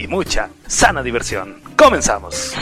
[0.00, 1.60] y mucha sana diversión.
[1.76, 2.54] ¡Comenzamos!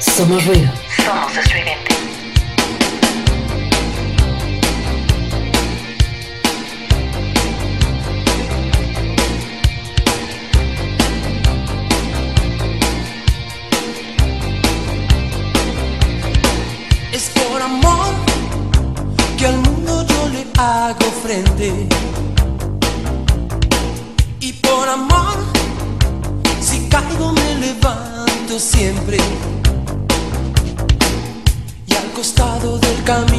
[0.00, 0.70] Somos ruido.
[1.04, 1.83] Somos streaming.
[24.38, 25.34] Y por amor,
[26.60, 29.18] si caigo me levanto siempre.
[31.88, 33.33] Y al costado del camino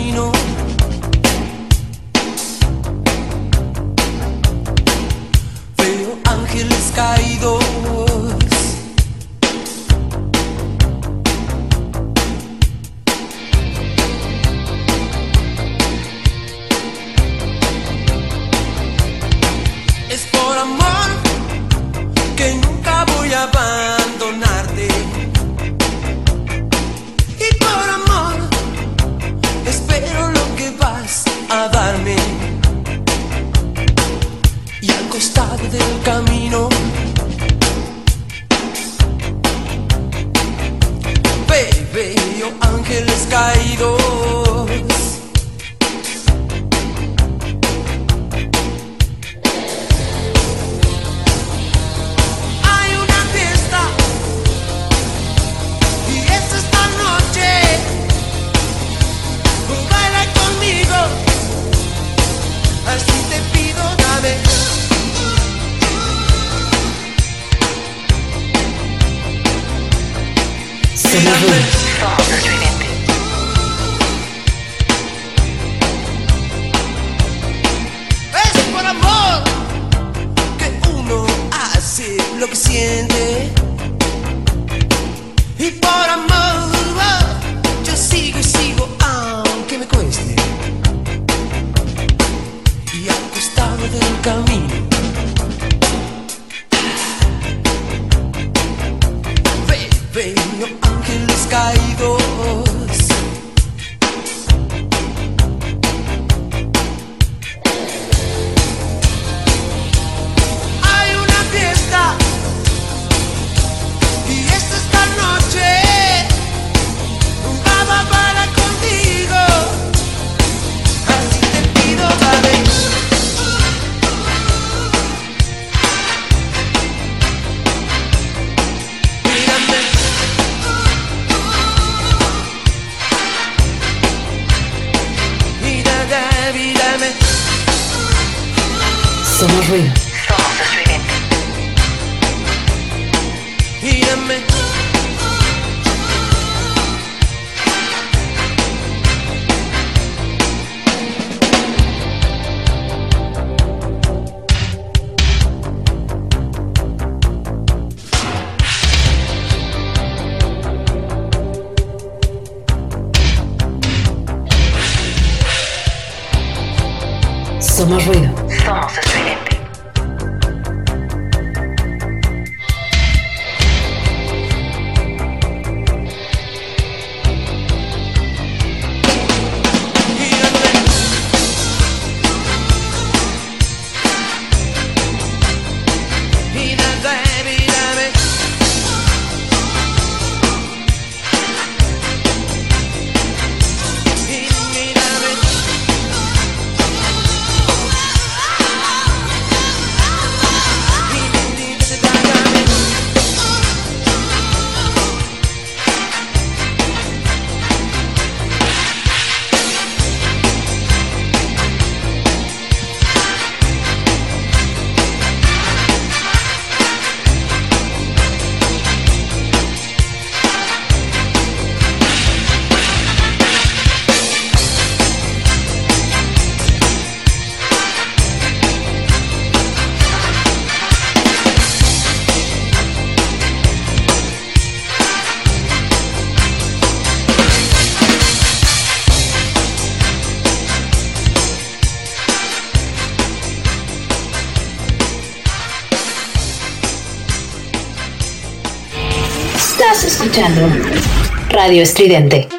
[251.49, 252.54] Radio Estridente.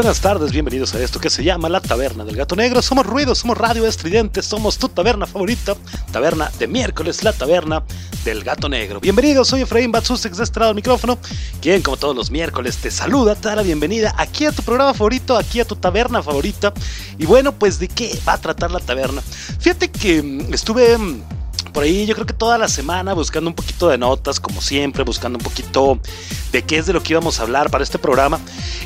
[0.00, 2.80] Buenas tardes, bienvenidos a esto que se llama La Taberna del Gato Negro.
[2.80, 5.76] Somos ruido, somos radio estridente, somos tu taberna favorita,
[6.10, 7.82] taberna de miércoles, la taberna
[8.24, 8.98] del Gato Negro.
[8.98, 11.18] Bienvenidos, soy Efraín Batsusex de este lado del micrófono,
[11.60, 14.94] quien como todos los miércoles te saluda, te da la bienvenida aquí a tu programa
[14.94, 16.72] favorito, aquí a tu taberna favorita.
[17.18, 19.20] Y bueno, pues de qué va a tratar la taberna.
[19.20, 20.96] Fíjate que mm, estuve...
[21.72, 25.04] por ahí yo creo que toda la semana buscando un poquito de notas, como siempre,
[25.04, 25.98] buscando un poquito
[26.52, 28.40] de qué es de lo que íbamos a hablar para este programa.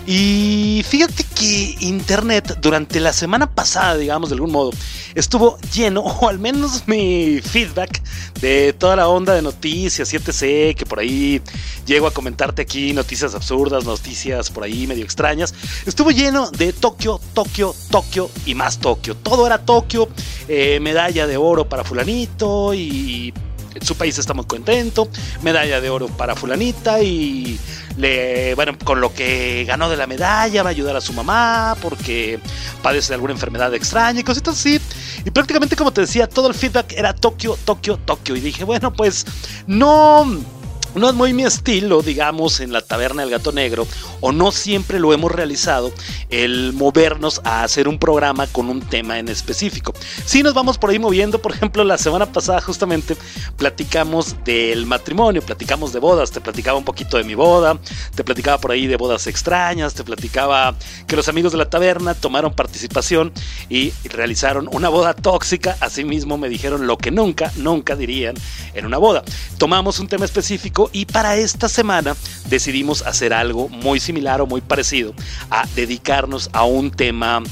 [0.07, 4.71] Y fíjate que Internet durante la semana pasada, digamos de algún modo,
[5.15, 8.01] estuvo lleno, o al menos mi feedback
[8.41, 11.41] de toda la onda de noticias, 7C, que por ahí
[11.87, 15.55] llego a comentarte aquí noticias absurdas, noticias por ahí medio extrañas,
[15.87, 19.17] estuvo lleno de Tokio, Tokio, Tokio y más Tokio.
[19.17, 20.09] Todo era Tokio,
[20.49, 23.33] eh, medalla de oro para fulanito y
[23.81, 25.09] su país está muy contento,
[25.43, 27.59] medalla de oro para fulanita y
[27.97, 31.77] le, bueno, con lo que ganó de la medalla va a ayudar a su mamá
[31.81, 32.39] porque
[32.83, 34.81] padece de alguna enfermedad extraña y cositas así.
[35.25, 38.37] Y prácticamente como te decía, todo el feedback era Tokio, Tokio, Tokio.
[38.37, 39.27] Y dije, bueno, pues
[39.67, 40.27] no...
[40.95, 43.87] No es muy mi estilo, digamos, en la taberna del gato negro,
[44.21, 45.93] o no siempre lo hemos realizado,
[46.31, 49.93] el movernos a hacer un programa con un tema en específico.
[50.25, 53.17] Si nos vamos por ahí moviendo, por ejemplo, la semana pasada justamente
[53.57, 57.77] platicamos del matrimonio, platicamos de bodas, te platicaba un poquito de mi boda,
[58.15, 60.77] te platicaba por ahí de bodas extrañas, te platicaba
[61.09, 63.33] que los amigos de la taberna tomaron participación
[63.69, 68.37] y realizaron una boda tóxica, asimismo me dijeron lo que nunca, nunca dirían
[68.75, 69.25] en una boda.
[69.59, 72.17] Tomamos un tema específico y para esta semana
[72.49, 75.15] decidimos hacer algo muy similar o muy parecido
[75.51, 77.43] a dedicarnos a un tema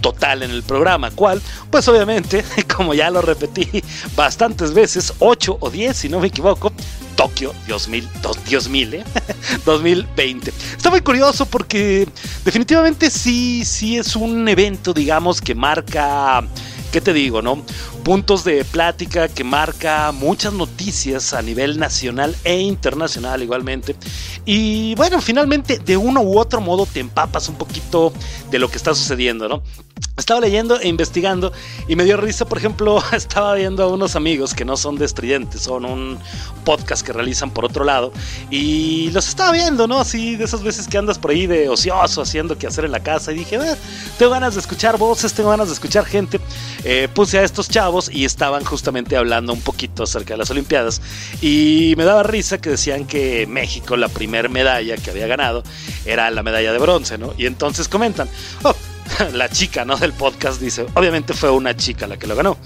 [0.00, 2.42] total en el programa, cual, pues obviamente,
[2.74, 3.68] como ya lo repetí
[4.16, 6.72] bastantes veces, 8 o 10 si no me equivoco,
[7.16, 9.04] Tokio 2000, dos- Dios mil, ¿eh?
[9.66, 10.52] 2020.
[10.74, 12.08] Está muy curioso porque
[12.46, 16.42] definitivamente sí, sí es un evento, digamos, que marca,
[16.92, 17.62] ¿qué te digo, no?
[18.10, 23.94] Puntos de plática que marca muchas noticias a nivel nacional e internacional igualmente.
[24.44, 28.12] Y bueno, finalmente de uno u otro modo te empapas un poquito
[28.50, 29.62] de lo que está sucediendo, ¿no?
[30.16, 31.52] Estaba leyendo e investigando
[31.86, 35.04] y me dio risa, por ejemplo, estaba viendo a unos amigos que no son de
[35.04, 36.18] estridentes, son un
[36.64, 38.12] podcast que realizan por otro lado
[38.50, 39.98] y los estaba viendo, ¿no?
[40.00, 43.00] Así de esas veces que andas por ahí de ocioso haciendo que hacer en la
[43.00, 43.76] casa y dije, "Ah,
[44.18, 46.40] tengo ganas de escuchar voces, tengo ganas de escuchar gente.
[46.84, 51.02] Eh, puse a estos chavos y estaban justamente hablando un poquito acerca de las Olimpiadas
[51.42, 55.62] y me daba risa que decían que México, la primer medalla que había ganado,
[56.06, 57.34] era la medalla de bronce, ¿no?
[57.36, 58.28] Y entonces comentan,
[58.62, 58.74] oh,
[59.32, 59.96] la chica, ¿no?
[59.96, 62.56] Del podcast dice, obviamente fue una chica la que lo ganó.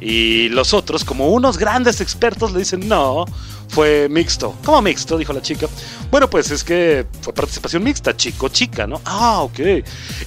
[0.00, 3.24] Y los otros, como unos grandes expertos, le dicen, no,
[3.68, 4.54] fue mixto.
[4.64, 5.18] ¿Cómo mixto?
[5.18, 5.66] Dijo la chica.
[6.10, 9.00] Bueno, pues es que fue participación mixta, chico-chica, ¿no?
[9.04, 9.58] Ah, ok.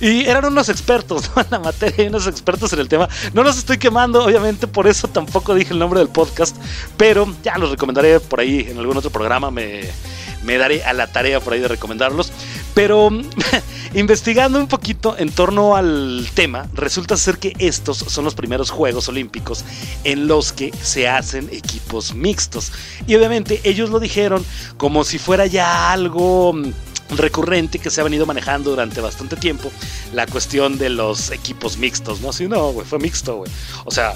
[0.01, 1.31] Y eran unos expertos.
[1.37, 3.07] En la materia, y unos expertos en el tema.
[3.33, 6.57] No los estoy quemando, obviamente, por eso tampoco dije el nombre del podcast,
[6.97, 9.51] pero ya los recomendaré por ahí en algún otro programa.
[9.51, 9.83] Me,
[10.47, 12.31] me daré a la tarea por ahí de recomendarlos.
[12.73, 13.09] Pero
[13.93, 19.09] investigando un poquito en torno al tema, resulta ser que estos son los primeros Juegos
[19.09, 19.65] Olímpicos
[20.05, 22.71] en los que se hacen equipos mixtos.
[23.05, 24.43] Y obviamente ellos lo dijeron
[24.77, 26.71] como si fuera ya algo mm,
[27.17, 29.69] recurrente que se ha venido manejando durante bastante tiempo,
[30.13, 32.29] la cuestión de los equipos mixtos, ¿no?
[32.29, 33.51] Así, no, güey, fue mixto, güey.
[33.83, 34.15] O sea,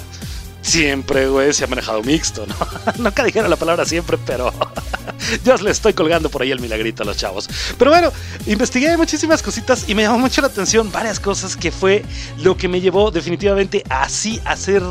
[0.62, 2.54] siempre, güey, se ha manejado mixto, ¿no?
[2.98, 4.52] Nunca dijeron la palabra siempre, pero
[5.44, 7.48] yo le estoy colgando por ahí el milagrito a los chavos.
[7.78, 8.12] Pero bueno,
[8.46, 12.04] investigué muchísimas cositas y me llamó mucho la atención varias cosas que fue
[12.38, 14.82] lo que me llevó definitivamente a hacer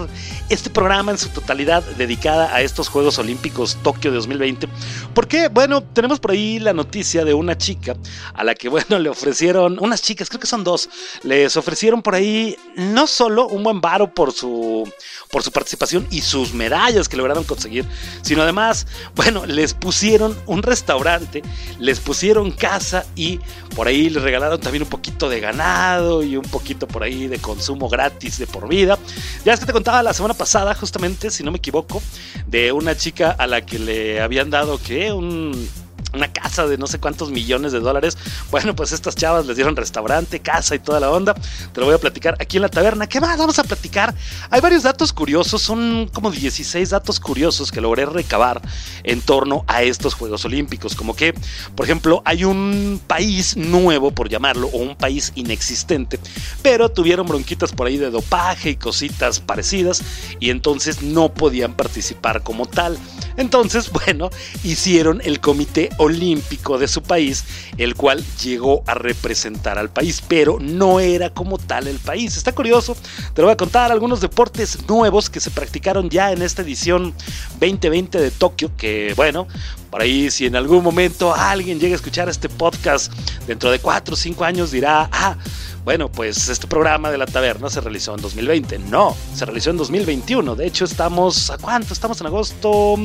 [0.49, 4.67] este programa en su totalidad dedicada a estos Juegos Olímpicos Tokio 2020.
[5.13, 7.95] Porque, bueno, tenemos por ahí la noticia de una chica
[8.33, 10.89] a la que, bueno, le ofrecieron, unas chicas, creo que son dos,
[11.23, 14.91] les ofrecieron por ahí no solo un buen varo por su
[15.31, 17.86] por su participación y sus medallas que lograron conseguir,
[18.24, 21.44] sino además, bueno, les pusieron un restaurante,
[21.77, 23.39] les pusieron casa y
[23.75, 27.38] por ahí les regalaron también un poquito de ganado y un poquito por ahí de
[27.38, 28.98] consumo gratis de por vida.
[29.46, 32.01] Ya es que te contaba la semana pasada, justamente, si no me equivoco,
[32.48, 35.70] de una chica a la que le habían dado que un
[36.13, 38.18] una casa de no sé cuántos millones de dólares.
[38.50, 41.34] Bueno, pues estas chavas les dieron restaurante, casa y toda la onda.
[41.34, 43.08] Te lo voy a platicar aquí en la taberna.
[43.08, 44.13] ¿Qué más vamos a platicar?
[44.50, 48.62] Hay varios datos curiosos, son como 16 datos curiosos que logré recabar
[49.03, 50.96] en torno a estos Juegos Olímpicos.
[50.96, 51.34] Como que,
[51.75, 56.20] por ejemplo, hay un país nuevo, por llamarlo, o un país inexistente,
[56.62, 60.01] pero tuvieron bronquitas por ahí de dopaje y cositas parecidas
[60.39, 62.98] y entonces no podían participar como tal.
[63.38, 64.30] Entonces, bueno,
[64.63, 67.43] hicieron el Comité Olímpico de su país,
[67.77, 72.38] el cual llegó a representar al país, pero no era como tal el país.
[72.38, 72.96] Está curioso,
[73.34, 77.13] te lo voy a contar algunos deportes nuevos que se practicaron ya en esta edición
[77.60, 79.48] 2020 de Tokio, que bueno,
[79.91, 83.13] por ahí si en algún momento alguien llega a escuchar este podcast
[83.46, 85.38] dentro de 4 o 5 años dirá, ah,
[85.84, 88.79] bueno, pues este programa de la taberna se realizó en 2020.
[88.79, 90.55] No, se realizó en 2021.
[90.55, 91.93] De hecho, estamos, ¿a cuánto?
[91.93, 92.96] Estamos en agosto,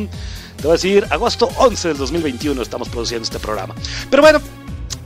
[0.56, 3.74] te voy a decir, agosto 11 del 2021 estamos produciendo este programa.
[4.10, 4.40] Pero bueno,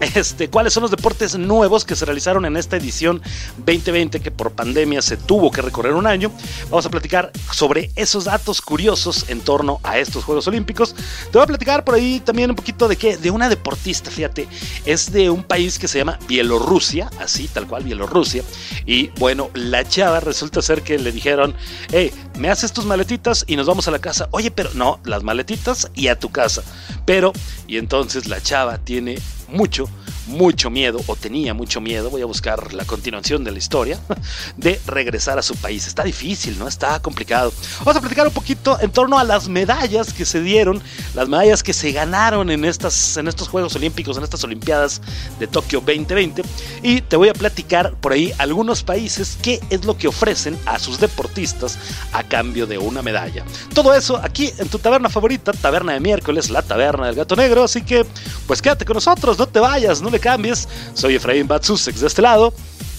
[0.00, 3.22] este, cuáles son los deportes nuevos que se realizaron en esta edición
[3.58, 6.32] 2020 que por pandemia se tuvo que recorrer un año.
[6.70, 10.94] Vamos a platicar sobre esos datos curiosos en torno a estos Juegos Olímpicos.
[11.30, 14.48] Te voy a platicar por ahí también un poquito de qué, de una deportista, fíjate,
[14.84, 18.42] es de un país que se llama Bielorrusia, así tal cual Bielorrusia.
[18.86, 21.54] Y bueno, la chava resulta ser que le dijeron,
[21.92, 24.28] hey, me haces tus maletitas y nos vamos a la casa.
[24.30, 26.62] Oye, pero no, las maletitas y a tu casa.
[27.04, 27.32] Pero,
[27.66, 29.18] y entonces la chava tiene
[29.50, 29.88] mucho,
[30.30, 33.98] mucho miedo, o tenía mucho miedo, voy a buscar la continuación de la historia,
[34.56, 35.86] de regresar a su país.
[35.86, 36.68] Está difícil, ¿no?
[36.68, 37.52] Está complicado.
[37.80, 40.80] Vamos a platicar un poquito en torno a las medallas que se dieron,
[41.14, 45.02] las medallas que se ganaron en, estas, en estos Juegos Olímpicos, en estas Olimpiadas
[45.38, 46.42] de Tokio 2020.
[46.82, 50.78] Y te voy a platicar por ahí algunos países qué es lo que ofrecen a
[50.78, 51.78] sus deportistas
[52.12, 53.44] a cambio de una medalla.
[53.74, 57.64] Todo eso aquí en tu taberna favorita, Taberna de Miércoles, la Taberna del Gato Negro.
[57.64, 58.06] Así que,
[58.46, 60.68] pues quédate con nosotros, no te vayas, no le cambies.
[60.94, 62.52] Soy Efraín Batsusex de este lado.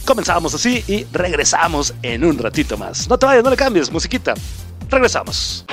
[0.06, 3.08] Comenzamos así y regresamos en un ratito más.
[3.08, 4.34] No te vayas, no le cambies, musiquita.
[4.90, 5.66] Regresamos.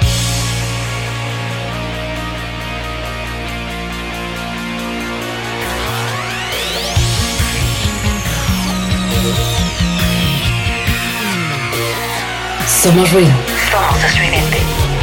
[12.67, 13.33] Somos ruido.
[13.71, 14.98] Somos estridente.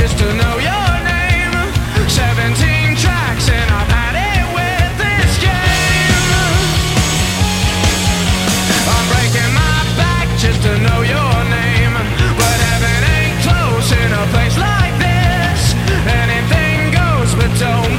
[0.00, 1.52] Just to know your name.
[2.08, 6.16] 17 tracks and I've had it with this game.
[8.96, 11.94] I'm breaking my back just to know your name.
[12.40, 15.60] But heaven ain't close in a place like this.
[16.08, 17.89] Anything goes, but don't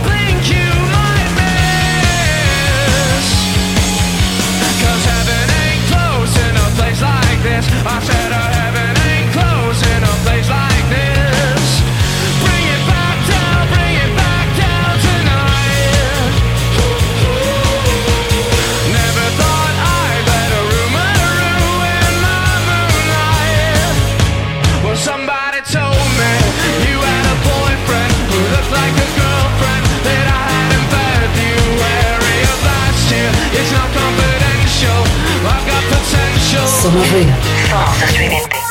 [36.92, 37.32] Somos ruido.
[37.70, 38.71] Somos.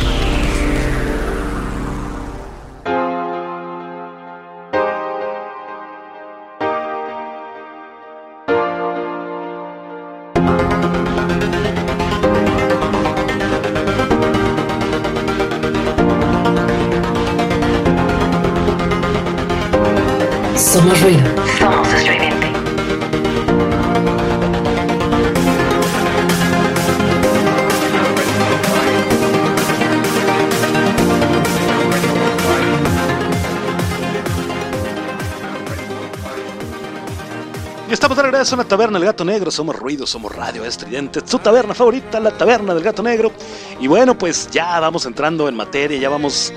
[38.53, 39.51] En la taberna del gato negro.
[39.51, 41.21] Somos ruido, somos radio estridente.
[41.25, 43.31] Su taberna favorita, la taberna del gato negro.
[43.79, 46.53] Y bueno, pues ya vamos entrando en materia, ya vamos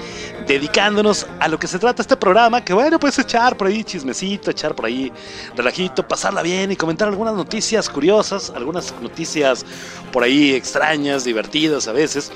[0.47, 2.65] dedicándonos a lo que se trata este programa.
[2.65, 5.13] Que bueno, pues echar por ahí chismecito, echar por ahí
[5.57, 9.64] relajito, pasarla bien y comentar algunas noticias curiosas, algunas noticias
[10.12, 12.33] por ahí extrañas, divertidas a veces.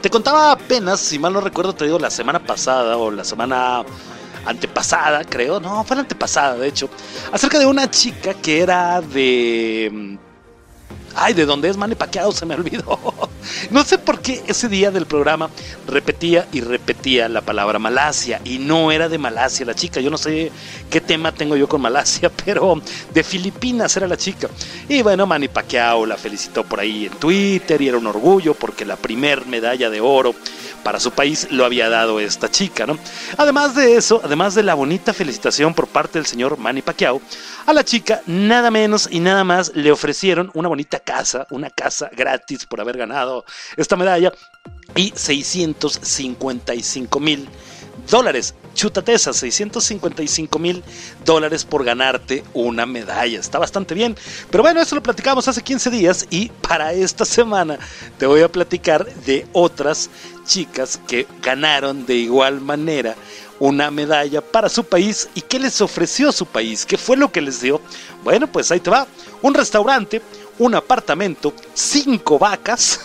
[0.00, 3.84] Te contaba apenas, si mal no recuerdo, te digo la semana pasada o la semana
[4.46, 6.88] antepasada, creo, no, fue la antepasada, de hecho,
[7.32, 9.90] acerca de una chica que era de...
[9.92, 10.16] mm,
[11.18, 12.30] Ay, ¿de dónde es Manny Pacquiao?
[12.30, 12.98] Se me olvidó.
[13.70, 15.48] No sé por qué ese día del programa
[15.86, 20.00] repetía y repetía la palabra Malasia y no era de Malasia la chica.
[20.00, 20.50] Yo no sé
[20.90, 22.82] qué tema tengo yo con Malasia, pero
[23.14, 24.48] de Filipinas era la chica.
[24.88, 28.84] Y bueno, Manny Pacquiao la felicitó por ahí en Twitter y era un orgullo porque
[28.84, 30.34] la primer medalla de oro
[30.86, 32.96] para su país lo había dado esta chica, ¿no?
[33.36, 37.20] Además de eso, además de la bonita felicitación por parte del señor Manny Pacquiao,
[37.66, 42.08] a la chica nada menos y nada más le ofrecieron una bonita casa, una casa
[42.16, 43.44] gratis por haber ganado
[43.76, 44.32] esta medalla
[44.94, 47.48] y 655 mil
[48.08, 48.54] dólares.
[48.74, 50.84] Chútate esas, 655 mil
[51.24, 53.40] dólares por ganarte una medalla.
[53.40, 54.14] Está bastante bien.
[54.50, 57.78] Pero bueno, eso lo platicamos hace 15 días y para esta semana
[58.18, 60.10] te voy a platicar de otras
[60.46, 63.14] chicas que ganaron de igual manera
[63.58, 67.40] una medalla para su país y qué les ofreció su país, qué fue lo que
[67.40, 67.80] les dio.
[68.22, 69.06] Bueno, pues ahí te va.
[69.42, 70.22] Un restaurante,
[70.58, 73.00] un apartamento, cinco vacas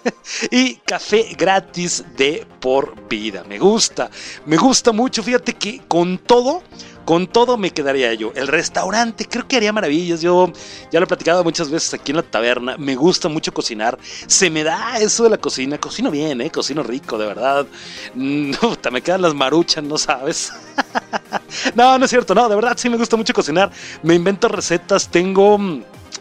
[0.50, 3.44] y café gratis de por vida.
[3.48, 4.10] Me gusta,
[4.46, 5.22] me gusta mucho.
[5.22, 6.62] Fíjate que con todo,
[7.10, 8.30] con todo me quedaría yo.
[8.36, 10.20] El restaurante creo que haría maravillas.
[10.20, 10.52] Yo
[10.92, 12.76] ya lo he platicado muchas veces aquí en la taberna.
[12.78, 13.98] Me gusta mucho cocinar.
[14.28, 15.76] Se me da eso de la cocina.
[15.76, 16.52] Cocino bien, ¿eh?
[16.52, 17.66] Cocino rico, de verdad.
[18.14, 18.52] Mm,
[18.92, 20.52] me quedan las maruchas, ¿no sabes?
[21.74, 22.32] no, no es cierto.
[22.32, 23.72] No, de verdad sí me gusta mucho cocinar.
[24.04, 25.08] Me invento recetas.
[25.08, 25.58] Tengo...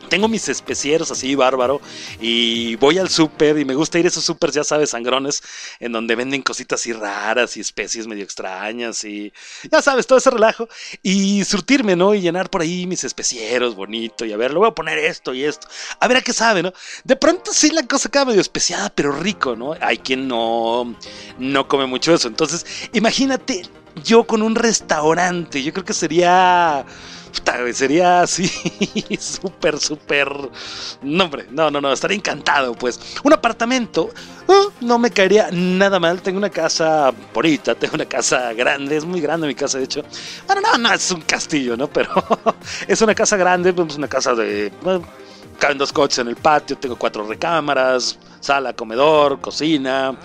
[0.09, 1.81] tengo mis especieros así, bárbaro,
[2.19, 5.41] y voy al súper y me gusta ir a esos súper, ya sabes, sangrones,
[5.79, 9.31] en donde venden cositas así raras y especies medio extrañas y
[9.71, 10.67] ya sabes, todo ese relajo,
[11.03, 12.13] y surtirme, ¿no?
[12.13, 15.33] Y llenar por ahí mis especieros bonito y a ver, le voy a poner esto
[15.33, 15.67] y esto,
[15.99, 16.73] a ver a qué sabe, ¿no?
[17.03, 19.75] De pronto sí la cosa queda medio especiada, pero rico, ¿no?
[19.81, 20.95] Hay quien no,
[21.37, 23.63] no come mucho eso, entonces imagínate
[24.03, 26.85] yo con un restaurante, yo creo que sería...
[27.73, 28.47] Sería así,
[29.19, 30.29] súper, súper...
[31.01, 32.99] No, no, no, no, estaría encantado, pues.
[33.23, 34.09] Un apartamento,
[34.47, 36.21] uh, no me caería nada mal.
[36.21, 40.03] Tengo una casa bonita, tengo una casa grande, es muy grande mi casa, de hecho.
[40.47, 41.87] Bueno, no, no, es un castillo, ¿no?
[41.87, 42.11] Pero
[42.87, 44.71] es una casa grande, pues una casa de...
[44.81, 45.03] bueno,
[45.59, 50.15] caben dos coches en el patio, tengo cuatro recámaras, sala, comedor, cocina.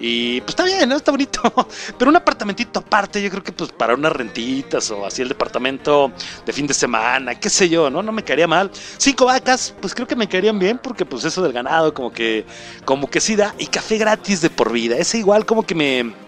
[0.00, 0.96] Y pues está bien, ¿no?
[0.96, 1.40] Está bonito.
[1.98, 6.12] Pero un apartamentito aparte, yo creo que pues para unas rentitas o así el departamento
[6.44, 8.02] de fin de semana, qué sé yo, ¿no?
[8.02, 8.70] No me caería mal.
[8.98, 12.44] Cinco vacas, pues creo que me caerían bien porque pues eso del ganado como que,
[12.84, 13.54] como que sí da.
[13.58, 14.96] Y café gratis de por vida.
[14.96, 16.24] Ese igual como que me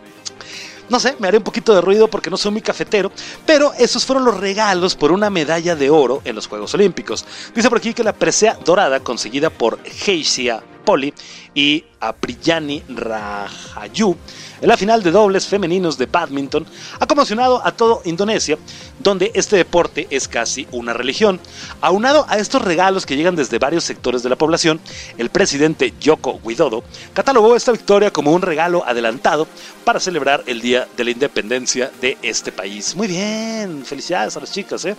[0.88, 3.10] no sé, me haré un poquito de ruido porque no soy muy cafetero,
[3.44, 7.24] pero esos fueron los regalos por una medalla de oro en los Juegos Olímpicos.
[7.54, 11.12] Dice por aquí que la presea dorada conseguida por Heisia Poli
[11.54, 14.16] y Apriyani Rahayu
[14.60, 16.66] en la final de dobles femeninos de badminton
[16.98, 18.56] ha conmocionado a todo Indonesia,
[18.98, 21.40] donde este deporte es casi una religión.
[21.82, 24.80] Aunado a estos regalos que llegan desde varios sectores de la población,
[25.18, 29.46] el presidente Joko Widodo catalogó esta victoria como un regalo adelantado
[29.84, 32.96] para celebrar el Día de la Independencia de este país.
[32.96, 34.84] Muy bien, felicidades a las chicas.
[34.86, 34.96] ¿eh?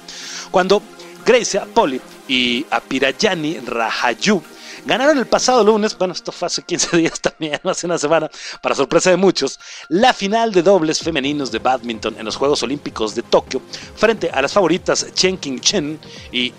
[0.51, 0.83] Cuando
[1.25, 4.41] Gracia Poli y Apirayani Rahayu
[4.85, 8.29] Ganaron el pasado lunes, bueno, esto fue hace 15 días también, hace una semana,
[8.61, 9.59] para sorpresa de muchos,
[9.89, 13.61] la final de dobles femeninos de badminton en los Juegos Olímpicos de Tokio
[13.95, 15.99] frente a las favoritas Chen King Chen
[16.31, 16.53] y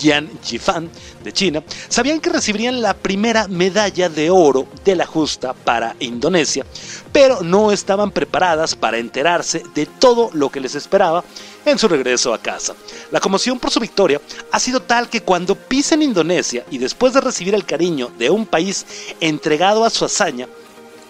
[0.00, 0.90] Jian Yifan
[1.22, 6.64] de China, sabían que recibirían la primera medalla de oro de la justa para Indonesia,
[7.12, 11.22] pero no estaban preparadas para enterarse de todo lo que les esperaba
[11.66, 12.74] en su regreso a casa.
[13.10, 17.20] La conmoción por su victoria ha sido tal que cuando pisen Indonesia y después de
[17.20, 18.86] recibir el cariño de un país
[19.20, 20.48] entregado a su hazaña,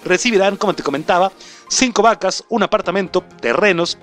[0.05, 1.31] recibirán, como te comentaba,
[1.69, 3.99] cinco vacas, un apartamento, terrenos,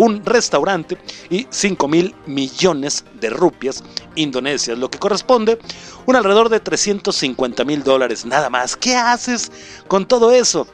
[0.00, 0.96] un restaurante
[1.28, 3.84] y 5 mil millones de rupias
[4.14, 5.58] indonesias, lo que corresponde
[6.06, 8.76] un alrededor de 350 mil dólares nada más.
[8.76, 9.52] ¿Qué haces
[9.88, 10.66] con todo eso?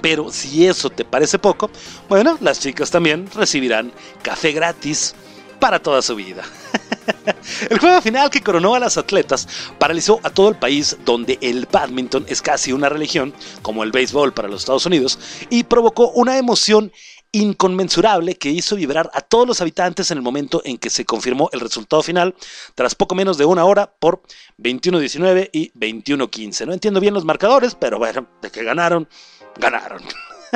[0.00, 1.70] Pero si eso te parece poco,
[2.08, 5.14] bueno, las chicas también recibirán café gratis
[5.60, 6.42] para toda su vida.
[7.70, 9.46] El juego final que coronó a las atletas
[9.78, 14.32] paralizó a todo el país donde el badminton es casi una religión, como el béisbol
[14.32, 15.18] para los Estados Unidos,
[15.50, 16.90] y provocó una emoción
[17.32, 21.48] inconmensurable que hizo vibrar a todos los habitantes en el momento en que se confirmó
[21.52, 22.34] el resultado final,
[22.74, 24.22] tras poco menos de una hora por
[24.58, 26.66] 21-19 y 21-15.
[26.66, 29.08] No entiendo bien los marcadores, pero bueno, de que ganaron,
[29.58, 30.02] ganaron.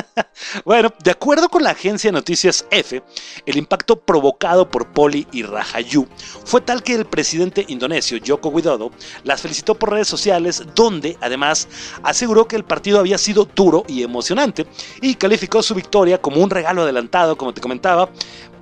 [0.64, 3.02] bueno, de acuerdo con la agencia de noticias F,
[3.44, 6.06] el impacto provocado por Poli y Rajayu
[6.44, 8.92] fue tal que el presidente indonesio Joko Widodo
[9.24, 11.68] las felicitó por redes sociales, donde además
[12.02, 14.66] aseguró que el partido había sido duro y emocionante
[15.00, 18.10] y calificó su victoria como un regalo adelantado, como te comentaba,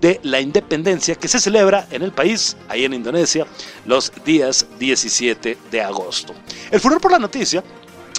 [0.01, 3.47] de la independencia que se celebra en el país, ahí en Indonesia,
[3.87, 6.35] los días 17 de agosto.
[6.71, 7.65] El furor por la noticia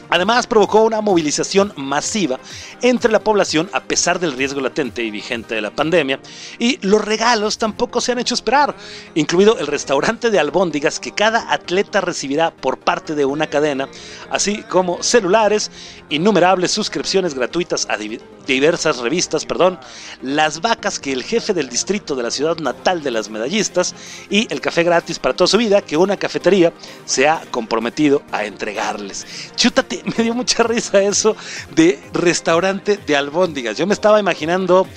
[0.09, 2.39] Además, provocó una movilización masiva
[2.81, 6.19] entre la población a pesar del riesgo latente y vigente de la pandemia,
[6.59, 8.75] y los regalos tampoco se han hecho esperar,
[9.15, 13.89] incluido el restaurante de albóndigas que cada atleta recibirá por parte de una cadena,
[14.29, 15.71] así como celulares,
[16.09, 19.79] innumerables suscripciones gratuitas a diversas revistas, perdón,
[20.21, 23.95] las vacas que el jefe del distrito de la ciudad natal de las medallistas
[24.29, 26.71] y el café gratis para toda su vida que una cafetería
[27.05, 29.25] se ha comprometido a entregarles.
[29.55, 31.35] Chútate, me dio mucha risa eso
[31.75, 33.77] de restaurante de albóndigas.
[33.77, 34.87] Yo me estaba imaginando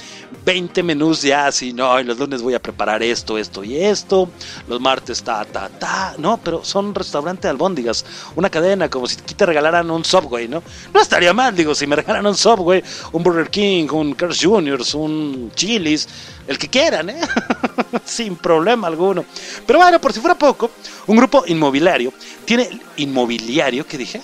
[0.45, 4.31] 20 menús ya así, no, y los lunes voy a preparar esto, esto y esto,
[4.67, 8.05] los martes ta, ta, ta, no, pero son restaurante de albóndigas,
[8.37, 10.63] una cadena como si aquí te regalaran un Subway, ¿no?
[10.93, 12.83] No estaría mal, digo, si me regalan un Subway,
[13.13, 16.09] un Burger King, un Carl's Jr., un Chili's,
[16.47, 17.21] el que quieran, ¿eh?
[18.05, 19.25] Sin problema alguno.
[19.67, 20.71] Pero bueno, por si fuera poco,
[21.07, 22.13] un grupo inmobiliario
[22.49, 24.23] tiene inmobiliario, ¿qué dije?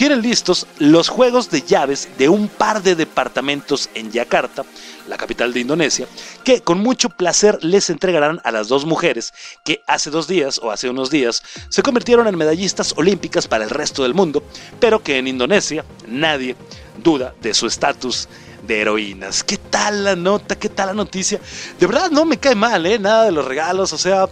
[0.00, 4.64] Tienen listos los juegos de llaves de un par de departamentos en Yakarta,
[5.06, 6.06] la capital de Indonesia,
[6.42, 10.70] que con mucho placer les entregarán a las dos mujeres que hace dos días o
[10.70, 14.42] hace unos días se convirtieron en medallistas olímpicas para el resto del mundo,
[14.80, 16.56] pero que en Indonesia nadie
[16.96, 18.26] duda de su estatus
[18.66, 19.44] de heroínas.
[19.44, 20.58] ¿Qué tal la nota?
[20.58, 21.38] ¿Qué tal la noticia?
[21.78, 22.98] De verdad no me cae mal, ¿eh?
[22.98, 24.30] Nada de los regalos, o sea,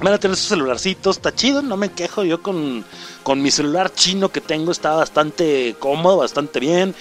[0.00, 2.84] van a tener sus celularcitos, está chido, no me quejo yo con,
[3.22, 6.94] con mi celular chino que tengo, está bastante cómodo, bastante bien.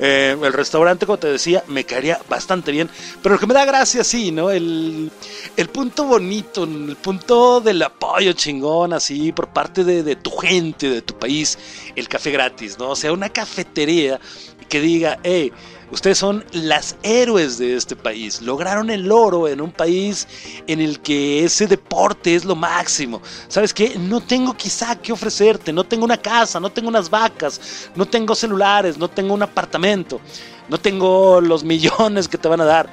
[0.00, 2.90] Eh, el restaurante, como te decía, me caería bastante bien.
[3.22, 4.50] Pero lo que me da gracia, sí, ¿no?
[4.50, 5.10] El,
[5.56, 10.88] el punto bonito, el punto del apoyo chingón, así, por parte de, de, tu gente,
[10.88, 11.58] de tu país,
[11.94, 12.90] el café gratis, ¿no?
[12.90, 14.20] O sea, una cafetería
[14.68, 15.52] que diga, hey,
[15.94, 18.42] ustedes son las héroes de este país.
[18.42, 20.28] Lograron el oro en un país
[20.66, 23.22] en el que ese deporte es lo máximo.
[23.48, 23.96] ¿Sabes qué?
[23.98, 28.34] No tengo quizá que ofrecerte, no tengo una casa, no tengo unas vacas, no tengo
[28.34, 30.20] celulares, no tengo un apartamento,
[30.68, 32.90] no tengo los millones que te van a dar.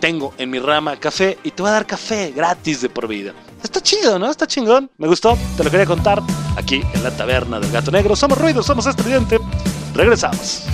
[0.00, 3.34] Tengo en mi rama café y te voy a dar café gratis de por vida.
[3.62, 4.30] Está chido, ¿no?
[4.30, 4.90] Está chingón.
[4.96, 6.22] Me gustó, te lo quería contar
[6.56, 8.16] aquí en la taberna del gato negro.
[8.16, 9.38] Somos ruidos, somos estridente.
[9.94, 10.64] Regresamos.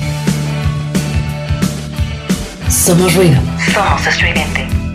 [2.69, 3.41] Somos ruido.
[3.73, 4.86] Somos estridente.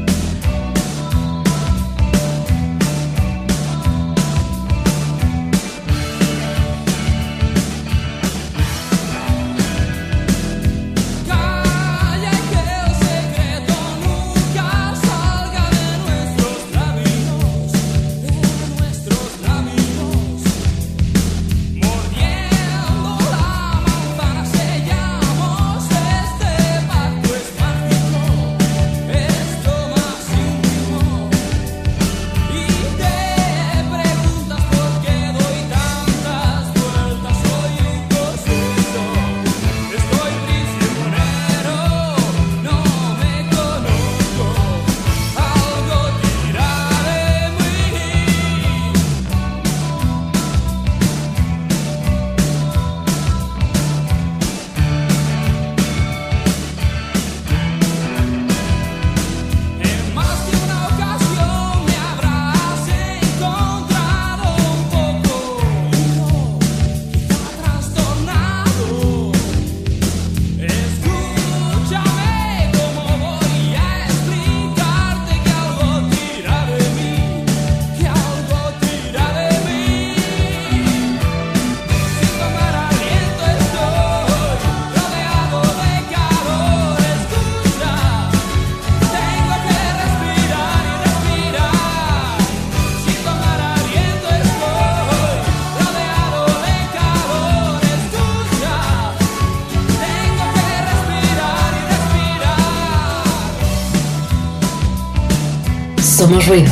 [106.31, 106.71] Somos ruido.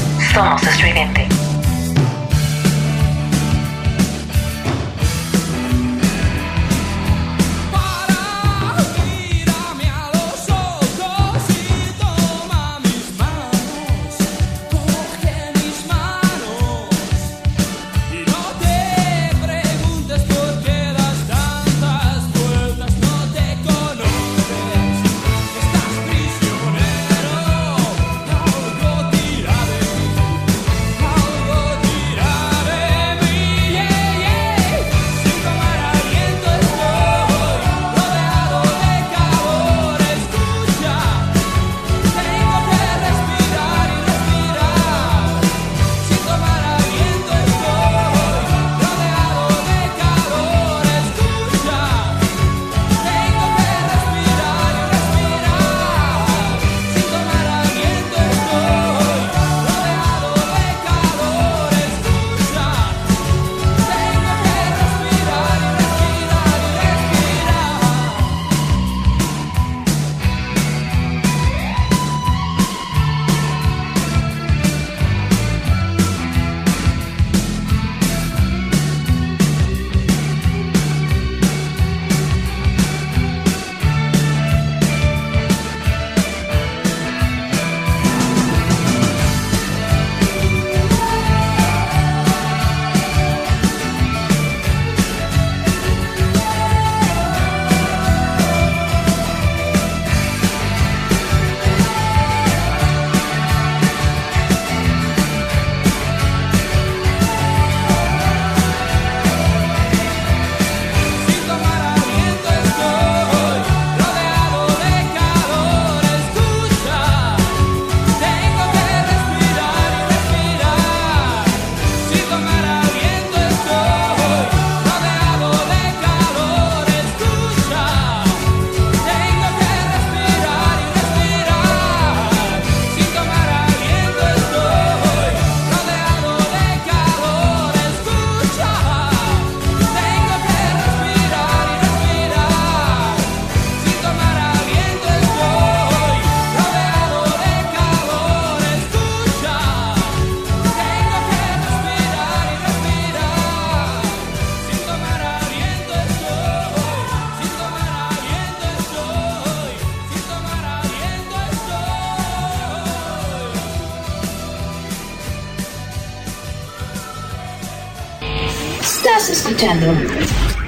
[0.64, 1.39] Estridente.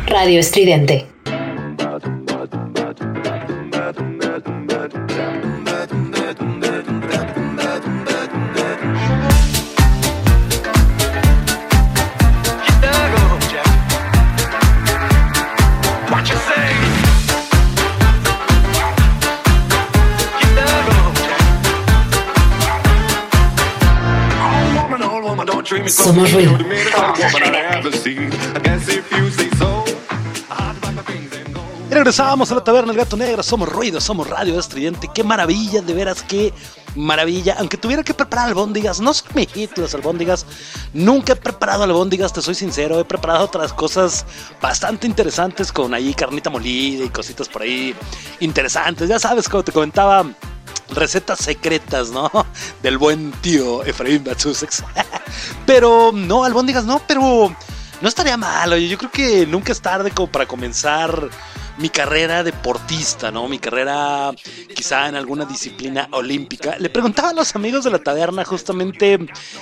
[0.05, 1.10] Radio Estridente.
[32.01, 33.43] Regresamos a la taberna El Gato Negro.
[33.43, 35.07] Somos ruido, somos radio estridente.
[35.13, 36.51] Qué maravilla, de veras, qué
[36.95, 37.57] maravilla.
[37.59, 40.47] Aunque tuviera que preparar albóndigas, no son mi hit las albóndigas.
[40.95, 42.99] Nunca he preparado albóndigas, te soy sincero.
[42.99, 44.25] He preparado otras cosas
[44.59, 47.93] bastante interesantes con ahí carnita molida y cositas por ahí
[48.39, 49.07] interesantes.
[49.07, 50.25] Ya sabes, como te comentaba,
[50.95, 52.31] recetas secretas, ¿no?
[52.81, 54.83] Del buen tío Efraín Batsusex.
[55.67, 57.55] pero no, albóndigas no, pero
[58.01, 58.73] no estaría mal.
[58.73, 61.29] Oye, yo creo que nunca es tarde como para comenzar
[61.81, 63.47] mi carrera deportista, ¿no?
[63.47, 64.31] Mi carrera
[64.75, 66.77] quizá en alguna disciplina olímpica.
[66.77, 69.19] Le preguntaba a los amigos de la taberna justamente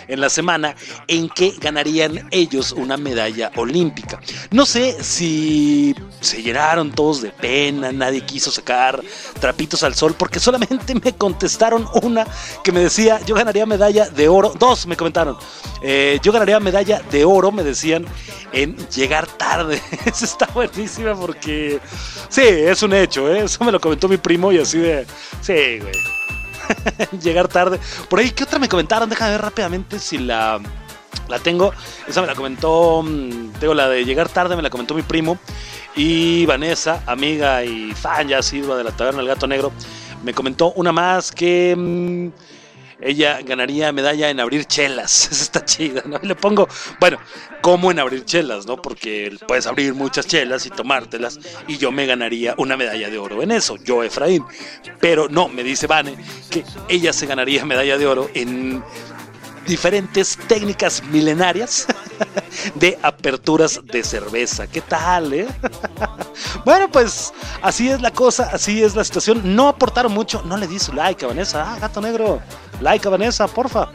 [0.07, 0.75] en la semana
[1.07, 4.19] en qué ganarían ellos una medalla olímpica.
[4.51, 9.01] No sé si se llenaron todos de pena, nadie quiso sacar
[9.39, 12.27] trapitos al sol porque solamente me contestaron una
[12.63, 15.37] que me decía yo ganaría medalla de oro, dos me comentaron,
[15.81, 18.05] eh, yo ganaría medalla de oro, me decían,
[18.51, 19.81] en llegar tarde.
[20.05, 21.79] Eso está buenísima porque
[22.29, 23.43] sí, es un hecho, ¿eh?
[23.45, 25.05] eso me lo comentó mi primo y así de,
[25.41, 25.93] sí, güey.
[27.21, 27.79] llegar tarde.
[28.09, 29.09] Por ahí, ¿qué otra me comentaron?
[29.09, 30.59] Déjame ver rápidamente si la,
[31.27, 31.73] la tengo.
[32.07, 35.37] Esa me la comentó, mm, tengo la de llegar tarde, me la comentó mi primo.
[35.95, 39.71] Y Vanessa, amiga y fan ya asidua de la taberna del gato negro,
[40.23, 42.27] me comentó una más que mm,
[43.01, 45.27] ella ganaría medalla en abrir chelas.
[45.31, 46.19] Esa está chida, ¿no?
[46.21, 46.67] Y le pongo,
[46.99, 47.17] bueno,
[47.61, 48.77] ¿cómo en abrir chelas, no?
[48.81, 53.41] Porque puedes abrir muchas chelas y tomártelas y yo me ganaría una medalla de oro
[53.41, 54.43] en eso, yo Efraín.
[54.99, 56.15] Pero no, me dice Vane
[56.49, 58.83] que ella se ganaría medalla de oro en
[59.69, 61.87] diferentes técnicas milenarias
[62.75, 64.67] de aperturas de cerveza.
[64.67, 65.47] ¿Qué tal, eh?
[66.65, 69.55] bueno, pues así es la cosa, así es la situación.
[69.55, 71.71] No aportaron mucho, no le di su like a Vanessa.
[71.71, 72.41] Ah, gato negro,
[72.81, 73.89] like a Vanessa, porfa.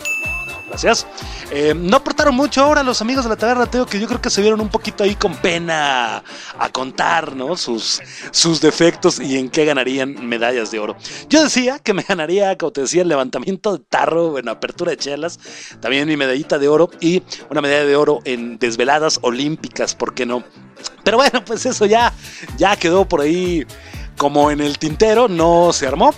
[0.75, 1.07] Gracias.
[1.53, 4.29] Eh, no aportaron mucho ahora los amigos de la taberna, Teo, que yo creo que
[4.29, 6.25] se vieron un poquito ahí con pena
[6.59, 7.57] a contar, ¿no?
[7.57, 10.97] Sus, sus defectos y en qué ganarían medallas de oro.
[11.29, 14.97] Yo decía que me ganaría, como te decía, el levantamiento de tarro en apertura de
[14.97, 15.39] chelas,
[15.79, 20.27] también mi medallita de oro y una medalla de oro en desveladas olímpicas, ¿por qué
[20.27, 20.43] no?
[21.05, 22.13] Pero bueno, pues eso ya,
[22.59, 23.65] ya quedó por ahí
[24.17, 26.13] como en el tintero, no se armó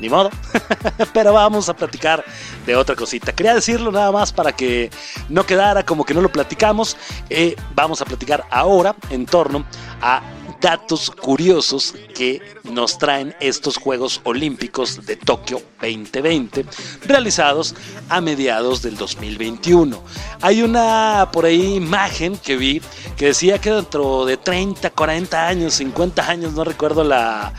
[0.00, 0.30] ni modo.
[1.12, 2.24] Pero vamos a platicar
[2.66, 3.32] de otra cosita.
[3.32, 4.90] Quería decirlo nada más para que
[5.28, 6.96] no quedara como que no lo platicamos.
[7.30, 9.64] Eh, vamos a platicar ahora en torno
[10.00, 10.22] a
[10.64, 16.64] datos curiosos que nos traen estos Juegos Olímpicos de Tokio 2020
[17.06, 17.74] realizados
[18.08, 20.02] a mediados del 2021.
[20.40, 22.80] Hay una por ahí imagen que vi
[23.18, 27.52] que decía que dentro de 30, 40 años, 50 años, no recuerdo la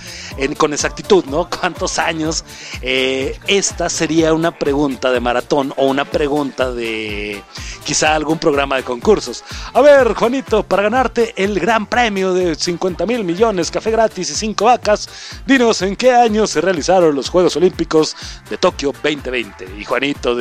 [0.58, 1.48] con exactitud, ¿no?
[1.62, 2.44] ¿Cuántos años?
[2.82, 7.44] Eh, esta sería una pregunta de maratón o una pregunta de
[7.84, 9.44] quizá algún programa de concursos.
[9.74, 14.36] A ver, Juanito, para ganarte el gran premio de 50 mil millones, café gratis y
[14.36, 15.10] 5 vacas,
[15.46, 18.16] dinos en qué año se realizaron los Juegos Olímpicos
[18.50, 19.68] de Tokio 2020.
[19.78, 20.38] Y Juanito,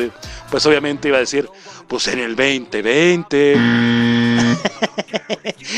[0.49, 1.49] pues obviamente iba a decir,
[1.87, 3.57] pues en el 2020.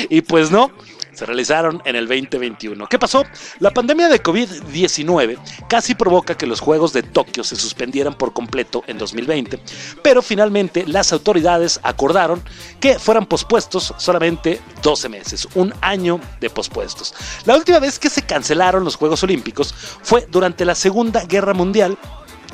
[0.10, 0.72] y pues no,
[1.18, 2.86] se realizaron en el 2021.
[2.88, 3.26] ¿Qué pasó?
[3.58, 8.84] La pandemia de COVID-19 casi provoca que los Juegos de Tokio se suspendieran por completo
[8.86, 9.60] en 2020,
[10.04, 12.44] pero finalmente las autoridades acordaron
[12.80, 17.16] que fueran pospuestos solamente 12 meses, un año de pospuestos.
[17.46, 21.98] La última vez que se cancelaron los Juegos Olímpicos fue durante la Segunda Guerra Mundial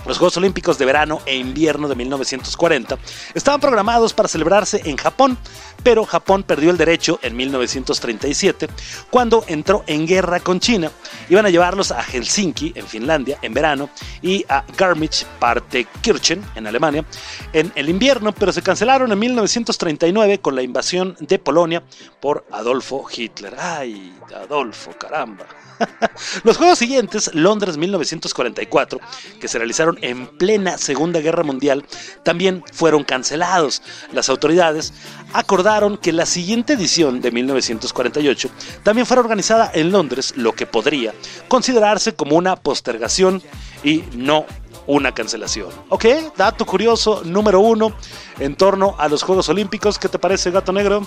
[0.06, 2.98] los Juegos Olímpicos de verano e invierno de 1940
[3.34, 5.38] estaban programados para celebrarse en Japón,
[5.84, 8.68] pero Japón perdió el derecho en 1937
[9.10, 10.92] cuando entró en guerra con China.
[11.30, 13.90] Iban a llevarlos a Helsinki, en Finlandia, en verano,
[14.22, 17.06] y a Garmisch-Partenkirchen, en Alemania,
[17.52, 21.84] en el invierno, pero se cancelaron en 1939 con la invasión de Polonia
[22.20, 23.56] por Adolfo Hitler.
[23.58, 25.46] ¡Ay, Adolfo, caramba!
[26.44, 29.00] Los juegos siguientes, Londres 1944,
[29.40, 31.86] que se realizaron en plena Segunda Guerra Mundial,
[32.24, 33.82] también fueron cancelados.
[34.12, 34.94] Las autoridades
[35.34, 38.50] acordaron que la siguiente edición de 1948
[38.84, 41.14] también fuera organizada en Londres, lo que podría
[41.48, 43.42] considerarse como una postergación
[43.84, 44.46] y no
[44.88, 45.70] una cancelación.
[45.90, 46.06] Ok,
[46.38, 47.96] dato curioso número uno
[48.40, 49.98] en torno a los Juegos Olímpicos.
[49.98, 51.06] ¿Qué te parece, gato negro?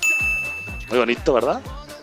[0.88, 1.60] Muy bonito, ¿verdad?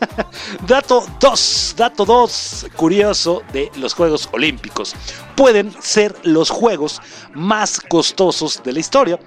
[0.67, 4.95] Dato 2, dato 2, curioso de los Juegos Olímpicos.
[5.35, 7.01] Pueden ser los juegos
[7.33, 9.19] más costosos de la historia.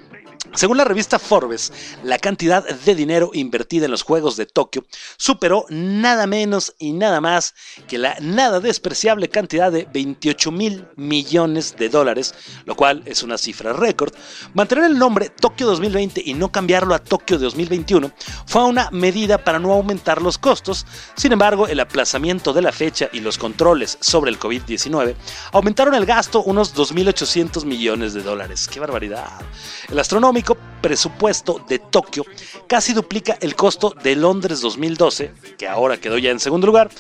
[0.57, 1.70] Según la revista Forbes,
[2.02, 4.86] la cantidad de dinero invertida en los Juegos de Tokio
[5.18, 7.54] superó nada menos y nada más
[7.86, 12.34] que la nada despreciable cantidad de 28 mil millones de dólares,
[12.64, 14.14] lo cual es una cifra récord.
[14.54, 18.11] Mantener el nombre Tokio 2020 y no cambiarlo a Tokio 2021
[18.46, 20.86] fue una medida para no aumentar los costos.
[21.16, 25.16] Sin embargo, el aplazamiento de la fecha y los controles sobre el COVID-19
[25.52, 28.66] aumentaron el gasto unos 2.800 millones de dólares.
[28.72, 29.42] ¡Qué barbaridad!
[29.90, 32.24] El astronómico presupuesto de Tokio
[32.68, 36.90] casi duplica el costo de Londres 2012, que ahora quedó ya en segundo lugar,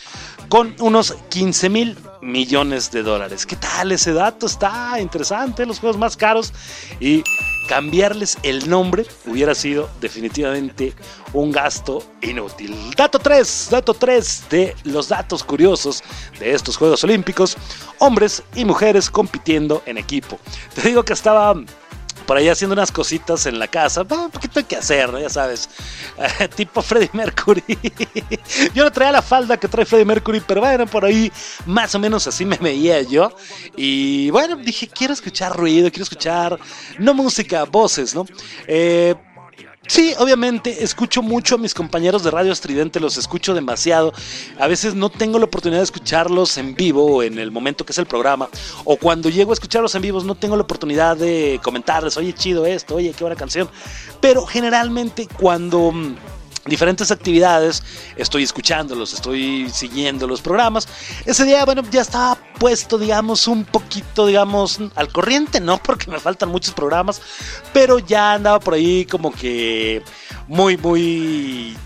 [0.48, 3.46] con unos 15 mil millones de dólares.
[3.46, 4.46] ¿Qué tal ese dato?
[4.46, 6.52] Está interesante, los juegos más caros
[7.00, 7.22] y
[7.68, 10.94] cambiarles el nombre hubiera sido definitivamente
[11.32, 12.74] un gasto inútil.
[12.96, 16.02] Dato 3, dato 3 de los datos curiosos
[16.38, 17.56] de estos Juegos Olímpicos,
[17.98, 20.38] hombres y mujeres compitiendo en equipo.
[20.74, 21.54] Te digo que estaba
[22.26, 24.02] por ahí haciendo unas cositas en la casa.
[24.02, 25.20] Un poquito hay que hacer, ¿no?
[25.20, 25.68] Ya sabes.
[26.56, 27.62] Tipo Freddie Mercury.
[28.74, 31.32] yo no traía la falda que trae Freddie Mercury, pero bueno, por ahí
[31.64, 33.34] más o menos así me veía yo.
[33.76, 36.58] Y bueno, dije, quiero escuchar ruido, quiero escuchar,
[36.98, 38.26] no música, voces, ¿no?
[38.66, 39.14] Eh,
[39.86, 44.12] Sí, obviamente escucho mucho a mis compañeros de Radio Estridente, los escucho demasiado.
[44.58, 47.98] A veces no tengo la oportunidad de escucharlos en vivo en el momento que es
[47.98, 48.48] el programa.
[48.84, 52.66] O cuando llego a escucharlos en vivos no tengo la oportunidad de comentarles, oye, chido
[52.66, 53.68] esto, oye, qué buena canción.
[54.20, 56.16] Pero generalmente cuando mm,
[56.66, 57.82] diferentes actividades,
[58.16, 60.88] estoy escuchándolos, estoy siguiendo los programas.
[61.24, 65.78] Ese día, bueno, ya estaba puesto, digamos, un poquito, digamos, al corriente, ¿no?
[65.82, 67.20] Porque me faltan muchos programas,
[67.72, 70.02] pero ya andaba por ahí como que
[70.48, 71.76] muy, muy,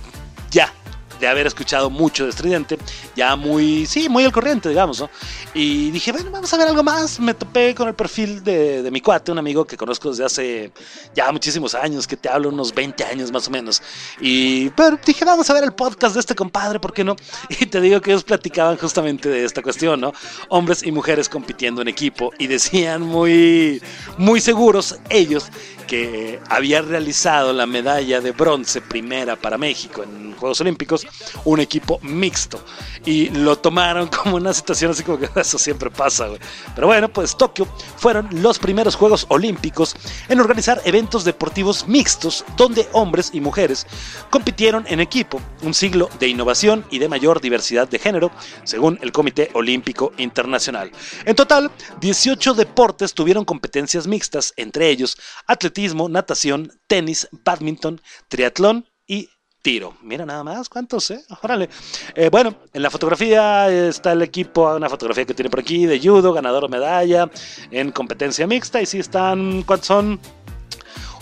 [0.50, 0.72] ya,
[1.20, 2.78] de haber escuchado mucho de Estridente,
[3.14, 5.10] ya muy, sí, muy al corriente, digamos, ¿no?
[5.54, 7.20] Y dije, bueno, vamos a ver algo más.
[7.20, 10.72] Me topé con el perfil de, de mi cuate, un amigo que conozco desde hace
[11.14, 13.82] ya muchísimos años, que te hablo unos 20 años más o menos.
[14.20, 17.16] Y pero dije, vamos a ver el podcast de este compadre, ¿por qué no?
[17.60, 20.12] Y te digo que ellos platicaban justamente de esta cuestión, ¿no?
[20.48, 23.82] Hombres y mujeres compitiendo en equipo y decían muy,
[24.16, 25.50] muy seguros ellos
[25.86, 31.04] que había realizado la medalla de bronce primera para México en Juegos Olímpicos
[31.44, 32.62] un equipo mixto
[33.04, 36.40] y lo tomaron como una situación así como que eso siempre pasa, güey.
[36.74, 39.94] Pero bueno, pues Tokio fueron los primeros Juegos Olímpicos
[40.28, 43.86] en organizar eventos deportivos mixtos donde hombres y mujeres
[44.30, 48.30] compitieron en equipo, un siglo de innovación y de mayor diversidad de género,
[48.64, 50.90] según el Comité Olímpico Internacional.
[51.24, 59.30] En total, 18 deportes tuvieron competencias mixtas, entre ellos atletismo, natación, tenis, badminton, triatlón y
[59.62, 59.94] tiro.
[60.02, 61.22] Mira nada más, ¿cuántos, eh?
[61.42, 61.68] Órale.
[62.14, 66.00] Eh, bueno, en la fotografía está el equipo, una fotografía que tiene por aquí de
[66.00, 67.30] judo, ganador de medalla
[67.70, 68.80] en competencia mixta.
[68.80, 70.20] Y sí están, ¿cuántos son?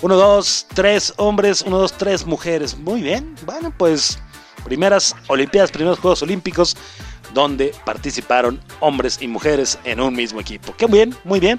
[0.01, 2.77] Uno, dos, tres hombres, uno, dos, tres mujeres.
[2.79, 3.35] Muy bien.
[3.45, 4.19] Bueno, pues
[4.65, 6.77] primeras Olimpiadas, primeros Juegos Olímpicos
[7.35, 10.75] donde participaron hombres y mujeres en un mismo equipo.
[10.77, 11.59] Qué bien, muy bien.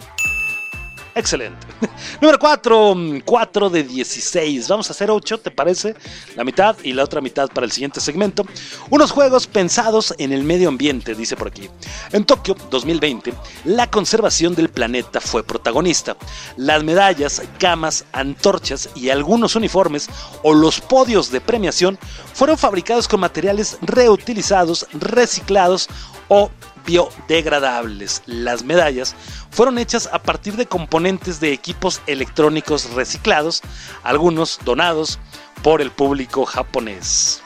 [1.19, 1.67] Excelente.
[2.21, 2.95] Número 4,
[3.25, 4.69] 4 de 16.
[4.69, 5.93] Vamos a hacer 8, ¿te parece?
[6.37, 8.45] La mitad y la otra mitad para el siguiente segmento.
[8.89, 11.69] Unos juegos pensados en el medio ambiente, dice por aquí.
[12.13, 13.33] En Tokio 2020,
[13.65, 16.15] la conservación del planeta fue protagonista.
[16.55, 20.09] Las medallas, camas, antorchas y algunos uniformes
[20.41, 21.99] o los podios de premiación
[22.33, 25.89] fueron fabricados con materiales reutilizados, reciclados
[26.29, 26.49] o
[26.89, 28.23] biodegradables.
[28.25, 29.15] Las medallas
[29.51, 33.61] fueron hechas a partir de componentes de equipos electrónicos reciclados,
[34.01, 35.19] algunos donados
[35.61, 37.43] por el público japonés.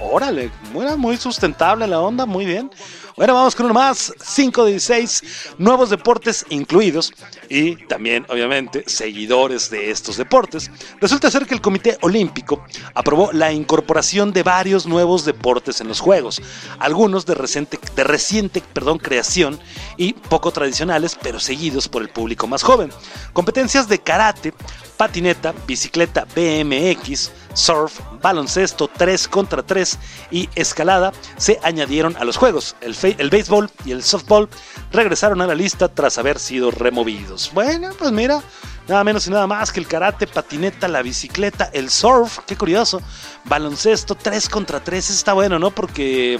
[0.00, 0.50] Órale,
[0.96, 2.72] muy, sustentable la onda, muy bien.
[3.16, 5.22] Bueno, vamos con uno más, 5 de 16,
[5.58, 7.12] nuevos deportes incluidos
[7.48, 10.68] y también, obviamente, seguidores de estos deportes.
[11.00, 16.00] Resulta ser que el Comité Olímpico aprobó la incorporación de varios nuevos deportes en los
[16.00, 16.42] Juegos,
[16.80, 19.60] algunos de reciente, de reciente perdón, creación
[19.96, 22.90] y poco tradicionales, pero seguidos por el público más joven.
[23.32, 24.52] Competencias de karate,
[24.96, 29.98] patineta, bicicleta BMX, surf, baloncesto 3 contra 3
[30.30, 32.76] y escalada se añadieron a los juegos.
[32.80, 34.48] El, el béisbol y el softball
[34.92, 37.50] regresaron a la lista tras haber sido removidos.
[37.54, 38.42] Bueno, pues mira,
[38.88, 43.00] nada menos y nada más que el karate, patineta, la bicicleta, el surf, qué curioso,
[43.44, 45.70] baloncesto 3 contra 3, está bueno, ¿no?
[45.70, 46.38] Porque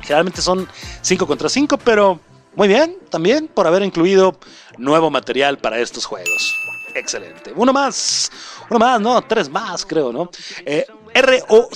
[0.00, 0.68] generalmente son
[1.02, 2.20] 5 contra 5, pero
[2.56, 4.38] muy bien, también por haber incluido
[4.78, 6.54] nuevo material para estos juegos.
[6.94, 7.52] Excelente.
[7.56, 8.30] Uno más,
[8.70, 10.30] uno más, no, tres más, creo, ¿no?
[10.64, 11.74] Eh, ROC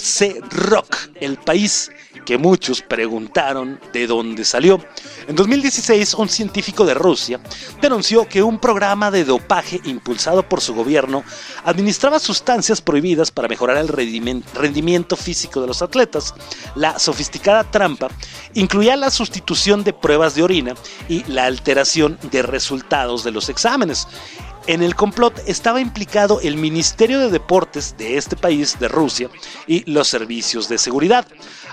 [0.50, 1.90] Rock, el país
[2.24, 4.84] que muchos preguntaron de dónde salió.
[5.26, 7.40] En 2016, un científico de Rusia
[7.80, 11.24] denunció que un programa de dopaje impulsado por su gobierno
[11.64, 16.34] administraba sustancias prohibidas para mejorar el rendimiento físico de los atletas.
[16.74, 18.08] La sofisticada trampa
[18.54, 20.74] incluía la sustitución de pruebas de orina
[21.08, 24.06] y la alteración de resultados de los exámenes.
[24.68, 29.30] En el complot estaba implicado el Ministerio de Deportes de este país, de Rusia,
[29.66, 31.26] y los servicios de seguridad.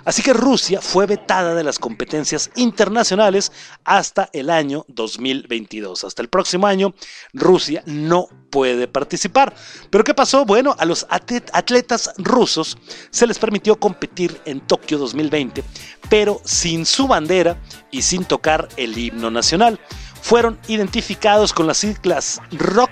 [0.06, 3.52] Así que Rusia fue vetada de las competencias internacionales
[3.84, 6.06] hasta el año 2022.
[6.06, 6.93] Hasta el próximo año,
[7.34, 9.54] Rusia no puede participar.
[9.89, 10.46] ¿Pero qué pasó?
[10.46, 12.78] Bueno, a los atlet- atletas rusos
[13.10, 15.66] se les permitió competir en Tokio 2020,
[16.10, 17.58] pero sin su bandera
[17.91, 19.82] y sin tocar el himno nacional
[20.26, 22.89] fueron identificados con las siglas ROC,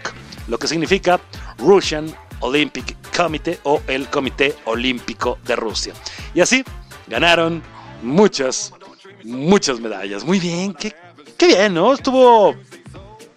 [0.47, 1.19] lo que significa
[1.57, 5.95] Russian Olympic Committee o el Comité Olímpico de Rusia.
[6.35, 6.63] Y así
[7.07, 7.63] ganaron
[8.03, 8.71] muchas,
[9.23, 10.23] muchas medallas.
[10.23, 10.93] Muy bien, qué,
[11.35, 11.95] qué bien, ¿no?
[11.95, 12.53] Estuvo,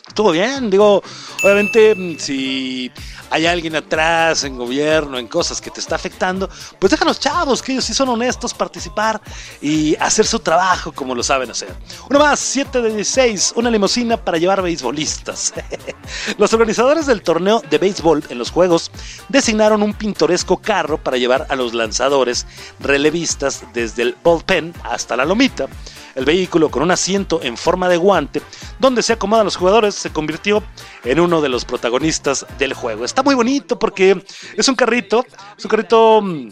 [0.06, 0.68] estuvo bien.
[0.68, 1.02] Digo,
[1.42, 2.92] obviamente, mm, si
[3.30, 6.48] hay alguien atrás en gobierno, en cosas que te está afectando,
[6.78, 9.20] pues déjanos chavos, que ellos sí son honestos, participar
[9.60, 11.74] y hacer su trabajo como lo saben hacer.
[12.08, 15.54] Uno más, 7 de 16, una limusina para llevar beisbolistas.
[16.38, 18.90] Los organizadores del torneo de béisbol en los Juegos
[19.28, 22.46] designaron un pintoresco carro para llevar a los lanzadores
[22.80, 25.66] relevistas desde el bullpen hasta la lomita.
[26.16, 28.42] El vehículo con un asiento en forma de guante
[28.80, 30.62] donde se acomodan los jugadores se convirtió
[31.04, 33.04] en uno de los protagonistas del juego.
[33.04, 34.24] Está muy bonito porque
[34.56, 35.24] es un carrito,
[35.56, 36.48] es un carrito mm,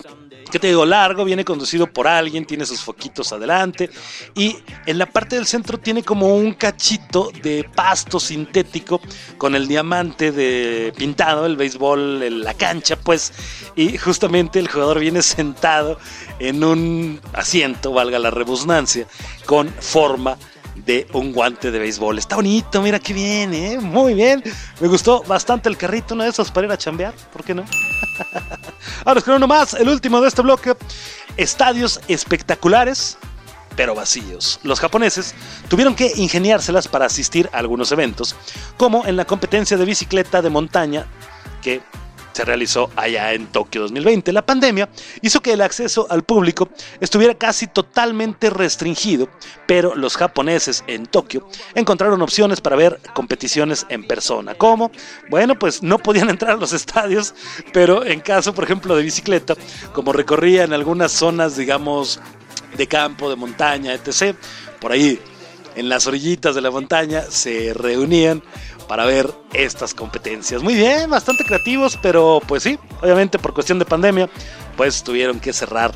[0.54, 0.86] ¿Qué te digo?
[0.86, 3.90] Largo, viene conducido por alguien, tiene sus foquitos adelante
[4.36, 4.56] y
[4.86, 9.00] en la parte del centro tiene como un cachito de pasto sintético
[9.36, 13.32] con el diamante de pintado, el béisbol, la cancha, pues,
[13.74, 15.98] y justamente el jugador viene sentado
[16.38, 19.06] en un asiento, valga la rebusnancia,
[19.46, 20.36] con forma
[20.74, 22.18] de un guante de béisbol.
[22.18, 23.78] Está bonito, mira qué bien, ¿eh?
[23.80, 24.42] muy bien.
[24.80, 27.64] Me gustó bastante el carrito, uno de esos para ir a chambear, ¿por qué no?
[29.04, 30.74] Ahora con uno más, el último de este bloque.
[31.36, 33.18] Estadios espectaculares,
[33.76, 34.60] pero vacíos.
[34.62, 35.34] Los japoneses
[35.68, 38.36] tuvieron que ingeniárselas para asistir a algunos eventos,
[38.76, 41.06] como en la competencia de bicicleta de montaña
[41.62, 41.82] que
[42.34, 44.32] se realizó allá en Tokio 2020.
[44.32, 44.88] La pandemia
[45.22, 46.68] hizo que el acceso al público
[47.00, 49.28] estuviera casi totalmente restringido,
[49.66, 54.54] pero los japoneses en Tokio encontraron opciones para ver competiciones en persona.
[54.54, 54.90] ¿Cómo?
[55.30, 57.34] Bueno, pues no podían entrar a los estadios,
[57.72, 59.54] pero en caso, por ejemplo, de bicicleta,
[59.92, 62.20] como recorría en algunas zonas, digamos,
[62.76, 64.36] de campo, de montaña, etc.,
[64.80, 65.20] por ahí
[65.76, 68.42] en las orillitas de la montaña se reunían
[68.84, 70.62] para ver estas competencias.
[70.62, 74.28] Muy bien, bastante creativos, pero pues sí, obviamente por cuestión de pandemia,
[74.76, 75.92] pues tuvieron que cerrar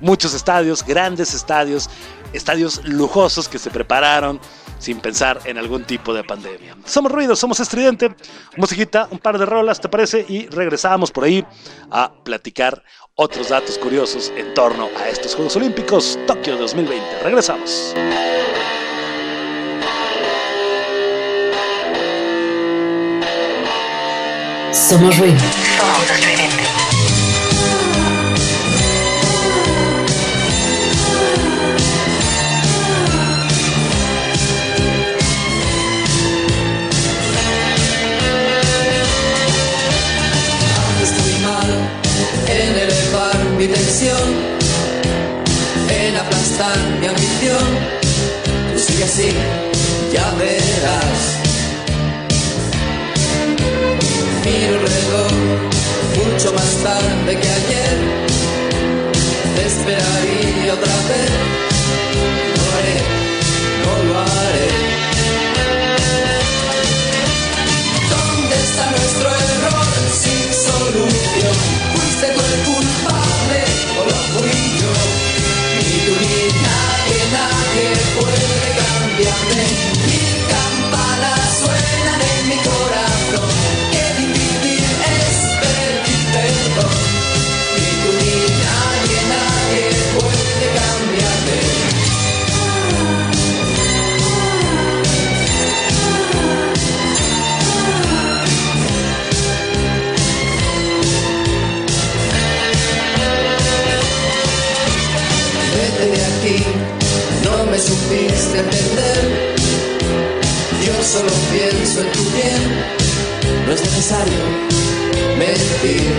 [0.00, 1.90] muchos estadios, grandes estadios,
[2.32, 4.40] estadios lujosos que se prepararon
[4.78, 6.76] sin pensar en algún tipo de pandemia.
[6.84, 8.14] Somos ruido, somos estridente,
[8.56, 10.24] musiquita, un par de rolas, ¿te parece?
[10.28, 11.44] Y regresamos por ahí
[11.90, 12.82] a platicar
[13.16, 17.22] otros datos curiosos en torno a estos Juegos Olímpicos Tokio 2020.
[17.24, 17.94] Regresamos.
[24.72, 25.38] Somos ruido.
[25.76, 26.64] Somos estridente.
[41.02, 41.70] Estoy mal
[42.48, 44.28] en elevar mi tensión,
[45.90, 47.66] en aplastar mi ambición.
[48.72, 49.32] Tú sigue así,
[50.12, 51.17] ya verás.
[56.38, 57.98] Mucho más tarde que ayer.
[59.56, 61.67] Te esperaría otra vez.
[111.08, 112.62] Solo pienso en tu bien,
[113.66, 114.42] no es necesario
[115.38, 116.12] mentir.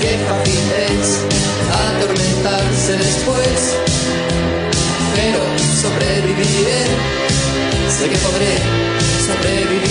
[0.00, 1.06] Qué fácil es
[1.86, 3.76] atormentarse después,
[5.14, 5.40] pero
[5.80, 6.82] sobreviviré,
[7.96, 8.54] sé que podré,
[9.28, 9.89] sobreviviré.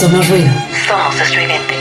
[0.00, 0.50] Somos ruido.
[1.20, 1.79] Estridente.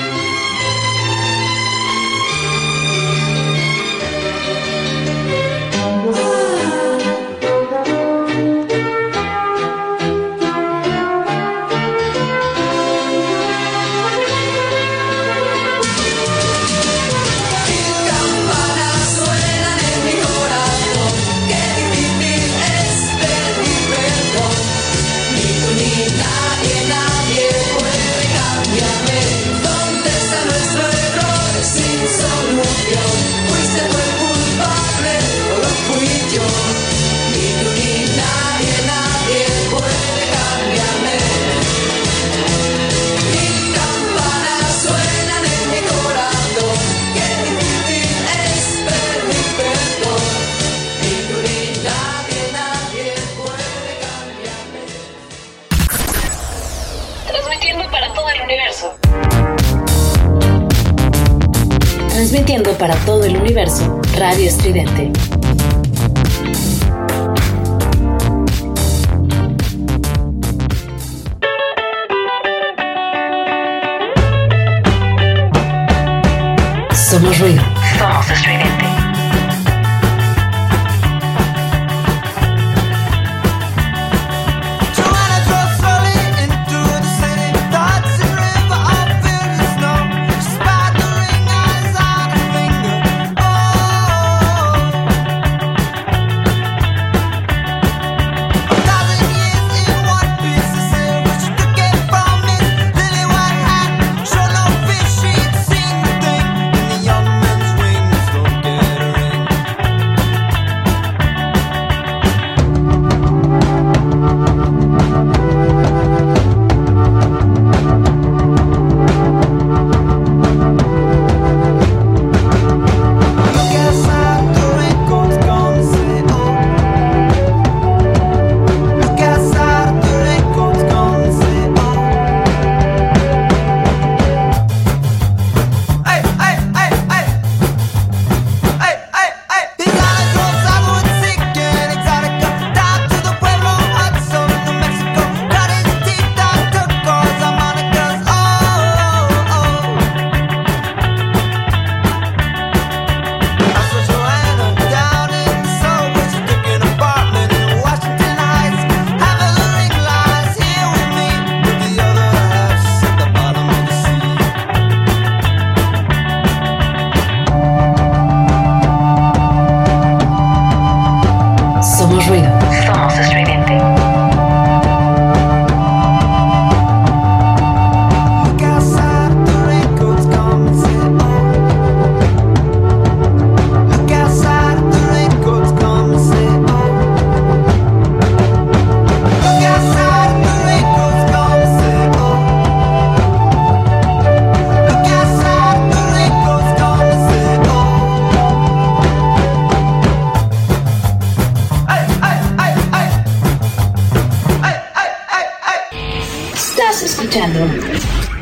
[207.20, 207.68] Escuchando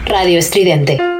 [0.06, 1.17] Radio Estridente.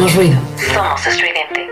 [0.00, 0.40] Somos ruido.
[0.72, 1.68] Somos estridente.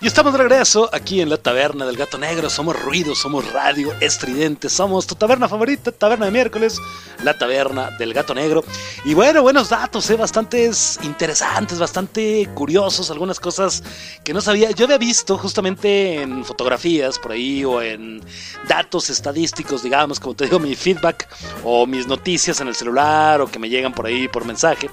[0.00, 2.50] Y estamos de regreso aquí en la taberna del gato negro.
[2.50, 6.76] Somos ruido, somos radio estridente, somos tu taberna favorita, taberna de miércoles,
[7.22, 8.64] la taberna del gato negro.
[9.04, 10.16] Y bueno, buenos datos, ¿eh?
[10.16, 13.82] bastantes interesantes, bastante curiosos, algunas cosas
[14.24, 14.70] que no sabía.
[14.70, 18.22] Yo había visto justamente en fotografías por ahí o en
[18.68, 21.28] datos estadísticos, digamos, como te digo, mi feedback
[21.64, 24.90] o mis noticias en el celular o que me llegan por ahí por mensaje.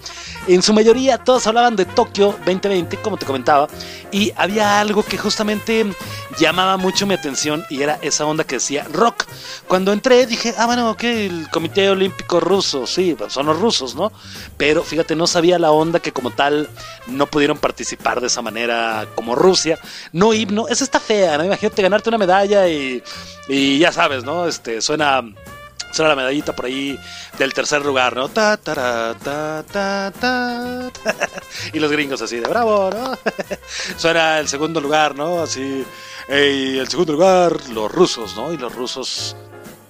[0.48, 3.68] En su mayoría todos hablaban de Tokio 2020, como te comentaba,
[4.12, 5.86] y había algo que justamente
[6.38, 9.26] llamaba mucho mi atención y era esa onda que decía rock.
[9.68, 13.96] Cuando entré dije, ah, bueno, ok, el Comité Olímpico Ruso, sí, pues son los rusos,
[13.96, 14.12] ¿no?
[14.58, 16.70] Pero fíjate, no sabía la onda que como tal
[17.08, 19.80] no pudieron participar de esa manera como Rusia.
[20.12, 21.46] No himno, esa está fea, ¿no?
[21.46, 23.04] Imagínate ganarte una medalla y,
[23.48, 24.48] y ya sabes, ¿no?
[24.48, 25.24] Este, suena...
[25.92, 27.00] Suena la medallita por ahí
[27.40, 28.30] del tercer lugar, ¿no?
[28.30, 30.92] Ta, ta, ta, ta, ta.
[31.74, 33.18] Y los gringos así de bravo, ¿no?
[33.98, 35.42] Suena el segundo lugar, ¿no?
[35.42, 35.84] Así.
[36.30, 38.54] Y el segundo lugar, los rusos, ¿no?
[38.54, 39.36] Y los rusos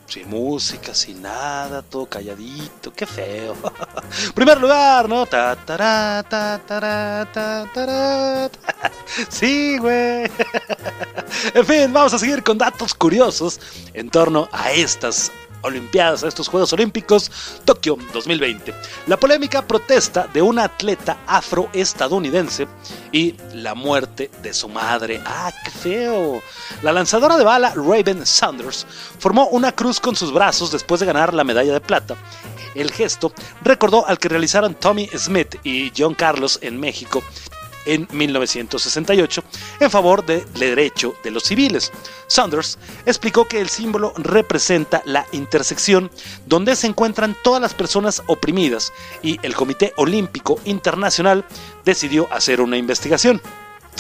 [0.06, 3.56] sin música, sin nada, todo calladito, qué feo.
[4.34, 5.26] Primer lugar, ¿no?
[5.26, 8.50] Ta, ta, ta, tará, ta.
[9.30, 10.30] Sí, güey.
[11.54, 13.60] En fin, vamos a seguir con datos curiosos
[13.94, 15.32] en torno a estas
[15.62, 17.32] Olimpiadas, a estos Juegos Olímpicos
[17.66, 18.74] Tokio 2020.
[19.08, 22.68] La polémica protesta de una atleta afroestadounidense
[23.12, 25.22] y la muerte de su madre.
[25.26, 26.42] ¡Ah, qué feo!
[26.82, 28.86] La lanzadora de bala Raven Sanders
[29.20, 32.16] formó una cruz con sus brazos después de ganar la medalla de plata.
[32.76, 33.34] El gesto
[33.64, 37.24] recordó al que realizaron Tommy Smith y John Carlos en México
[37.86, 39.44] en 1968
[39.80, 41.92] en favor del derecho de los civiles.
[42.28, 46.12] Saunders explicó que el símbolo representa la intersección
[46.46, 51.46] donde se encuentran todas las personas oprimidas y el Comité Olímpico Internacional
[51.86, 53.42] decidió hacer una investigación.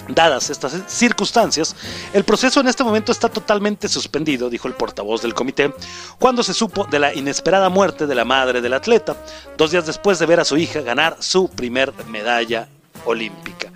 [0.07, 1.75] Dadas estas circunstancias,
[2.13, 5.73] el proceso en este momento está totalmente suspendido, dijo el portavoz del comité,
[6.17, 9.17] cuando se supo de la inesperada muerte de la madre del atleta,
[9.57, 12.69] dos días después de ver a su hija ganar su primer medalla
[13.05, 13.71] olímpica.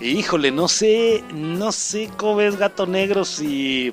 [0.00, 3.92] Híjole, no sé, no sé cómo ves gato negro si...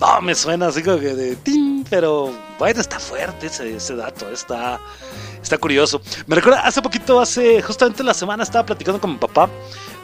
[0.00, 4.28] No, me suena así como que de tin, pero bueno, está fuerte ese, ese dato,
[4.30, 4.78] está,
[5.42, 6.02] está curioso.
[6.26, 9.48] Me recuerda, hace poquito, hace justamente la semana estaba platicando con mi papá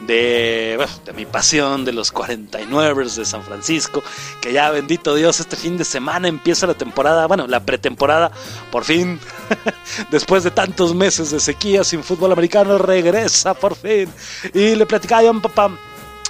[0.05, 4.03] de, bueno, de mi pasión de los 49 de San Francisco,
[4.41, 8.31] que ya bendito Dios, este fin de semana empieza la temporada, bueno, la pretemporada,
[8.71, 9.19] por fin,
[10.11, 14.09] después de tantos meses de sequía sin fútbol americano, regresa por fin.
[14.53, 15.71] Y le platicaba a papá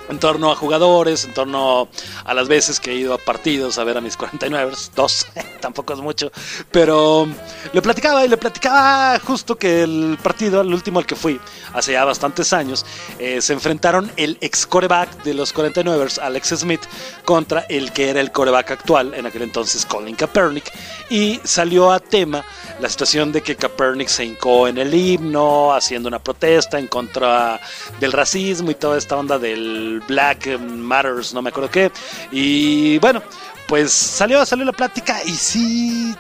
[0.10, 1.88] en torno a jugadores, en torno
[2.26, 5.28] a las veces que he ido a partidos a ver a mis 49, dos,
[5.62, 6.32] tampoco es mucho,
[6.72, 7.28] pero
[7.72, 11.40] le platicaba y le platicaba justo que el partido, el último al que fui,
[11.74, 12.86] hace ya bastantes años,
[13.20, 16.82] eh, se enfrentaron el ex coreback de los 49, Alex Smith,
[17.26, 20.72] contra el que era el coreback actual, en aquel entonces Colin Kaepernick,
[21.10, 22.44] y salió a tema
[22.80, 27.60] la situación de que Kaepernick se hincó en el himno, haciendo una protesta en contra
[28.00, 31.92] del racismo y toda esta onda del Black Matters, no me acuerdo qué.
[32.32, 33.22] Y bueno,
[33.68, 36.16] pues salió, salió la plática y sí.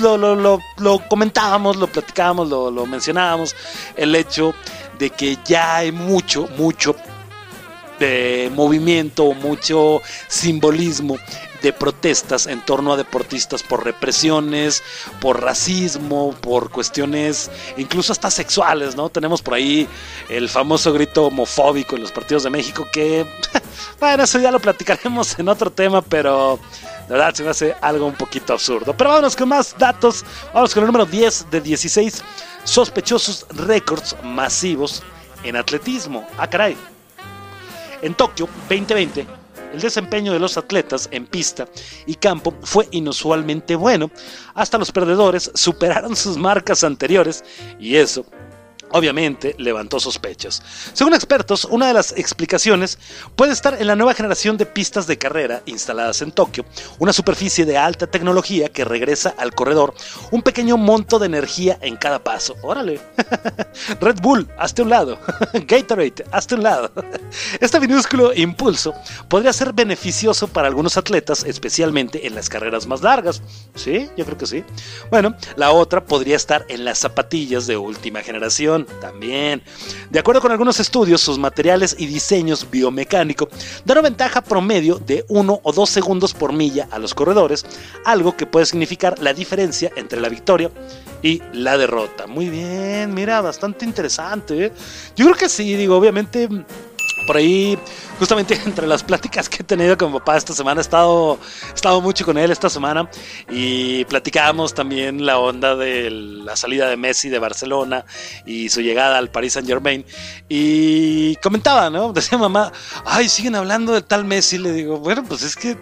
[0.00, 3.54] Lo, lo, lo, lo comentábamos, lo platicábamos, lo, lo mencionábamos,
[3.94, 4.52] el hecho
[4.98, 6.96] de que ya hay mucho, mucho
[8.00, 11.16] de movimiento, mucho simbolismo
[11.64, 14.82] de protestas en torno a deportistas por represiones,
[15.20, 19.08] por racismo, por cuestiones incluso hasta sexuales, ¿no?
[19.08, 19.88] Tenemos por ahí
[20.28, 23.26] el famoso grito homofóbico en los partidos de México que,
[23.98, 26.58] bueno, eso ya lo platicaremos en otro tema, pero
[27.08, 28.94] de verdad se me hace algo un poquito absurdo.
[28.94, 32.22] Pero vámonos con más datos, vamos con el número 10 de 16
[32.64, 35.02] sospechosos récords masivos
[35.42, 36.26] en atletismo.
[36.36, 36.76] Ah, caray.
[38.02, 39.26] En Tokio 2020,
[39.74, 41.68] el desempeño de los atletas en pista
[42.06, 44.10] y campo fue inusualmente bueno.
[44.54, 47.44] Hasta los perdedores superaron sus marcas anteriores
[47.78, 48.24] y eso
[48.94, 50.62] obviamente levantó sospechas.
[50.92, 52.96] Según expertos, una de las explicaciones
[53.34, 56.64] puede estar en la nueva generación de pistas de carrera instaladas en Tokio,
[57.00, 59.94] una superficie de alta tecnología que regresa al corredor
[60.30, 62.54] un pequeño monto de energía en cada paso.
[62.62, 63.00] Órale.
[64.00, 65.18] Red Bull, hazte un lado.
[65.66, 66.92] Gatorade, hazte un lado.
[67.60, 68.94] Este minúsculo impulso
[69.28, 73.42] podría ser beneficioso para algunos atletas, especialmente en las carreras más largas.
[73.74, 74.64] Sí, yo creo que sí.
[75.10, 79.62] Bueno, la otra podría estar en las zapatillas de última generación también.
[80.10, 83.48] De acuerdo con algunos estudios, sus materiales y diseños biomecánico
[83.84, 87.64] dan una ventaja promedio de 1 o 2 segundos por milla a los corredores,
[88.04, 90.70] algo que puede significar la diferencia entre la victoria
[91.22, 92.26] y la derrota.
[92.26, 94.66] Muy bien, mira, bastante interesante.
[94.66, 94.72] ¿eh?
[95.16, 96.48] Yo creo que sí, digo, obviamente
[97.26, 97.78] por ahí,
[98.18, 101.38] justamente entre las pláticas que he tenido con papá esta semana, he estado,
[101.74, 103.08] estado mucho con él esta semana
[103.50, 108.04] y platicábamos también la onda de la salida de Messi de Barcelona
[108.46, 110.04] y su llegada al Paris Saint Germain.
[110.48, 112.12] Y comentaba, ¿no?
[112.14, 112.72] Decía mamá,
[113.04, 114.58] ay, siguen hablando de tal Messi.
[114.58, 115.76] Le digo, bueno, pues es que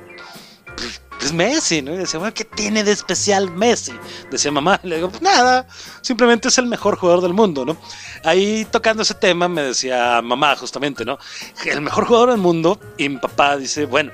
[0.76, 1.94] pues, es Messi, ¿no?
[1.94, 3.92] Y decía, bueno, ¿qué tiene de especial Messi?
[4.30, 5.66] Decía mamá, le digo, pues nada,
[6.00, 7.76] simplemente es el mejor jugador del mundo, ¿no?
[8.24, 11.18] Ahí tocando ese tema me decía mamá justamente, ¿no?
[11.64, 14.12] El mejor jugador del mundo y mi papá dice, bueno,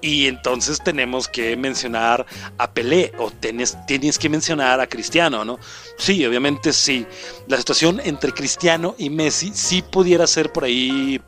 [0.00, 2.24] y entonces tenemos que mencionar
[2.56, 5.58] a Pelé o tienes, tienes que mencionar a Cristiano, ¿no?
[5.96, 7.06] Sí, obviamente sí.
[7.48, 11.20] La situación entre Cristiano y Messi sí pudiera ser por ahí,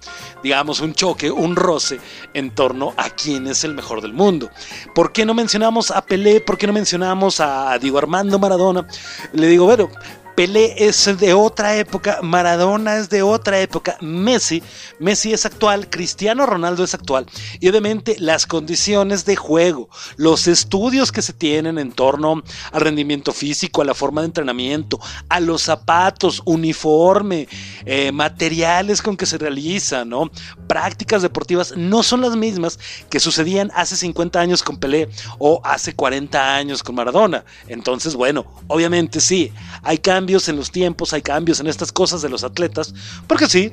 [0.43, 1.99] digamos, un choque, un roce
[2.35, 4.51] en torno a quién es el mejor del mundo.
[4.95, 6.41] ¿Por qué no mencionamos a Pelé?
[6.41, 8.87] ¿Por qué no mencionamos a Diego Armando Maradona?
[9.33, 9.91] Le digo, bueno,
[10.35, 14.63] Pelé es de otra época, Maradona es de otra época, Messi,
[14.99, 17.27] Messi es actual, Cristiano Ronaldo es actual.
[17.59, 23.33] Y obviamente las condiciones de juego, los estudios que se tienen en torno al rendimiento
[23.33, 27.49] físico, a la forma de entrenamiento, a los zapatos, uniforme,
[27.85, 30.31] eh, materiales con que se realiza, ¿no?
[30.67, 32.79] Prácticas deportivas no son las mismas
[33.11, 35.09] que sucedían hace 50 años con Pelé
[35.39, 37.45] o hace 40 años con Maradona.
[37.69, 39.53] Entonces, bueno, obviamente sí,
[39.83, 42.95] hay cambios en los tiempos, hay cambios en estas cosas de los atletas,
[43.27, 43.73] porque sí,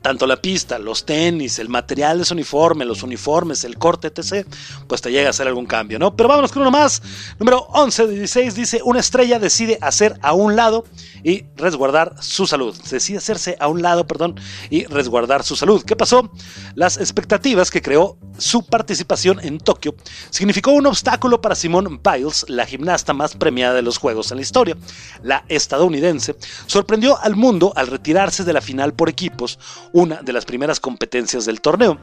[0.00, 4.46] tanto la pista, los tenis, el material de su uniforme, los uniformes, el corte, etc.,
[4.86, 6.14] pues te llega a hacer algún cambio, ¿no?
[6.16, 7.02] Pero vámonos con uno más.
[7.38, 10.84] Número 11 de 16 dice, una estrella decide hacer a un lado
[11.22, 12.76] y resguardar su salud.
[12.90, 14.38] Decide hacerse a un lado, perdón,
[14.70, 15.82] y resguardar su salud.
[15.84, 16.30] ¿Qué pasó?
[16.74, 19.94] Las expectativas que creó su participación en Tokio
[20.30, 24.42] significó un obstáculo para Simone Biles, la gimnasta más premiada de los Juegos en la
[24.42, 24.76] historia.
[25.22, 26.36] La estadounidense
[26.66, 29.58] sorprendió al mundo al retirarse de la final por equipos,
[29.92, 31.98] una de las primeras competencias del torneo.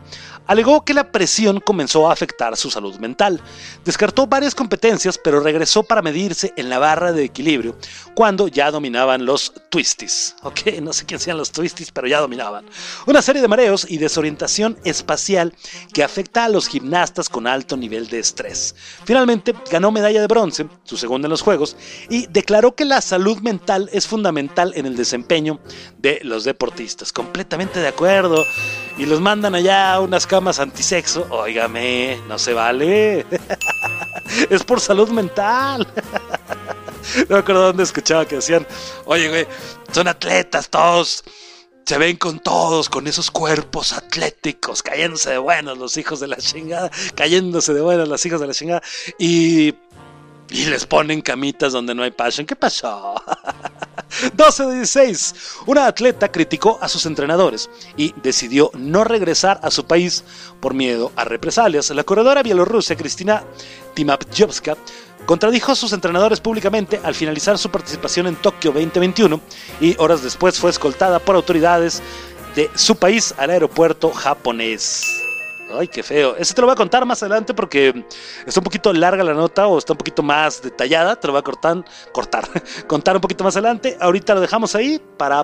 [0.48, 3.42] Alegó que la presión comenzó a afectar su salud mental.
[3.86, 7.78] Descartó varias competencias, pero regresó para medirse en la barra de equilibrio
[8.16, 10.36] cuando ya dominaban los twisties.
[10.44, 12.66] Ok, no sé quién sean los twisties, pero ya dominaban.
[13.06, 15.54] Una serie de mareos y desorientación espacial
[15.94, 18.76] que afecta a los gimnastas con alto nivel de estrés.
[19.06, 21.76] Finalmente, ganó medalla de bronce, su segunda en los Juegos,
[22.10, 25.60] y declaró que la salud mental es fundamental en el desempeño
[25.98, 27.14] de los deportistas.
[27.14, 28.44] Completamente de acuerdo.
[28.98, 31.28] Y los mandan allá a unas camas antisexo.
[31.30, 33.26] Óigame, no se vale.
[34.50, 35.86] es por salud mental.
[37.28, 38.66] No me acuerdo dónde escuchaba que decían,
[39.06, 39.48] oye, güey,
[39.92, 41.24] son atletas todos.
[41.84, 46.38] Se ven con todos, con esos cuerpos atléticos, cayéndose de buenos los hijos de la
[46.38, 48.82] chingada, cayéndose de buenos los hijos de la chingada.
[49.18, 49.74] Y,
[50.50, 52.46] y les ponen camitas donde no hay passion.
[52.46, 53.16] ¿Qué pasó?
[54.34, 55.36] 12 de 16.
[55.66, 60.24] Una atleta criticó a sus entrenadores y decidió no regresar a su país
[60.60, 61.90] por miedo a represalias.
[61.92, 63.44] La corredora bielorrusa Cristina
[63.94, 64.78] Timapjovska
[65.26, 69.40] contradijo a sus entrenadores públicamente al finalizar su participación en Tokio 2021
[69.80, 72.02] y horas después fue escoltada por autoridades
[72.56, 75.21] de su país al aeropuerto japonés.
[75.78, 76.36] Ay, qué feo.
[76.38, 78.06] Ese te lo voy a contar más adelante porque
[78.46, 81.16] está un poquito larga la nota o está un poquito más detallada.
[81.16, 82.48] Te lo voy a cortar, cortar,
[82.88, 83.98] contar un poquito más adelante.
[84.00, 85.44] Ahorita lo dejamos ahí para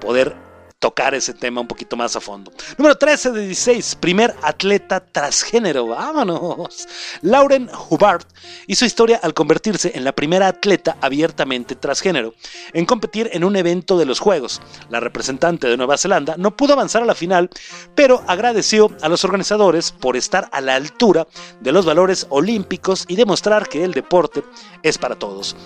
[0.00, 0.36] poder
[0.84, 2.52] tocar ese tema un poquito más a fondo.
[2.76, 5.86] Número 13 de 16, primer atleta transgénero.
[5.86, 6.86] Vámonos.
[7.22, 8.26] Lauren Hubbard
[8.66, 12.34] hizo historia al convertirse en la primera atleta abiertamente transgénero
[12.74, 14.60] en competir en un evento de los Juegos.
[14.90, 17.48] La representante de Nueva Zelanda no pudo avanzar a la final,
[17.94, 21.26] pero agradeció a los organizadores por estar a la altura
[21.60, 24.42] de los valores olímpicos y demostrar que el deporte
[24.82, 25.56] es para todos.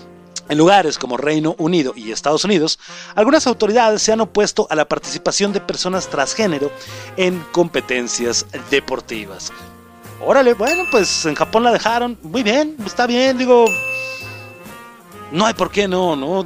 [0.49, 2.79] En lugares como Reino Unido y Estados Unidos,
[3.15, 6.71] algunas autoridades se han opuesto a la participación de personas transgénero
[7.17, 9.53] en competencias deportivas.
[10.25, 12.17] Órale, bueno, pues en Japón la dejaron.
[12.23, 13.65] Muy bien, está bien, digo.
[15.31, 16.43] No hay por qué no, ¿no?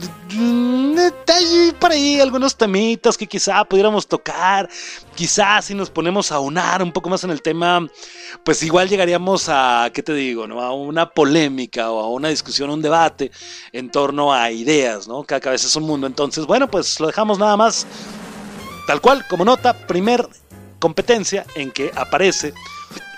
[1.35, 4.69] Hay por ahí algunos temitas que quizá pudiéramos tocar.
[5.15, 7.87] Quizás si nos ponemos a unar un poco más en el tema,
[8.43, 10.47] pues igual llegaríamos a, ¿qué te digo?
[10.47, 10.61] ¿no?
[10.61, 13.31] A una polémica o a una discusión, un debate
[13.71, 15.23] en torno a ideas, ¿no?
[15.23, 16.05] Cada cabeza es un mundo.
[16.05, 17.87] Entonces, bueno, pues lo dejamos nada más
[18.85, 20.27] tal cual como nota, primer
[20.79, 22.53] competencia en que aparece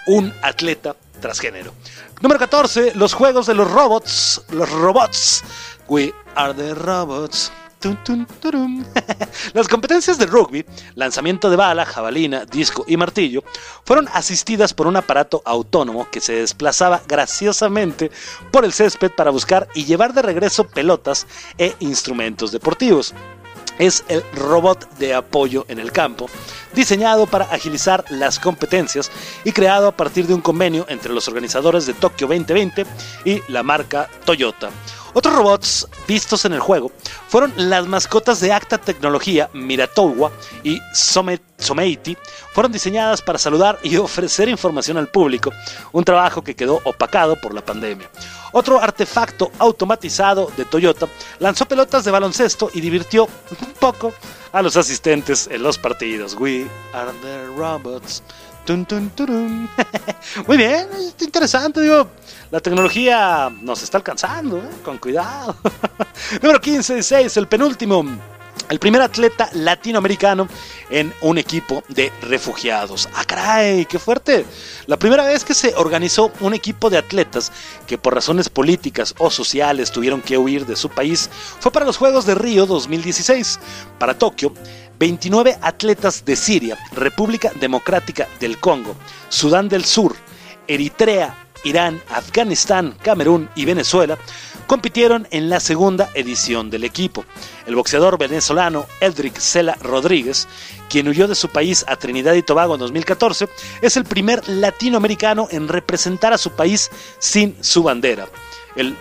[0.05, 1.73] un atleta transgénero.
[2.21, 4.43] Número 14, los juegos de los robots.
[4.49, 5.43] Los robots.
[5.87, 7.51] We are the robots.
[9.53, 13.43] Las competencias de rugby, lanzamiento de bala, jabalina, disco y martillo,
[13.83, 18.09] fueron asistidas por un aparato autónomo que se desplazaba graciosamente
[18.51, 21.27] por el césped para buscar y llevar de regreso pelotas
[21.59, 23.13] e instrumentos deportivos
[23.79, 26.29] es el robot de apoyo en el campo,
[26.73, 29.11] diseñado para agilizar las competencias
[29.43, 32.85] y creado a partir de un convenio entre los organizadores de Tokio 2020
[33.25, 34.69] y la marca Toyota.
[35.17, 36.91] Otros robots vistos en el juego
[37.29, 40.29] fueron las mascotas de Acta Tecnología Miratowa
[40.61, 42.17] y Some- Someiti.
[42.53, 45.51] Fueron diseñadas para saludar y ofrecer información al público,
[45.93, 48.09] un trabajo que quedó opacado por la pandemia.
[48.51, 51.07] Otro artefacto automatizado de Toyota
[51.39, 54.13] lanzó pelotas de baloncesto y divirtió un poco
[54.51, 56.35] a los asistentes en los partidos.
[56.37, 58.21] We are the robots.
[58.65, 59.69] Tun, tun.
[60.47, 62.07] Muy bien, es interesante, digo.
[62.49, 64.69] La tecnología nos está alcanzando, ¿eh?
[64.83, 65.55] con cuidado.
[66.41, 68.03] Número 15, 16, el penúltimo.
[68.69, 70.47] el primer atleta latinoamericano
[70.89, 73.07] en un equipo de refugiados.
[73.13, 73.85] ¡Ah, caray!
[73.85, 74.45] ¡Qué fuerte!
[74.87, 77.51] La primera vez que se organizó un equipo de atletas
[77.85, 81.97] que por razones políticas o sociales tuvieron que huir de su país fue para los
[81.97, 83.59] Juegos de Río 2016.
[83.99, 84.53] Para Tokio,
[84.99, 88.95] 29 atletas de Siria, República Democrática del Congo,
[89.29, 90.15] Sudán del Sur,
[90.67, 94.17] Eritrea, Irán, Afganistán, Camerún y Venezuela
[94.67, 97.25] compitieron en la segunda edición del equipo.
[97.65, 100.47] El boxeador venezolano Eldrick Sela Rodríguez,
[100.89, 103.47] quien huyó de su país a Trinidad y Tobago en 2014,
[103.81, 106.89] es el primer latinoamericano en representar a su país
[107.19, 108.27] sin su bandera.
[108.75, 108.95] El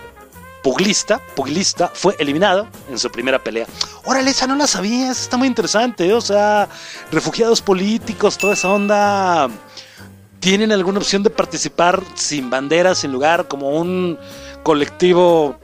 [0.65, 3.67] pugilista, pugilista fue eliminado en su primera pelea.
[4.03, 6.13] Órale, esa no la sabías, está muy interesante, ¿eh?
[6.13, 6.67] o sea,
[7.11, 9.47] refugiados políticos, toda esa onda
[10.39, 14.17] tienen alguna opción de participar sin bandera, sin lugar, como un
[14.63, 15.55] colectivo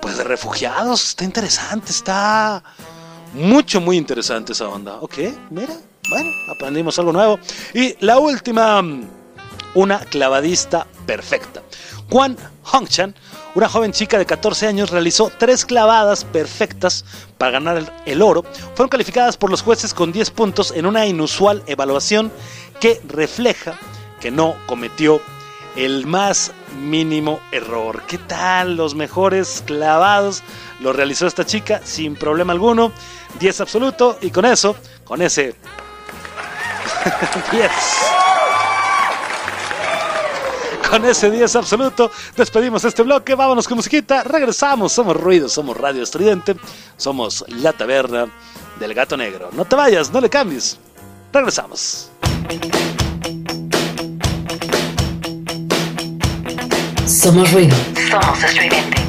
[0.00, 1.10] pues de refugiados.
[1.10, 2.64] Está interesante, está
[3.34, 4.94] mucho, muy interesante esa onda.
[5.02, 5.18] Ok,
[5.50, 5.74] mira,
[6.08, 7.38] bueno, aprendimos algo nuevo.
[7.74, 8.82] Y la última,
[9.74, 11.62] una clavadista perfecta.
[12.08, 13.14] Juan Hongchan,
[13.54, 17.04] una joven chica de 14 años, realizó tres clavadas perfectas
[17.38, 18.44] para ganar el, oro.
[18.74, 22.32] Fueron calificadas por los jueces con 10 puntos en una inusual evaluación
[22.80, 23.74] que refleja
[24.20, 25.20] que no cometió
[25.76, 28.02] el más mínimo error.
[28.06, 28.76] ¿Qué tal?
[28.76, 30.42] Los mejores clavados
[30.80, 32.92] lo realizó esta chica sin problema alguno.
[33.38, 35.54] 10 absoluto y con eso, con ese
[37.52, 37.70] 10.
[40.92, 43.34] Con ese 10 absoluto, despedimos este bloque.
[43.34, 44.24] Vámonos con musiquita.
[44.24, 44.92] Regresamos.
[44.92, 46.54] Somos Ruido, somos Radio Estridente.
[46.98, 48.28] Somos La Taberna
[48.78, 49.48] del Gato Negro.
[49.52, 50.78] No te vayas, no le cambies.
[51.32, 52.10] Regresamos.
[57.06, 57.74] Somos ruido.
[58.10, 59.01] Somos estridente.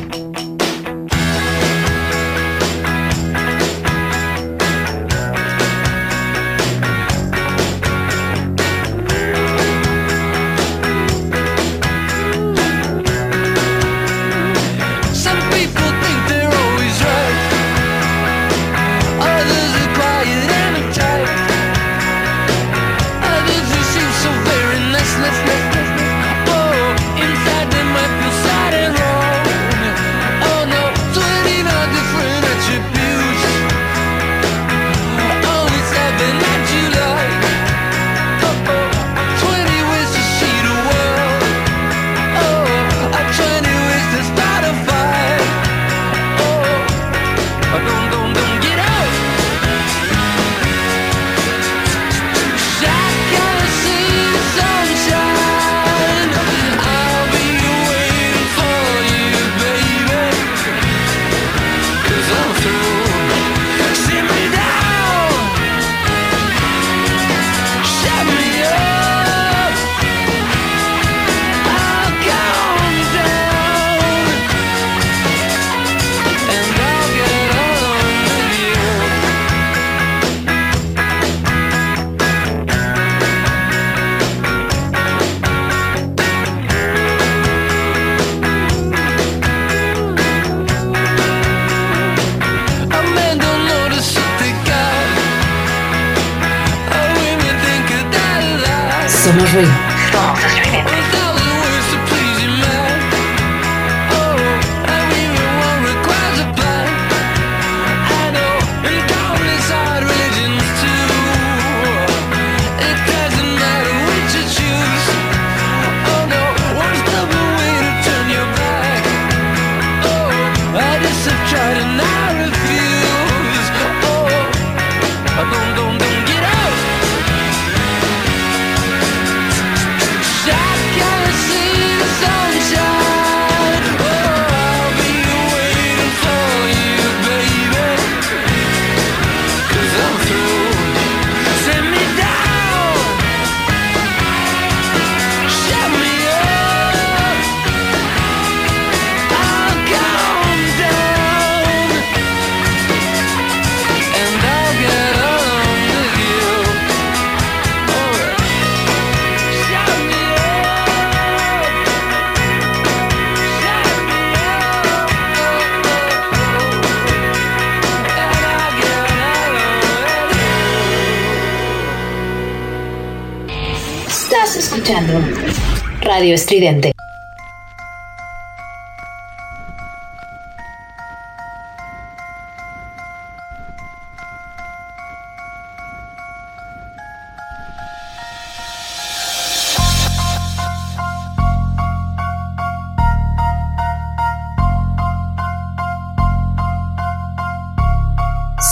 [176.34, 176.92] medio estridente.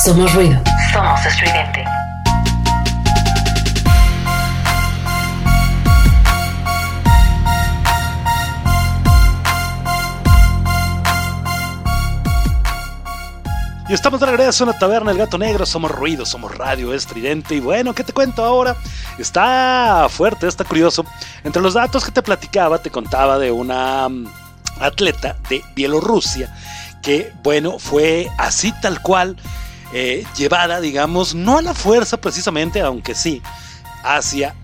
[0.04, 0.61] Somos ruido.
[14.02, 15.64] Estamos de regreso en la taberna El Gato Negro.
[15.64, 17.54] Somos ruido, somos radio estridente.
[17.54, 18.76] Y bueno, ¿qué te cuento ahora?
[19.20, 21.06] Está fuerte, está curioso.
[21.44, 24.26] Entre los datos que te platicaba, te contaba de una mm,
[24.80, 26.52] atleta de Bielorrusia
[27.04, 29.38] que, bueno, fue así tal cual
[29.94, 33.40] eh, llevada, digamos, no a la fuerza precisamente, aunque sí,
[34.04, 34.56] hacia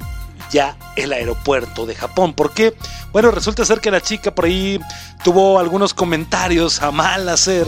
[0.49, 2.33] ya el aeropuerto de Japón.
[2.33, 2.75] Porque,
[3.11, 4.79] bueno, resulta ser que la chica por ahí
[5.23, 7.67] tuvo algunos comentarios a mal hacer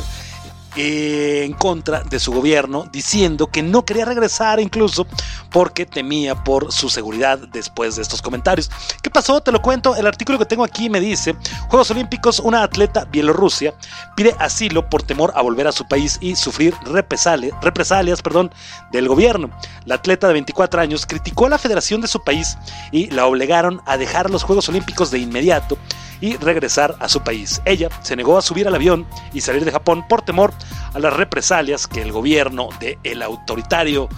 [0.81, 5.05] en contra de su gobierno, diciendo que no quería regresar incluso
[5.51, 8.71] porque temía por su seguridad después de estos comentarios.
[9.03, 9.41] ¿Qué pasó?
[9.41, 9.97] Te lo cuento.
[9.97, 11.35] El artículo que tengo aquí me dice,
[11.67, 13.73] Juegos Olímpicos, una atleta bielorrusia
[14.15, 18.49] pide asilo por temor a volver a su país y sufrir represalias, represalias perdón,
[18.91, 19.49] del gobierno.
[19.85, 22.57] La atleta de 24 años criticó a la federación de su país
[22.93, 25.77] y la obligaron a dejar los Juegos Olímpicos de inmediato
[26.21, 27.61] y regresar a su país.
[27.65, 30.53] Ella se negó a subir al avión y salir de Japón por temor
[30.93, 34.09] a las represalias que el gobierno del autoritario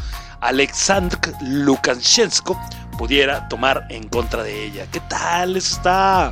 [0.41, 2.59] Alexandr Lukashenko
[2.97, 4.87] pudiera tomar en contra de ella.
[4.91, 5.55] ¿Qué tal?
[5.55, 6.31] Está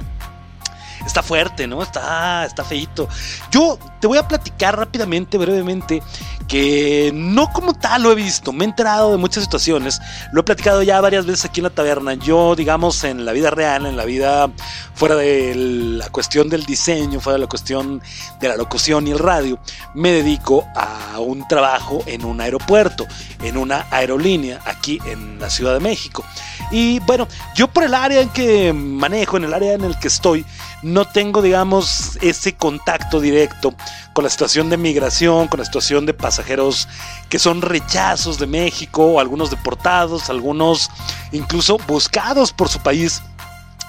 [1.06, 1.82] está fuerte, ¿no?
[1.82, 3.08] Está, está feito.
[3.52, 6.02] Yo te voy a platicar rápidamente, brevemente,
[6.48, 10.44] que no como tal lo he visto, me he enterado de muchas situaciones, lo he
[10.44, 12.16] platicado ya varias veces aquí en la taberna.
[12.16, 14.50] Yo, digamos, en la vida real, en la vida
[14.96, 18.02] fuera de la cuestión del diseño, fuera de la cuestión
[18.40, 19.60] de la locución y el radio,
[19.94, 23.06] me dedico a un trabajo en un aeropuerto,
[23.44, 26.26] en una aerolínea aquí en la Ciudad de México.
[26.72, 30.08] Y bueno, yo por el área en que manejo, en el área en el que
[30.08, 30.46] estoy,
[30.94, 33.74] no tengo, digamos, ese contacto directo
[34.14, 36.88] con la situación de migración, con la situación de pasajeros
[37.30, 40.90] que son rechazos de México, algunos deportados, algunos
[41.32, 43.22] incluso buscados por su país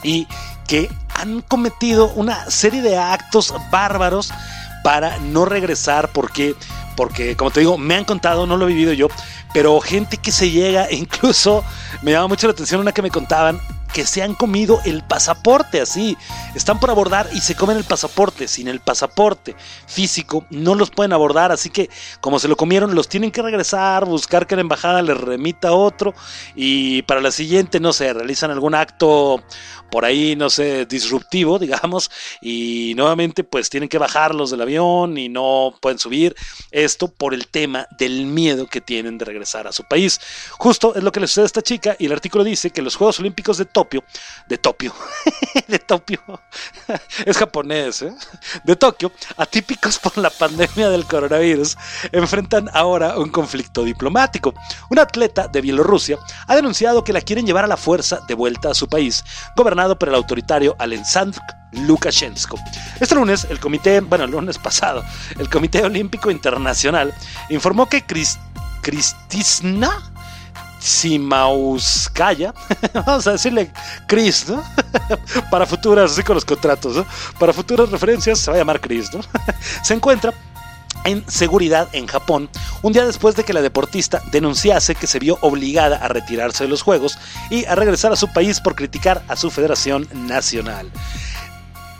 [0.03, 0.26] y
[0.66, 4.32] que han cometido una serie de actos bárbaros
[4.82, 6.55] para no regresar porque
[6.96, 9.09] porque como te digo, me han contado, no lo he vivido yo,
[9.55, 11.64] pero gente que se llega, incluso
[12.03, 13.59] me llama mucho la atención una que me contaban,
[13.93, 16.16] que se han comido el pasaporte así.
[16.55, 18.49] Están por abordar y se comen el pasaporte.
[18.49, 21.53] Sin el pasaporte físico no los pueden abordar.
[21.53, 25.16] Así que como se lo comieron, los tienen que regresar, buscar que la embajada les
[25.16, 26.14] remita otro.
[26.55, 29.43] Y para la siguiente, no sé, realizan algún acto
[29.91, 32.11] por ahí, no sé, disruptivo, digamos.
[32.41, 36.35] Y nuevamente pues tienen que bajarlos del avión y no pueden subir.
[36.70, 40.20] Esto por el tema del miedo que tienen de regresar a su país.
[40.52, 42.97] Justo es lo que le sucede a esta chica y el artículo dice que los
[42.97, 44.05] Juegos Olímpicos de Tokio,
[44.48, 44.94] de Tokio,
[45.69, 46.20] de Tokio,
[47.27, 48.15] es japonés, ¿eh?
[48.65, 51.77] de Tokio, atípicos por la pandemia del coronavirus,
[52.12, 54.55] enfrentan ahora un conflicto diplomático.
[54.90, 58.70] Un atleta de Bielorrusia ha denunciado que la quieren llevar a la fuerza de vuelta
[58.70, 59.24] a su país,
[59.56, 61.40] gobernado por el autoritario Alexandr
[61.73, 62.59] Lukashenko.
[63.01, 65.02] Este lunes, el comité, bueno, el lunes pasado,
[65.39, 67.15] el Comité Olímpico Internacional
[67.48, 68.05] informó que
[68.82, 69.90] Kristina
[70.81, 72.55] Simauskaya,
[73.07, 73.70] vamos a decirle
[74.07, 74.62] Chris, ¿no?
[75.51, 77.05] Para futuras, así con los contratos.
[77.39, 79.20] Para futuras referencias se va a llamar Chris, ¿no?
[79.82, 80.32] Se encuentra
[81.05, 82.48] en seguridad en Japón,
[82.82, 86.70] un día después de que la deportista denunciase que se vio obligada a retirarse de
[86.70, 87.18] los Juegos
[87.51, 90.90] y a regresar a su país por criticar a su federación nacional.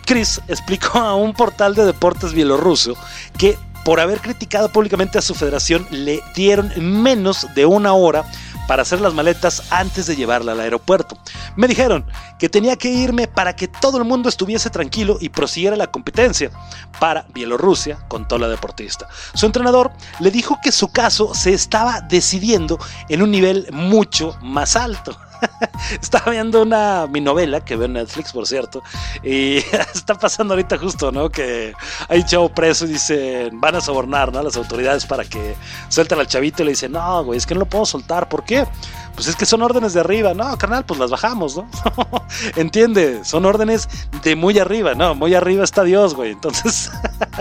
[0.07, 2.97] Chris explicó a un portal de deportes bielorruso
[3.39, 6.73] que por haber criticado públicamente a su federación le dieron
[7.03, 8.25] menos de una hora
[8.71, 11.19] para hacer las maletas antes de llevarla al aeropuerto.
[11.57, 12.07] Me dijeron
[12.39, 16.53] que tenía que irme para que todo el mundo estuviese tranquilo y prosiguiera la competencia
[17.01, 19.09] para Bielorrusia, contó la deportista.
[19.35, 19.91] Su entrenador
[20.21, 22.79] le dijo que su caso se estaba decidiendo
[23.09, 25.19] en un nivel mucho más alto.
[26.01, 28.83] Estaba viendo una mi novela que veo en Netflix, por cierto,
[29.23, 29.57] y
[29.95, 31.31] está pasando ahorita justo, ¿no?
[31.31, 31.73] Que
[32.09, 34.43] hay un chavo preso y dicen, van a sobornar, ¿no?
[34.43, 35.55] Las autoridades para que
[35.89, 38.45] suelten al chavito y le dicen, no, güey, es que no lo puedo soltar, ¿por
[38.45, 38.67] qué?
[39.15, 41.69] Pues es que son órdenes de arriba, no, carnal, pues las bajamos, ¿no?
[42.57, 43.89] Entiende, son órdenes
[44.23, 45.15] de muy arriba, ¿no?
[45.15, 46.91] Muy arriba está Dios, güey, entonces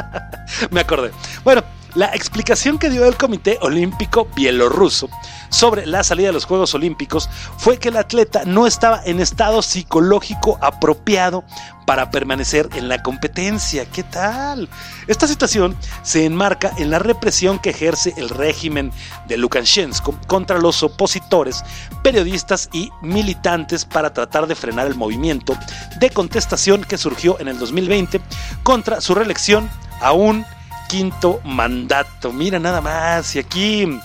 [0.71, 1.11] me acordé.
[1.43, 1.63] Bueno,
[1.95, 5.09] la explicación que dio el Comité Olímpico Bielorruso
[5.49, 9.61] sobre la salida de los Juegos Olímpicos fue que el atleta no estaba en estado
[9.63, 11.43] psicológico apropiado
[11.89, 13.83] para permanecer en la competencia.
[13.83, 14.69] ¿Qué tal?
[15.07, 18.91] Esta situación se enmarca en la represión que ejerce el régimen
[19.27, 21.63] de Lukashenko contra los opositores,
[22.03, 25.57] periodistas y militantes para tratar de frenar el movimiento
[25.99, 28.21] de contestación que surgió en el 2020
[28.61, 29.67] contra su reelección
[29.99, 30.45] aún
[30.89, 32.31] quinto mandato.
[32.31, 33.99] Mira nada más, y aquí,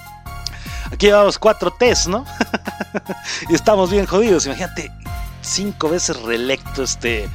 [0.90, 2.24] aquí llevamos cuatro test, ¿no?
[3.50, 4.46] y estamos bien jodidos.
[4.46, 4.90] Imagínate,
[5.42, 7.28] cinco veces reelecto este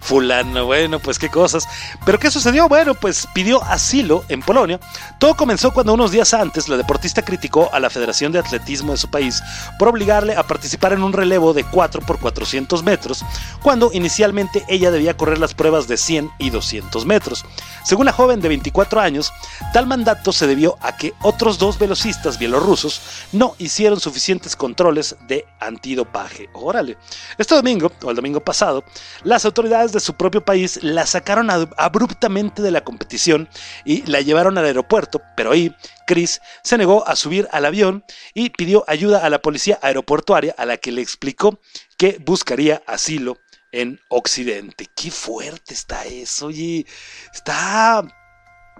[0.00, 0.66] fulano.
[0.66, 1.68] Bueno, pues qué cosas.
[2.04, 2.68] Pero ¿qué sucedió?
[2.68, 4.80] Bueno, pues pidió asilo en Polonia.
[5.18, 8.98] Todo comenzó cuando unos días antes la deportista criticó a la Federación de Atletismo de
[8.98, 9.42] su país
[9.78, 13.24] por obligarle a participar en un relevo de 4 por 400 metros,
[13.62, 17.44] cuando inicialmente ella debía correr las pruebas de 100 y 200 metros.
[17.84, 19.32] Según la joven de 24 años,
[19.72, 23.00] tal mandato se debió a que otros dos velocistas bielorrusos
[23.32, 26.48] no hicieron suficientes controles de antidopaje.
[26.52, 26.96] Órale.
[27.38, 28.84] Este domingo, o el domingo pasado,
[29.24, 33.48] las autoridades de su propio país la sacaron ab- abruptamente de la competición
[33.84, 35.74] y la llevaron al aeropuerto, pero ahí
[36.06, 38.04] Chris se negó a subir al avión
[38.34, 41.60] y pidió ayuda a la policía aeroportuaria a la que le explicó
[41.96, 43.38] que buscaría asilo
[43.72, 44.86] en Occidente.
[44.96, 46.86] Qué fuerte está eso, oye.
[47.32, 48.02] Está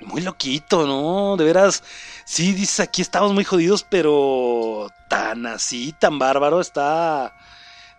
[0.03, 1.37] muy loquito, ¿no?
[1.37, 1.83] De veras,
[2.25, 7.35] sí, dices aquí estamos muy jodidos, pero tan así, tan bárbaro, está...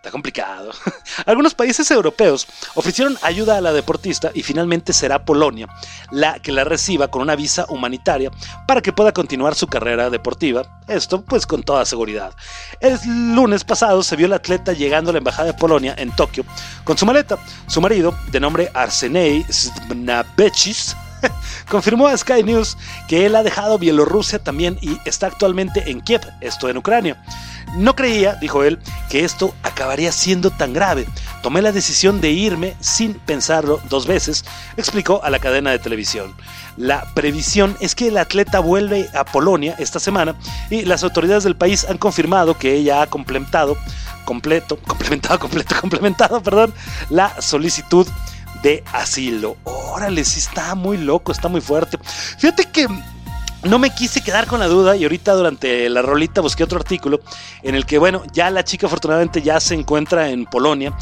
[0.02, 0.72] Está complicado.
[1.26, 5.68] Algunos países europeos ofrecieron ayuda a la deportista y finalmente será Polonia
[6.10, 8.32] la que la reciba con una visa humanitaria
[8.66, 10.80] para que pueda continuar su carrera deportiva.
[10.88, 12.34] Esto pues con toda seguridad.
[12.80, 12.98] El
[13.36, 16.44] lunes pasado se vio la atleta llegando a la embajada de Polonia en Tokio
[16.82, 17.38] con su maleta.
[17.68, 20.96] Su marido, de nombre Arsenei Snabechis,
[21.68, 22.76] confirmó a Sky News
[23.08, 27.22] que él ha dejado Bielorrusia también y está actualmente en Kiev, esto en Ucrania.
[27.76, 28.78] No creía, dijo él,
[29.08, 31.06] que esto acabaría siendo tan grave.
[31.42, 34.44] Tomé la decisión de irme sin pensarlo dos veces,
[34.76, 36.34] explicó a la cadena de televisión.
[36.76, 40.36] La previsión es que el atleta vuelve a Polonia esta semana
[40.70, 43.76] y las autoridades del país han confirmado que ella ha completado,
[44.24, 46.74] completo, complementado, completo, complementado, perdón,
[47.10, 48.06] la solicitud
[48.62, 49.56] de asilo.
[49.64, 51.98] Órale, sí está muy loco, está muy fuerte.
[52.38, 52.88] Fíjate que
[53.64, 57.20] no me quise quedar con la duda y ahorita durante la rolita busqué otro artículo
[57.62, 60.92] en el que, bueno, ya la chica afortunadamente ya se encuentra en Polonia,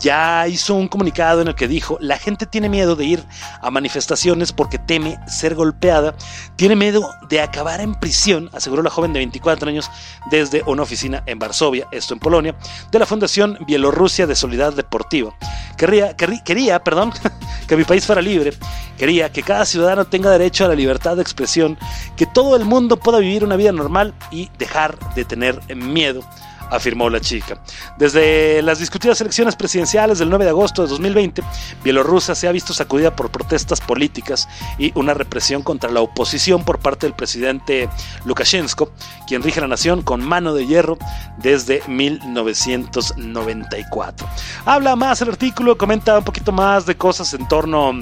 [0.00, 3.24] ya hizo un comunicado en el que dijo, la gente tiene miedo de ir
[3.62, 6.14] a manifestaciones porque teme ser golpeada,
[6.56, 9.88] tiene miedo de acabar en prisión, aseguró la joven de 24 años
[10.30, 12.56] desde una oficina en Varsovia, esto en Polonia,
[12.90, 15.32] de la Fundación Bielorrusia de Solidaridad Deportiva.
[15.76, 17.12] Querría, querrí- quería, perdón,
[17.68, 18.52] que mi país fuera libre,
[18.98, 21.78] quería que cada ciudadano tenga derecho a la libertad de expresión,
[22.16, 26.22] que todo el mundo pueda vivir una vida normal y dejar de tener miedo,
[26.70, 27.60] afirmó la chica.
[27.96, 31.42] Desde las discutidas elecciones presidenciales del 9 de agosto de 2020,
[31.82, 34.46] Bielorrusia se ha visto sacudida por protestas políticas
[34.78, 37.88] y una represión contra la oposición por parte del presidente
[38.24, 38.92] Lukashenko,
[39.26, 40.98] quien rige la nación con mano de hierro
[41.38, 44.28] desde 1994.
[44.64, 47.92] Habla más el artículo, comenta un poquito más de cosas en torno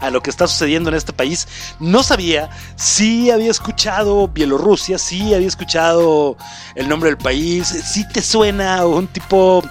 [0.00, 1.48] a lo que está sucediendo en este país.
[1.80, 6.36] No sabía, sí había escuchado Bielorrusia, sí había escuchado
[6.74, 9.62] el nombre del país, sí te suena un tipo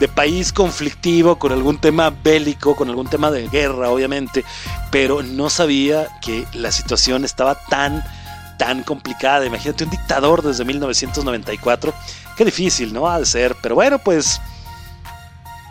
[0.00, 4.44] de país conflictivo con algún tema bélico, con algún tema de guerra, obviamente,
[4.90, 8.02] pero no sabía que la situación estaba tan
[8.56, 9.44] tan complicada.
[9.44, 11.92] Imagínate un dictador desde 1994.
[12.36, 13.08] Qué difícil, ¿no?
[13.08, 13.56] Ha de ser.
[13.62, 14.40] Pero bueno, pues.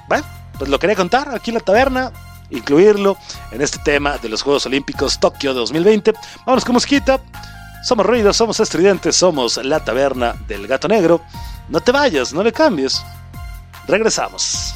[0.07, 0.25] Bueno,
[0.57, 2.11] pues lo quería contar aquí en la taberna.
[2.53, 3.17] Incluirlo
[3.51, 6.13] en este tema de los Juegos Olímpicos Tokio 2020.
[6.45, 7.19] Vámonos con mosquita.
[7.83, 11.21] Somos ruidos, somos estridentes, somos la taberna del gato negro.
[11.69, 13.03] No te vayas, no le cambies.
[13.87, 14.75] Regresamos.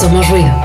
[0.00, 0.63] Somos ruido.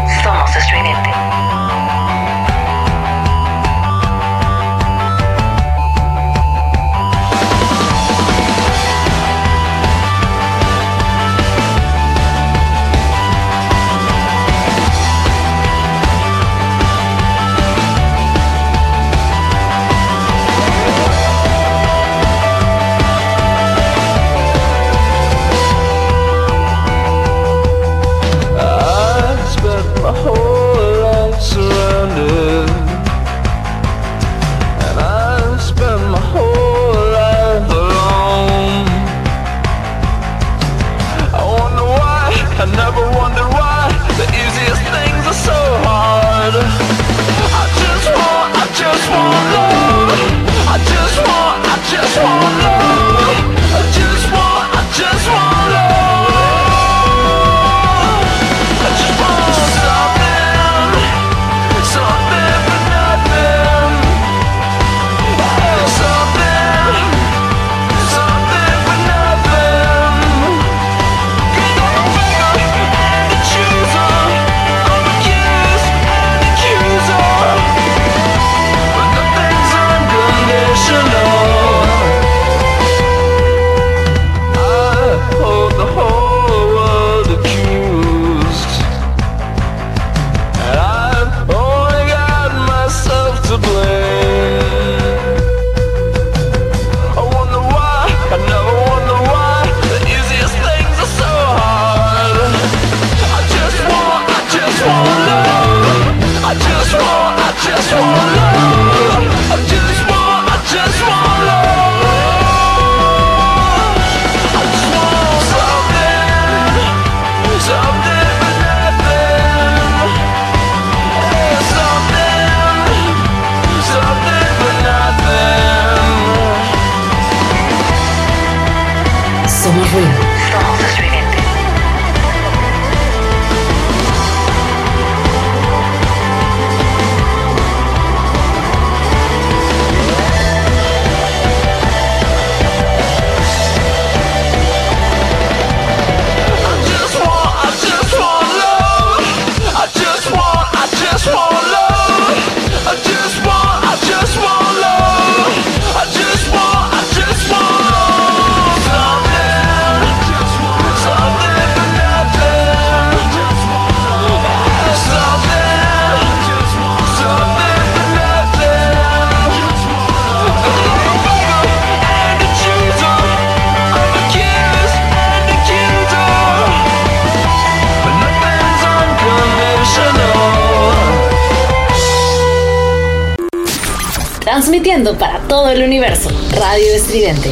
[186.72, 187.50] Radio Estridente.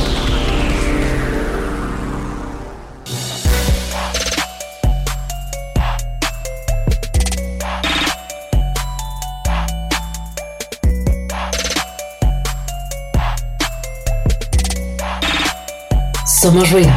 [16.40, 16.97] Somos ruido.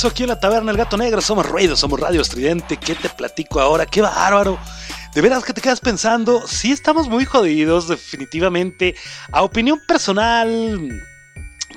[0.00, 1.20] Regreso aquí en la taberna El Gato Negro.
[1.20, 2.78] Somos ruido, somos radio estridente.
[2.78, 3.84] ¿Qué te platico ahora?
[3.84, 4.58] ¡Qué bárbaro!
[5.14, 8.94] De veras que te quedas pensando, sí estamos muy jodidos, definitivamente.
[9.30, 10.88] A opinión personal,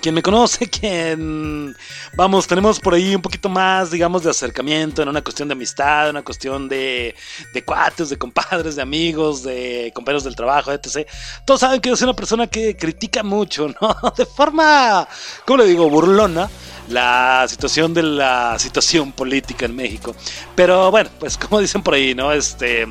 [0.02, 1.76] quien me conoce, quien,
[2.16, 6.10] vamos, tenemos por ahí un poquito más, digamos, de acercamiento en una cuestión de amistad,
[6.10, 7.16] una cuestión de,
[7.54, 11.10] de cuates, de compadres, de amigos, de compañeros del trabajo, etc.
[11.46, 14.14] Todos saben que yo soy una persona que critica mucho, ¿no?
[14.18, 15.08] De forma,
[15.46, 16.50] ¿cómo le digo?, burlona
[16.94, 20.16] la situación de la situación política en México.
[20.56, 22.32] Pero bueno, pues como dicen por ahí, ¿no?
[22.32, 22.88] Este,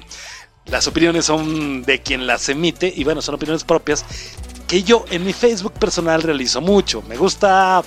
[0.67, 4.05] las opiniones son de quien las emite y bueno, son opiniones propias
[4.67, 7.03] que yo en mi Facebook personal realizo mucho.
[7.03, 7.83] Me gusta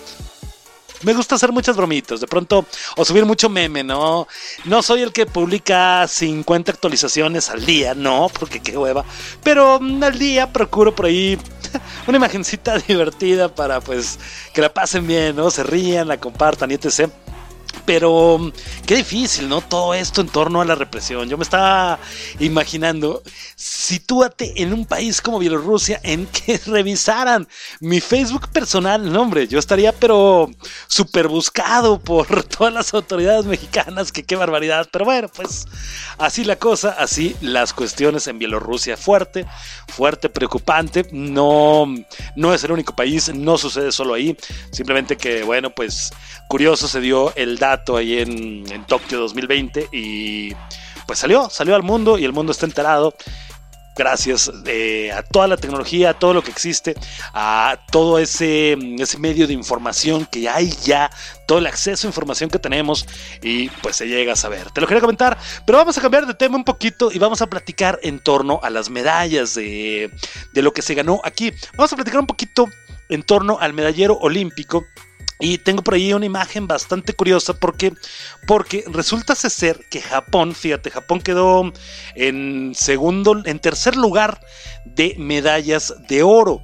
[1.04, 2.66] me gusta hacer muchas bromitas, de pronto,
[2.96, 4.28] o subir mucho meme, ¿no?
[4.66, 9.06] No soy el que publica 50 actualizaciones al día, no, porque qué hueva.
[9.44, 11.38] Pero al día procuro por ahí
[12.08, 14.20] una imagencita divertida para pues
[14.54, 15.52] que la pasen bien, ¿no?
[15.52, 17.10] Se rían, la compartan y etc.
[17.86, 18.52] Pero
[18.86, 19.62] qué difícil, ¿no?
[19.62, 21.30] Todo esto en torno a la represión.
[21.30, 22.00] Yo me estaba
[22.40, 23.22] imaginando,
[23.56, 27.48] sitúate en un país como Bielorrusia en que revisaran
[27.80, 29.12] mi Facebook personal.
[29.12, 30.50] No, hombre, yo estaría pero
[30.88, 34.88] súper buscado por todas las autoridades mexicanas, que qué barbaridad.
[34.92, 35.66] Pero bueno, pues
[36.18, 38.98] así la cosa, así las cuestiones en Bielorrusia.
[38.98, 39.46] Fuerte,
[39.88, 41.08] fuerte, preocupante.
[41.12, 41.86] No,
[42.36, 44.36] no es el único país, no sucede solo ahí.
[44.72, 46.12] Simplemente que, bueno, pues
[46.48, 50.54] curioso se dio el dato ahí en, en Tokio 2020 y
[51.08, 53.14] pues salió, salió al mundo y el mundo está enterado
[53.96, 56.96] gracias eh, a toda la tecnología, a todo lo que existe,
[57.34, 61.10] a todo ese, ese medio de información que hay ya,
[61.48, 63.08] todo el acceso a información que tenemos
[63.42, 64.70] y pues se llega a saber.
[64.72, 67.48] Te lo quería comentar, pero vamos a cambiar de tema un poquito y vamos a
[67.48, 70.12] platicar en torno a las medallas de,
[70.54, 71.54] de lo que se ganó aquí.
[71.78, 72.68] Vamos a platicar un poquito
[73.10, 74.84] en torno al medallero olímpico
[75.40, 77.94] y tengo por ahí una imagen bastante curiosa porque,
[78.48, 81.72] porque resulta ser que Japón, fíjate, Japón quedó
[82.16, 84.40] en segundo, en tercer lugar
[84.86, 86.62] de medallas de oro.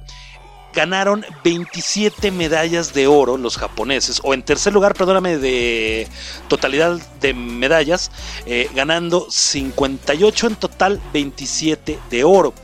[0.74, 6.08] Ganaron 27 medallas de oro los japoneses, o en tercer lugar, perdóname, de
[6.48, 8.10] totalidad de medallas,
[8.46, 12.54] eh, ganando 58 en total, 27 de oro.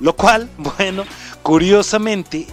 [0.00, 1.04] Lo cual, bueno,
[1.42, 2.46] curiosamente,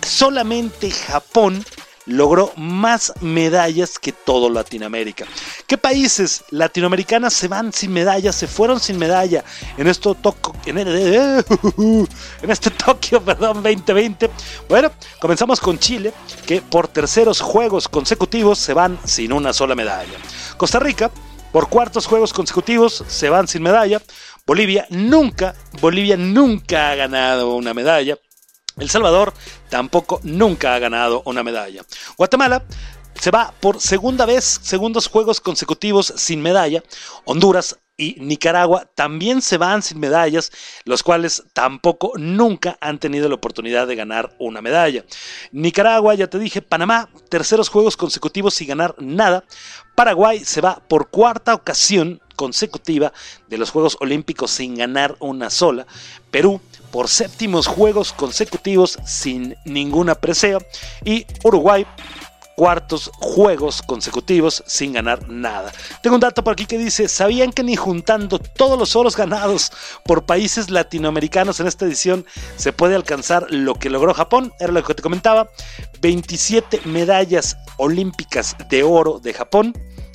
[0.00, 1.64] solamente Japón
[2.06, 5.26] logró más medallas que todo Latinoamérica.
[5.66, 9.44] ¿Qué países latinoamericanas se van sin medalla, se fueron sin medalla
[9.76, 14.30] en esto toco, en, en este Tokio, perdón, 2020?
[14.68, 16.12] Bueno, comenzamos con Chile,
[16.46, 20.18] que por terceros juegos consecutivos se van sin una sola medalla.
[20.56, 21.10] Costa Rica,
[21.52, 24.00] por cuartos juegos consecutivos se van sin medalla.
[24.46, 28.16] Bolivia nunca, Bolivia nunca ha ganado una medalla.
[28.76, 29.34] El Salvador
[29.68, 31.82] tampoco nunca ha ganado una medalla.
[32.16, 32.64] Guatemala
[33.14, 36.82] se va por segunda vez, segundos juegos consecutivos sin medalla.
[37.24, 40.50] Honduras y Nicaragua también se van sin medallas,
[40.84, 45.04] los cuales tampoco nunca han tenido la oportunidad de ganar una medalla.
[45.52, 49.44] Nicaragua, ya te dije, Panamá, terceros juegos consecutivos sin ganar nada.
[49.94, 53.12] Paraguay se va por cuarta ocasión consecutiva
[53.48, 55.86] de los Juegos Olímpicos sin ganar una sola.
[56.30, 56.60] Perú
[56.90, 60.58] por séptimos Juegos consecutivos sin ninguna presea.
[61.04, 61.86] Y Uruguay
[62.56, 65.72] cuartos juegos consecutivos sin ganar nada.
[66.02, 69.72] Tengo un dato por aquí que dice, ¿sabían que ni juntando todos los oros ganados
[70.04, 72.26] por países latinoamericanos en esta edición
[72.56, 74.52] se puede alcanzar lo que logró Japón?
[74.60, 75.50] Era lo que te comentaba.
[76.00, 79.72] 27 medallas olímpicas de oro de Japón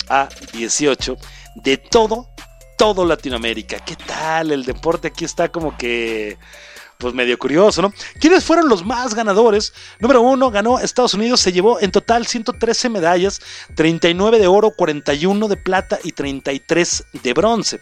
[0.08, 1.16] a 18
[1.62, 2.28] de todo,
[2.76, 3.78] todo Latinoamérica.
[3.84, 4.52] ¿Qué tal?
[4.52, 6.38] El deporte aquí está como que
[6.98, 7.92] pues medio curioso, ¿no?
[8.20, 9.72] ¿Quiénes fueron los más ganadores?
[10.00, 13.40] Número uno, ganó Estados Unidos, se llevó en total 113 medallas,
[13.76, 17.80] 39 de oro, 41 de plata y 33 de bronce.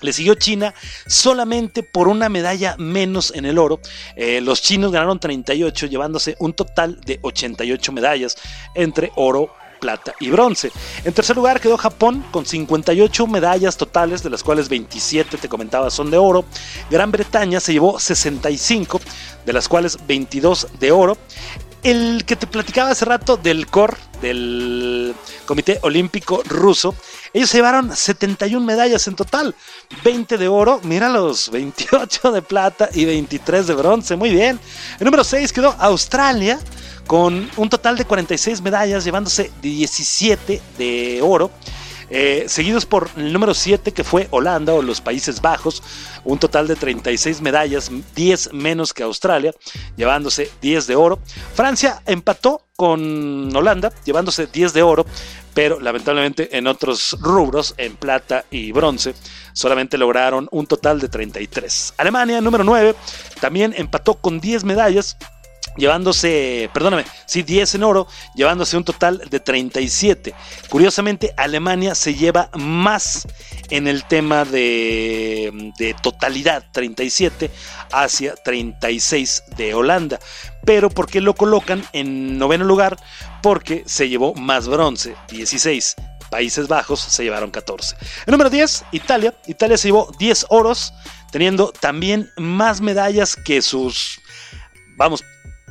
[0.00, 0.74] Le siguió China
[1.06, 3.80] solamente por una medalla menos en el oro.
[4.16, 8.36] Eh, los chinos ganaron 38, llevándose un total de 88 medallas
[8.74, 10.70] entre oro, plata y bronce.
[11.04, 15.90] En tercer lugar quedó Japón con 58 medallas totales, de las cuales 27 te comentaba
[15.90, 16.44] son de oro.
[16.90, 19.00] Gran Bretaña se llevó 65,
[19.46, 21.18] de las cuales 22 de oro.
[21.82, 25.14] El que te platicaba hace rato del COR, del
[25.46, 26.94] Comité Olímpico Ruso,
[27.32, 29.54] ellos se llevaron 71 medallas en total,
[30.02, 34.58] 20 de oro, míralos, 28 de plata y 23 de bronce, muy bien.
[34.98, 36.58] El número 6 quedó Australia
[37.08, 41.50] con un total de 46 medallas, llevándose 17 de oro.
[42.10, 45.82] Eh, seguidos por el número 7 que fue Holanda o los Países Bajos,
[46.24, 49.54] un total de 36 medallas, 10 menos que Australia,
[49.96, 51.18] llevándose 10 de oro.
[51.54, 55.04] Francia empató con Holanda, llevándose 10 de oro,
[55.52, 59.14] pero lamentablemente en otros rubros, en plata y bronce,
[59.52, 61.94] solamente lograron un total de 33.
[61.96, 62.94] Alemania, número 9,
[63.40, 65.16] también empató con 10 medallas,
[65.78, 70.34] llevándose, perdóname, sí, 10 en oro, llevándose un total de 37.
[70.68, 73.26] Curiosamente, Alemania se lleva más
[73.70, 77.50] en el tema de, de totalidad, 37
[77.92, 80.18] hacia 36 de Holanda.
[80.64, 82.96] Pero ¿por qué lo colocan en noveno lugar?
[83.42, 85.96] Porque se llevó más bronce, 16.
[86.30, 87.96] Países Bajos se llevaron 14.
[88.26, 89.34] El número 10, Italia.
[89.46, 90.92] Italia se llevó 10 oros,
[91.30, 94.20] teniendo también más medallas que sus,
[94.96, 95.24] vamos,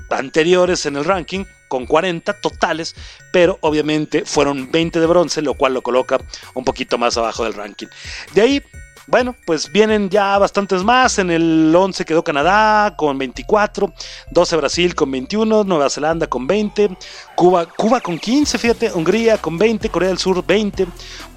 [0.09, 2.95] anteriores en el ranking con 40 totales,
[3.31, 6.19] pero obviamente fueron 20 de bronce, lo cual lo coloca
[6.53, 7.87] un poquito más abajo del ranking.
[8.33, 8.63] De ahí,
[9.07, 11.17] bueno, pues vienen ya bastantes más.
[11.17, 13.93] En el 11 quedó Canadá con 24,
[14.31, 16.97] 12 Brasil con 21, Nueva Zelanda con 20,
[17.35, 20.87] Cuba, Cuba con 15, fíjate, Hungría con 20, Corea del Sur 20,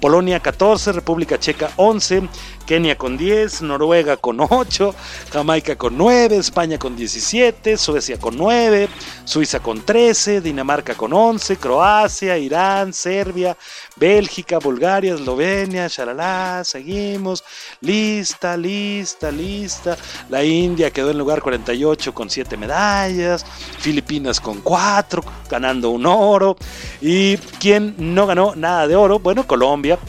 [0.01, 2.27] Polonia 14, República Checa 11,
[2.65, 4.95] Kenia con 10, Noruega con 8,
[5.31, 8.87] Jamaica con 9, España con 17, Suecia con 9,
[9.25, 13.57] Suiza con 13, Dinamarca con 11, Croacia, Irán, Serbia,
[13.95, 17.43] Bélgica, Bulgaria, Eslovenia, shalala, seguimos,
[17.81, 19.97] lista, lista, lista.
[20.29, 23.45] La India quedó en lugar 48 con 7 medallas,
[23.79, 26.55] Filipinas con 4, ganando un oro.
[27.01, 29.19] ¿Y quién no ganó nada de oro?
[29.19, 29.99] Bueno, Colombia.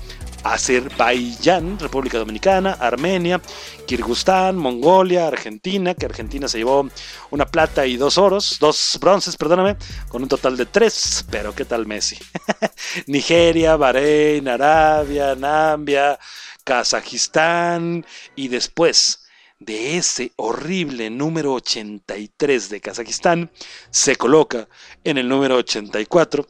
[0.43, 3.40] Azerbaiyán, República Dominicana, Armenia,
[3.86, 6.89] Kirguistán, Mongolia, Argentina, que Argentina se llevó
[7.31, 9.77] una plata y dos oros, dos bronces, perdóname,
[10.09, 12.19] con un total de tres, pero ¿qué tal Messi?
[13.06, 16.19] Nigeria, Bahrein, Arabia, Nambia,
[16.64, 18.05] Kazajistán
[18.36, 19.27] y después
[19.59, 23.51] de ese horrible número 83 de Kazajistán
[23.90, 24.69] se coloca
[25.05, 26.47] en el número 84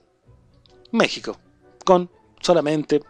[0.93, 1.39] México
[1.85, 2.10] con
[2.40, 3.02] solamente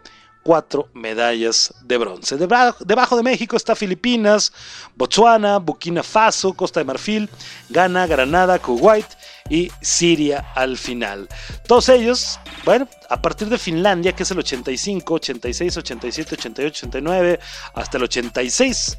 [0.43, 2.37] cuatro medallas de bronce.
[2.37, 4.51] Deba- Debajo de México está Filipinas,
[4.95, 7.29] Botswana, Burkina Faso, Costa de Marfil,
[7.69, 9.05] Ghana, Granada, Kuwait
[9.49, 11.27] y Siria al final.
[11.67, 17.39] Todos ellos, bueno, a partir de Finlandia, que es el 85, 86, 87, 88, 89,
[17.73, 18.97] hasta el 86,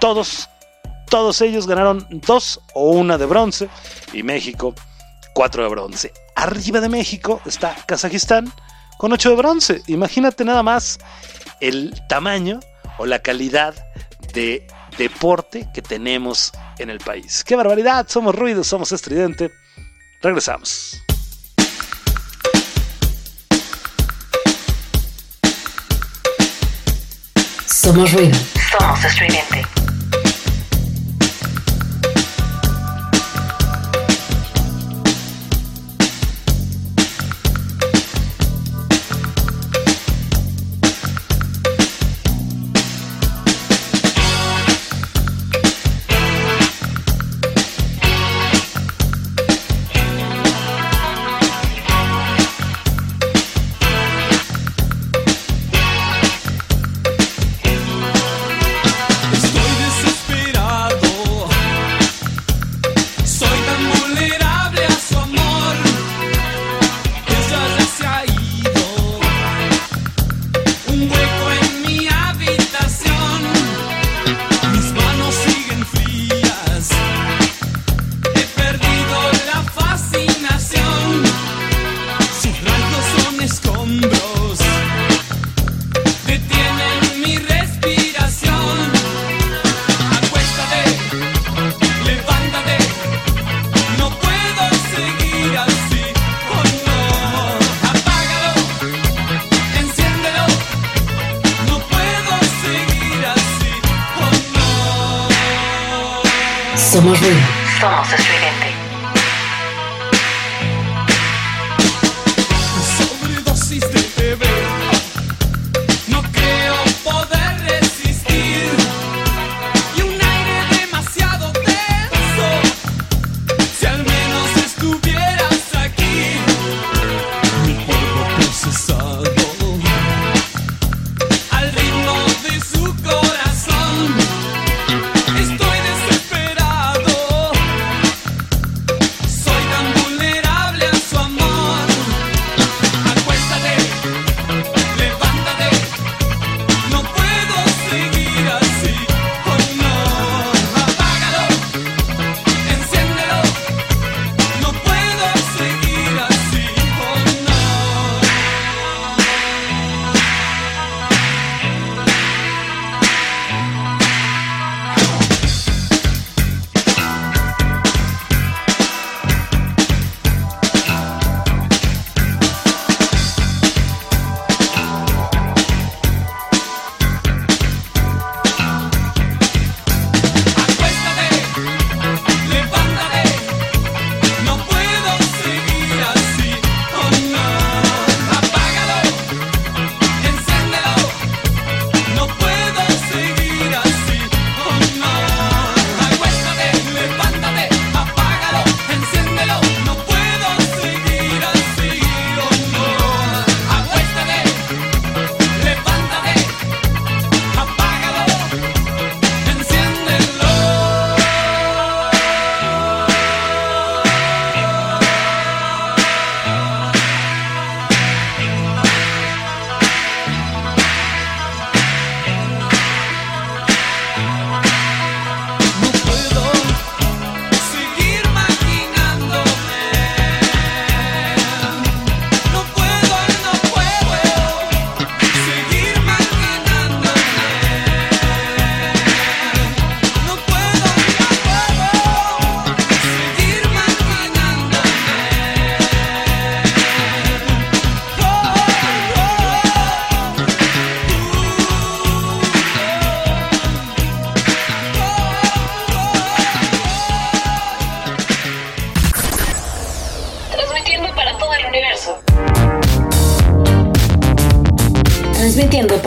[0.00, 0.48] todos,
[1.08, 3.68] todos ellos ganaron dos o una de bronce
[4.12, 4.74] y México
[5.34, 6.12] cuatro de bronce.
[6.36, 8.52] Arriba de México está Kazajistán
[8.98, 9.82] con 8 de bronce.
[9.86, 10.98] Imagínate nada más
[11.60, 12.60] el tamaño
[12.98, 13.74] o la calidad
[14.32, 14.66] de
[14.98, 17.44] deporte que tenemos en el país.
[17.44, 18.06] ¡Qué barbaridad!
[18.08, 19.50] Somos ruido, somos estridente.
[20.22, 21.00] Regresamos.
[27.66, 28.38] Somos ruido.
[28.78, 29.93] Somos estridente.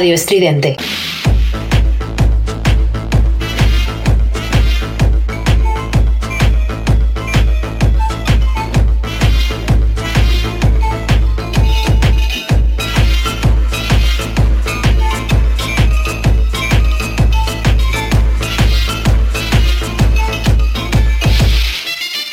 [0.00, 0.76] Radio Estridente.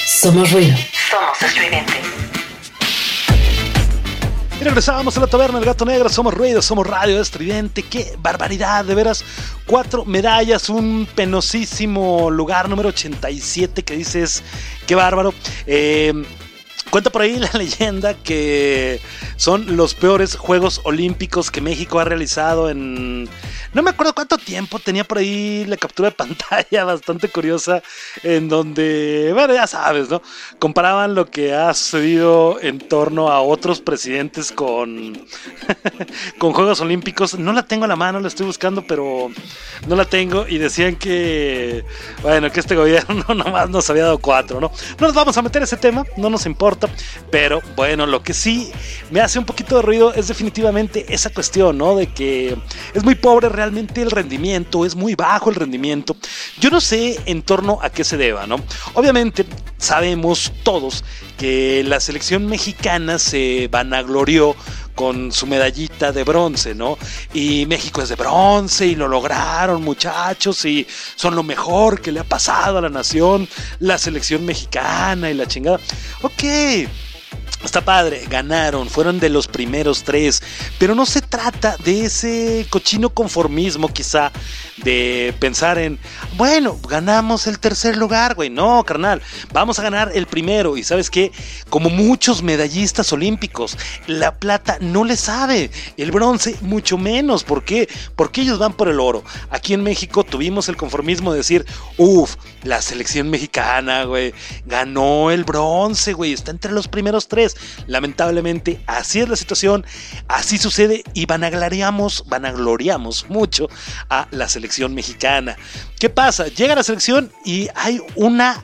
[0.05, 0.73] Somos ruido.
[1.09, 1.96] Somos estridente.
[4.67, 8.83] Y regresábamos a la taberna del gato negro, somos ruido, somos radio estridente, qué barbaridad,
[8.83, 9.23] de veras,
[9.65, 14.43] cuatro medallas, un penosísimo lugar número 87 que dices,
[14.85, 15.33] qué bárbaro.
[15.67, 16.11] Eh,
[16.89, 19.01] Cuenta por ahí la leyenda que
[19.35, 23.29] son los peores Juegos Olímpicos que México ha realizado en...
[23.73, 27.83] No me acuerdo cuánto tiempo, tenía por ahí la captura de pantalla bastante curiosa
[28.23, 30.21] en donde, bueno, ya sabes, ¿no?
[30.57, 35.25] Comparaban lo que ha sucedido en torno a otros presidentes con,
[36.39, 37.37] con Juegos Olímpicos.
[37.37, 39.29] No la tengo a la mano, la estoy buscando, pero
[39.87, 41.83] no la tengo y decían que,
[42.21, 44.71] bueno, que este gobierno nomás nos había dado cuatro, ¿no?
[44.99, 46.76] No nos vamos a meter ese tema, no nos importa.
[47.31, 48.71] Pero bueno, lo que sí
[49.09, 51.95] me hace un poquito de ruido es definitivamente esa cuestión, ¿no?
[51.95, 52.57] De que
[52.93, 56.15] es muy pobre realmente el rendimiento, es muy bajo el rendimiento.
[56.59, 58.57] Yo no sé en torno a qué se deba, ¿no?
[58.93, 59.45] Obviamente
[59.77, 61.03] sabemos todos
[61.37, 64.55] que la selección mexicana se vanaglorió
[64.97, 66.97] con su medallita de bronce, ¿no?
[67.31, 72.21] Y México es de bronce y lo lograron, muchachos, y son lo mejor que le
[72.21, 73.47] ha pasado a la nación,
[73.79, 75.79] la selección mexicana y la chingada.
[76.23, 76.43] Ok.
[77.63, 80.43] Está padre, ganaron, fueron de los primeros tres,
[80.77, 84.31] pero no se trata de ese cochino conformismo quizá
[84.77, 85.97] de pensar en,
[86.35, 91.09] bueno, ganamos el tercer lugar, güey, no, carnal, vamos a ganar el primero y sabes
[91.09, 91.31] qué,
[91.69, 93.75] como muchos medallistas olímpicos,
[94.05, 97.89] la plata no le sabe, el bronce mucho menos, ¿por qué?
[98.15, 99.23] Porque ellos van por el oro.
[99.49, 101.65] Aquí en México tuvimos el conformismo de decir,
[101.97, 104.33] uff, la selección mexicana, güey,
[104.65, 107.36] ganó el bronce, güey, está entre los primeros tres.
[107.87, 109.85] Lamentablemente, así es la situación,
[110.27, 113.69] así sucede y vanagloriamos, vanagloriamos mucho
[114.09, 115.55] a la selección mexicana.
[115.99, 116.47] ¿Qué pasa?
[116.47, 118.63] Llega la selección y hay una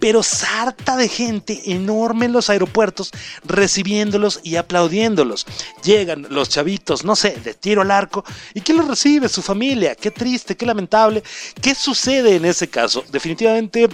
[0.00, 3.12] pero sarta de gente enorme en los aeropuertos
[3.44, 5.46] recibiéndolos y aplaudiéndolos.
[5.84, 8.24] Llegan los chavitos, no sé, de tiro al arco.
[8.54, 9.28] ¿Y quién los recibe?
[9.28, 9.94] Su familia.
[9.94, 11.22] Qué triste, qué lamentable.
[11.60, 13.04] ¿Qué sucede en ese caso?
[13.12, 13.88] Definitivamente,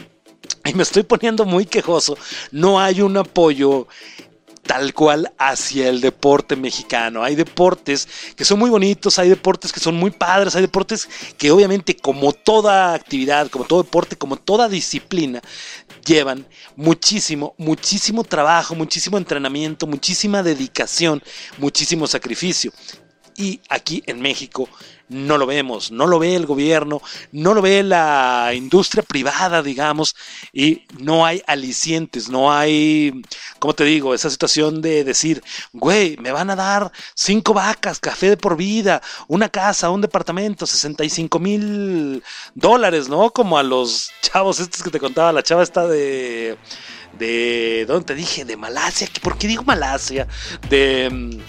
[0.64, 2.16] y me estoy poniendo muy quejoso,
[2.52, 3.88] no hay un apoyo
[4.66, 7.22] tal cual hacia el deporte mexicano.
[7.22, 11.50] Hay deportes que son muy bonitos, hay deportes que son muy padres, hay deportes que
[11.50, 15.40] obviamente como toda actividad, como todo deporte, como toda disciplina,
[16.04, 21.22] llevan muchísimo, muchísimo trabajo, muchísimo entrenamiento, muchísima dedicación,
[21.58, 22.72] muchísimo sacrificio.
[23.36, 24.68] Y aquí en México
[25.08, 27.00] no lo vemos, no lo ve el gobierno,
[27.32, 30.16] no lo ve la industria privada, digamos,
[30.52, 33.22] y no hay alicientes, no hay,
[33.58, 34.14] ¿cómo te digo?
[34.14, 35.42] Esa situación de decir,
[35.72, 40.66] güey, me van a dar cinco vacas, café de por vida, una casa, un departamento,
[40.66, 42.22] 65 mil
[42.54, 43.30] dólares, ¿no?
[43.30, 46.56] Como a los chavos estos que te contaba, la chava esta de...
[47.18, 48.44] De, ¿dónde te dije?
[48.44, 49.08] De Malasia.
[49.22, 50.28] ¿Por qué digo Malasia?
[50.68, 51.40] De...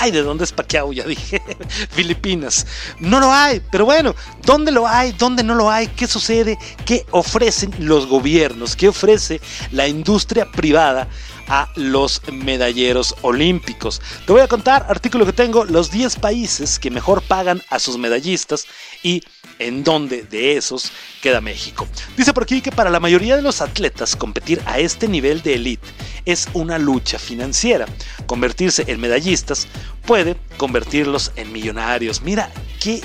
[0.00, 0.92] Ay, ¿de dónde es Pacquiao?
[0.92, 1.42] Ya dije.
[1.90, 2.66] Filipinas.
[3.00, 4.14] No lo hay, pero bueno,
[4.44, 5.12] ¿dónde lo hay?
[5.12, 5.88] ¿Dónde no lo hay?
[5.88, 6.58] ¿Qué sucede?
[6.84, 8.76] ¿Qué ofrecen los gobiernos?
[8.76, 9.40] ¿Qué ofrece
[9.72, 11.08] la industria privada?
[11.50, 14.02] a los medalleros olímpicos.
[14.26, 17.96] Te voy a contar, artículo que tengo, los 10 países que mejor pagan a sus
[17.96, 18.66] medallistas
[19.02, 19.22] y
[19.58, 21.86] en dónde de esos queda México.
[22.16, 25.54] Dice por aquí que para la mayoría de los atletas competir a este nivel de
[25.54, 25.86] elite
[26.24, 27.86] es una lucha financiera.
[28.26, 29.66] Convertirse en medallistas
[30.06, 32.22] puede convertirlos en millonarios.
[32.22, 33.00] Mira, qué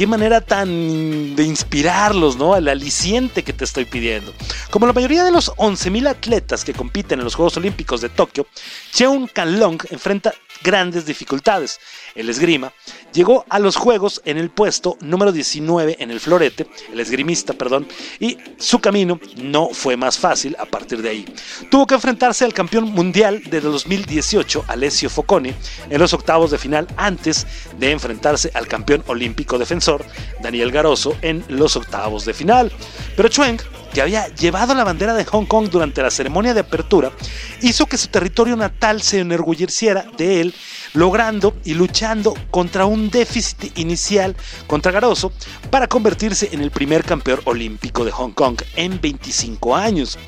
[0.00, 2.56] qué manera tan de inspirarlos, ¿no?
[2.56, 4.32] El aliciente que te estoy pidiendo.
[4.70, 8.46] Como la mayoría de los 11.000 atletas que compiten en los Juegos Olímpicos de Tokio,
[8.92, 10.32] Cheung Kan-long enfrenta
[10.62, 11.80] grandes dificultades.
[12.14, 12.72] El esgrima
[13.12, 17.86] llegó a los Juegos en el puesto número 19 en el florete, el esgrimista, perdón,
[18.18, 21.24] y su camino no fue más fácil a partir de ahí.
[21.70, 25.52] Tuvo que enfrentarse al campeón mundial de 2018, Alessio Focconi,
[25.88, 27.46] en los octavos de final antes
[27.78, 30.04] de enfrentarse al campeón olímpico defensor,
[30.42, 32.72] Daniel Garoso, en los octavos de final.
[33.16, 33.60] Pero Chueng
[33.92, 37.12] que había llevado la bandera de Hong Kong durante la ceremonia de apertura,
[37.62, 40.54] hizo que su territorio natal se enorgulleciera de él,
[40.94, 44.36] logrando y luchando contra un déficit inicial
[44.66, 45.32] contra Garoso
[45.70, 50.18] para convertirse en el primer campeón olímpico de Hong Kong en 25 años.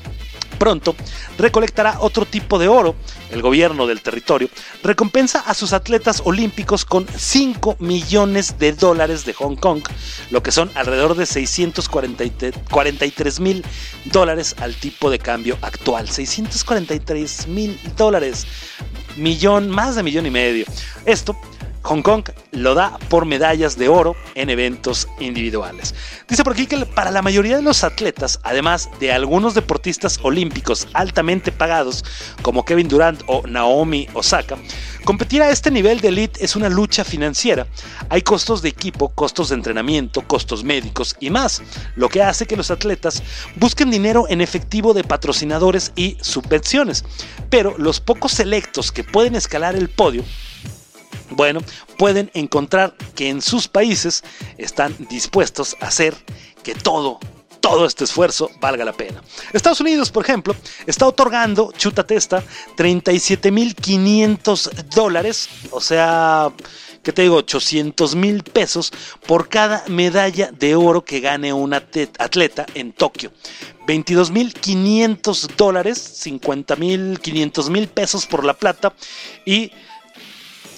[0.57, 0.95] Pronto
[1.37, 2.95] recolectará otro tipo de oro.
[3.31, 4.49] El gobierno del territorio
[4.83, 9.81] recompensa a sus atletas olímpicos con 5 millones de dólares de Hong Kong,
[10.29, 13.65] lo que son alrededor de 643 mil
[14.05, 16.09] dólares al tipo de cambio actual.
[16.09, 18.45] 643 mil dólares.
[19.15, 20.65] Millón, más de millón y medio.
[21.05, 21.37] Esto
[21.83, 25.93] Hong Kong lo da por medallas de oro en eventos individuales.
[26.29, 30.87] Dice por aquí que para la mayoría de los atletas, además de algunos deportistas olímpicos
[30.93, 32.05] altamente pagados
[32.41, 34.57] como Kevin Durant o Naomi Osaka,
[35.03, 37.67] competir a este nivel de elite es una lucha financiera.
[38.09, 41.61] Hay costos de equipo, costos de entrenamiento, costos médicos y más,
[41.95, 43.21] lo que hace que los atletas
[43.57, 47.03] busquen dinero en efectivo de patrocinadores y subvenciones.
[47.49, 50.23] Pero los pocos selectos que pueden escalar el podio
[51.35, 51.61] bueno,
[51.97, 54.23] pueden encontrar que en sus países
[54.57, 56.15] están dispuestos a hacer
[56.63, 57.19] que todo,
[57.59, 59.23] todo este esfuerzo valga la pena.
[59.53, 60.55] Estados Unidos, por ejemplo,
[60.85, 62.43] está otorgando, chuta testa,
[62.75, 66.51] 37.500 dólares, o sea,
[67.03, 67.37] ¿qué te digo?
[67.37, 68.91] 800 mil pesos
[69.25, 73.31] por cada medalla de oro que gane un atleta en Tokio.
[73.87, 78.93] 22.500 dólares, 50.500 mil pesos por la plata
[79.45, 79.71] y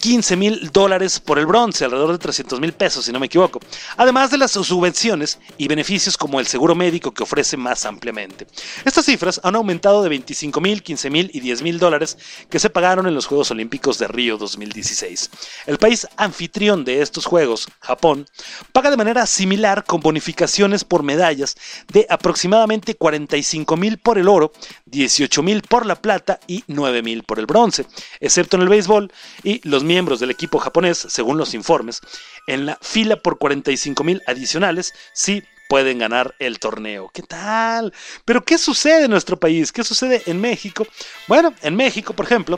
[0.06, 3.60] 15 mil dólares por el bronce, alrededor de 300 mil pesos, si no me equivoco.
[3.98, 8.46] Además de las subvenciones y beneficios como el seguro médico que ofrece más ampliamente.
[8.84, 12.20] Estas cifras han aumentado de 25 mil, 15 mil y 10 mil dólares
[12.52, 15.32] que se pagaron en los Juegos Olímpicos de Río 2016.
[15.66, 18.28] El país anfitrión de estos Juegos, Japón,
[18.74, 21.56] paga de manera similar con bonificaciones por medallas
[21.92, 24.54] de aproximadamente 45 mil por el oro,
[24.96, 27.86] 18 mil por la plata y 9 mil por el bronce,
[28.22, 29.12] excepto en el béisbol
[29.44, 32.00] y los miembros del equipo japonés, según los informes,
[32.48, 37.12] en la fila por 45 mil adicionales, sí pueden ganar el torneo.
[37.14, 37.94] ¿Qué tal?
[38.24, 39.74] Pero ¿qué sucede en nuestro país?
[39.74, 40.88] ¿Qué sucede en México?
[41.28, 42.58] Bueno, en México, por ejemplo,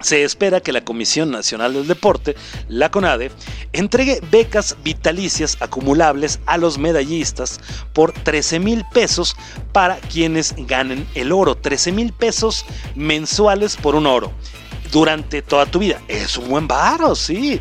[0.00, 2.36] se espera que la Comisión Nacional del Deporte,
[2.68, 3.30] la CONADE,
[3.72, 7.60] entregue becas vitalicias acumulables a los medallistas
[7.92, 9.36] por 13 mil pesos
[9.72, 11.56] para quienes ganen el oro.
[11.56, 12.64] 13 mil pesos
[12.94, 14.32] mensuales por un oro
[14.92, 16.00] durante toda tu vida.
[16.08, 17.60] Es un buen varo, sí.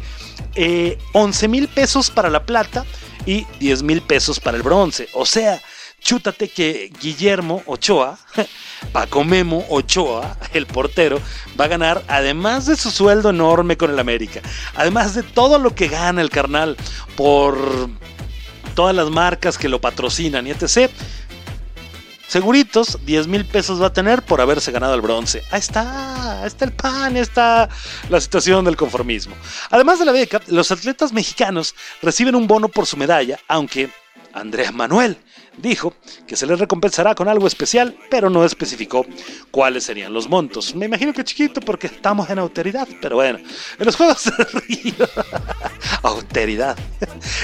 [0.55, 2.85] Eh, 11 mil pesos para la plata
[3.25, 5.07] y 10 mil pesos para el bronce.
[5.13, 5.61] O sea,
[6.01, 8.17] chútate que Guillermo Ochoa,
[8.91, 11.19] Paco Memo Ochoa, el portero,
[11.59, 14.41] va a ganar, además de su sueldo enorme con el América,
[14.75, 16.77] además de todo lo que gana el carnal
[17.15, 17.89] por
[18.75, 20.91] todas las marcas que lo patrocinan y etc.
[22.27, 25.41] Seguritos, 10 mil pesos va a tener por haberse ganado el bronce.
[25.49, 27.69] Ahí está, ahí está el pan, ahí está
[28.09, 29.33] la situación del conformismo.
[29.71, 33.89] Además de la beca, los atletas mexicanos reciben un bono por su medalla, aunque
[34.33, 35.17] Andrea Manuel
[35.57, 35.93] dijo
[36.25, 39.05] que se les recompensará con algo especial, pero no especificó
[39.51, 40.75] cuáles serían los montos.
[40.75, 45.09] Me imagino que chiquito porque estamos en autoridad, pero bueno, en los Juegos de Río,
[46.03, 46.77] autoridad,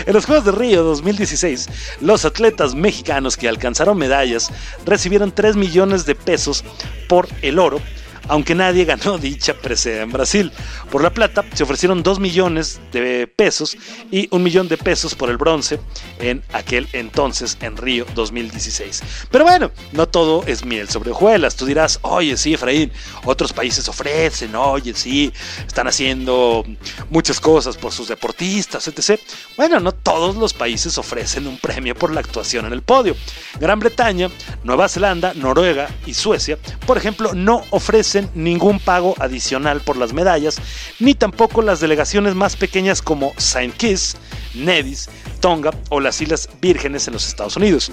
[0.05, 1.69] en los Juegos de Río 2016,
[2.01, 4.51] los atletas mexicanos que alcanzaron medallas
[4.85, 6.63] recibieron 3 millones de pesos
[7.07, 7.81] por el oro
[8.27, 10.51] aunque nadie ganó dicha presea en Brasil.
[10.91, 13.77] Por la plata se ofrecieron 2 millones de pesos
[14.11, 15.79] y un millón de pesos por el bronce
[16.19, 19.03] en aquel entonces en Río 2016.
[19.31, 21.55] Pero bueno, no todo es miel sobre hojuelas.
[21.55, 22.91] Tú dirás, oye, sí, Efraín,
[23.25, 25.31] otros países ofrecen, oye, sí,
[25.65, 26.63] están haciendo
[27.09, 29.19] muchas cosas por sus deportistas, etc.
[29.57, 33.15] Bueno, no todos los países ofrecen un premio por la actuación en el podio.
[33.59, 34.29] Gran Bretaña,
[34.63, 40.57] Nueva Zelanda, Noruega y Suecia, por ejemplo, no ofrecen ningún pago adicional por las medallas,
[40.99, 44.17] ni tampoco las delegaciones más pequeñas como Saint Kitts,
[44.53, 45.09] Nevis,
[45.39, 47.91] Tonga o las Islas Vírgenes en los Estados Unidos.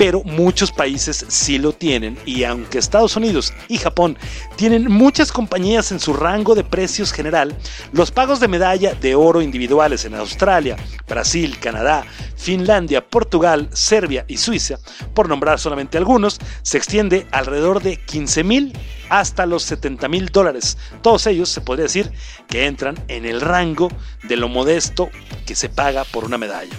[0.00, 4.16] Pero muchos países sí lo tienen y aunque Estados Unidos y Japón
[4.56, 7.54] tienen muchas compañías en su rango de precios general,
[7.92, 14.38] los pagos de medalla de oro individuales en Australia, Brasil, Canadá, Finlandia, Portugal, Serbia y
[14.38, 14.78] Suiza,
[15.12, 18.72] por nombrar solamente algunos, se extiende alrededor de 15 mil
[19.10, 20.78] hasta los 70 mil dólares.
[21.02, 22.10] Todos ellos se podría decir
[22.48, 23.90] que entran en el rango
[24.22, 25.10] de lo modesto
[25.44, 26.74] que se paga por una medalla.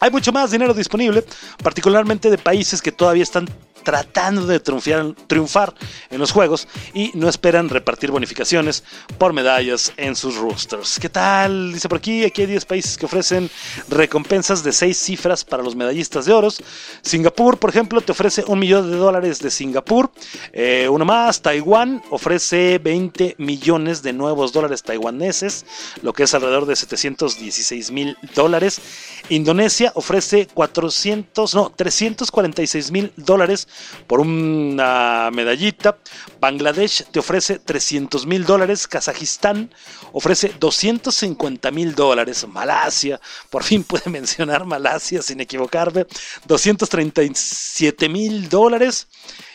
[0.00, 1.24] Hay mucho más dinero disponible,
[1.62, 3.48] particularmente de países que todavía están
[3.84, 5.74] tratando de triunfar,
[6.10, 8.82] en los juegos y no esperan repartir bonificaciones
[9.18, 10.98] por medallas en sus roosters.
[10.98, 11.72] ¿Qué tal?
[11.72, 13.50] Dice por aquí, aquí hay 10 países que ofrecen
[13.88, 16.62] recompensas de 6 cifras para los medallistas de oros.
[17.02, 20.10] Singapur, por ejemplo, te ofrece un millón de dólares de Singapur.
[20.52, 25.66] Eh, uno más, Taiwán ofrece 20 millones de nuevos dólares taiwaneses,
[26.02, 28.80] lo que es alrededor de 716 mil dólares.
[29.28, 33.68] Indonesia ofrece 400, no, 346 mil dólares
[34.06, 35.98] por una medallita.
[36.40, 38.86] Bangladesh te ofrece 300 mil dólares.
[38.88, 39.74] Kazajistán
[40.12, 42.46] ofrece 250 mil dólares.
[42.48, 43.20] Malasia,
[43.50, 46.06] por fin puede mencionar Malasia sin equivocarme.
[46.46, 49.08] 237 mil dólares.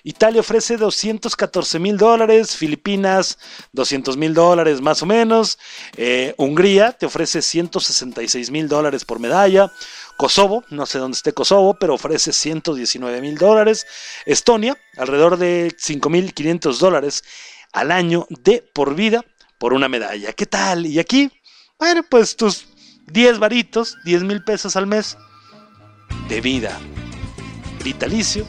[0.04, 3.38] Italia ofrece 214 mil dólares, Filipinas
[3.74, 5.58] 200 mil dólares más o menos,
[5.98, 9.72] Eh, Hungría te ofrece 166 mil dólares por medalla,
[10.20, 13.88] Kosovo, no sé dónde esté Kosovo, pero ofrece 119 mil dólares,
[14.26, 17.24] Estonia alrededor de 5 mil 500 dólares
[17.72, 19.24] al año de por vida
[19.58, 20.34] por una medalla.
[20.34, 20.86] ¿Qué tal?
[20.86, 21.32] Y aquí,
[21.80, 22.68] bueno, pues tus
[23.14, 25.18] 10 varitos, 10 mil pesos al mes
[26.28, 26.78] de vida
[27.82, 28.46] vitalicio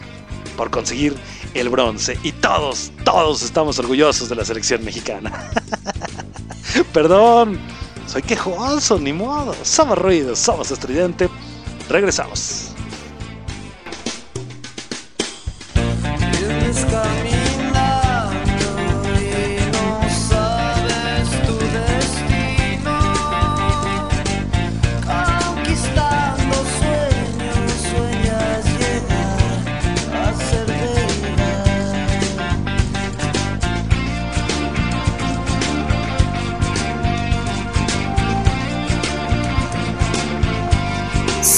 [0.56, 1.14] por conseguir
[1.54, 2.18] el bronce.
[2.24, 5.52] Y todos, todos estamos orgullosos de la selección mexicana.
[6.92, 7.60] Perdón,
[8.08, 9.54] soy quejoso, ni modo.
[9.62, 11.28] Somos ruidos, somos estridente.
[11.90, 12.70] Regresamos.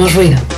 [0.00, 0.49] Somos ruido.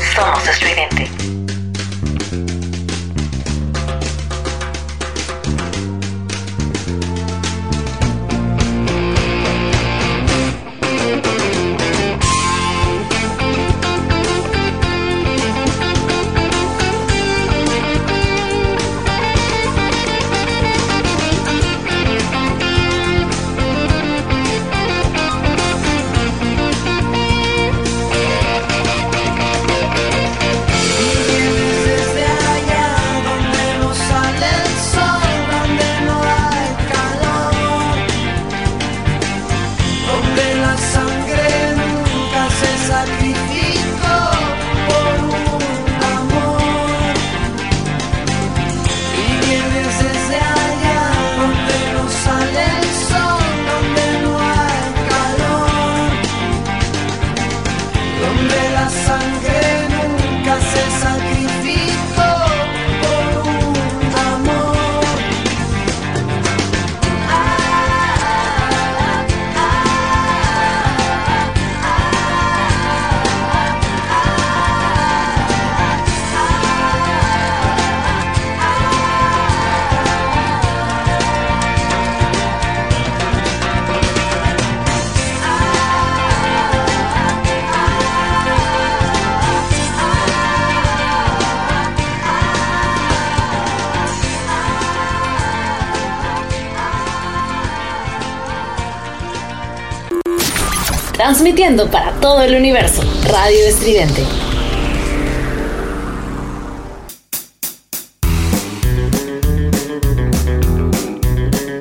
[101.43, 103.02] Transmitiendo para todo el universo.
[103.24, 104.24] Radio Estridente.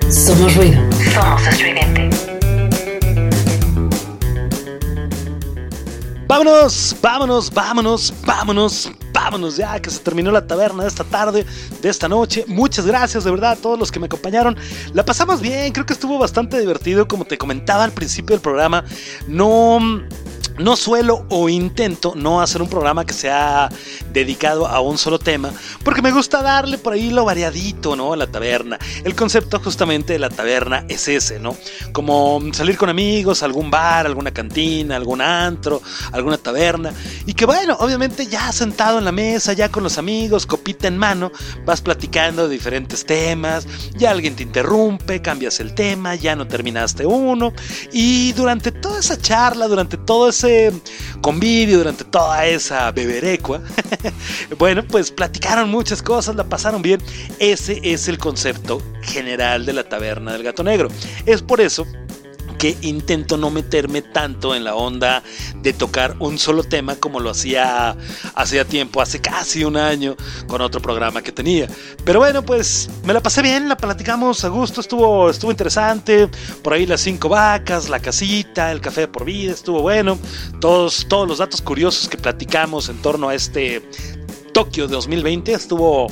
[0.09, 0.81] Somos ruido.
[1.13, 2.09] Somos estridente.
[6.25, 11.45] Vámonos, vámonos, vámonos, vámonos, vámonos ya que se terminó la taberna de esta tarde,
[11.81, 12.45] de esta noche.
[12.47, 14.55] Muchas gracias de verdad a todos los que me acompañaron.
[14.93, 18.83] La pasamos bien, creo que estuvo bastante divertido, como te comentaba al principio del programa.
[19.27, 19.79] No
[20.57, 23.69] no suelo o intento no hacer un programa que sea
[24.11, 25.51] dedicado a un solo tema,
[25.83, 28.13] porque me gusta darle por ahí lo variadito, ¿no?
[28.13, 28.77] A la taberna.
[29.03, 31.55] El concepto justamente de la taberna es ese, ¿no?
[31.93, 35.81] Como salir con amigos, algún bar, alguna cantina, algún antro,
[36.11, 36.93] alguna taberna.
[37.26, 40.98] Y que bueno, obviamente ya sentado en la mesa, ya con los amigos, copita en
[40.98, 41.31] mano,
[41.65, 47.06] vas platicando de diferentes temas, ya alguien te interrumpe, cambias el tema, ya no terminaste
[47.06, 47.53] uno.
[47.91, 50.72] Y durante toda esa charla, durante todo ese
[51.22, 53.61] convivio, durante toda esa beberecua,
[54.57, 57.02] bueno, pues platicaron muchas cosas, la pasaron bien.
[57.39, 60.89] Ese es el concepto general de la taberna del gato negro.
[61.26, 61.85] Es por eso
[62.61, 65.23] que intento no meterme tanto en la onda
[65.63, 67.97] de tocar un solo tema como lo hacía
[68.35, 70.15] hacía tiempo, hace casi un año,
[70.45, 71.67] con otro programa que tenía.
[72.05, 76.29] Pero bueno, pues me la pasé bien, la platicamos a gusto, estuvo, estuvo interesante.
[76.61, 80.19] Por ahí las cinco vacas, la casita, el café por vida, estuvo bueno.
[80.59, 83.81] Todos, todos los datos curiosos que platicamos en torno a este
[84.53, 86.11] Tokio 2020 estuvo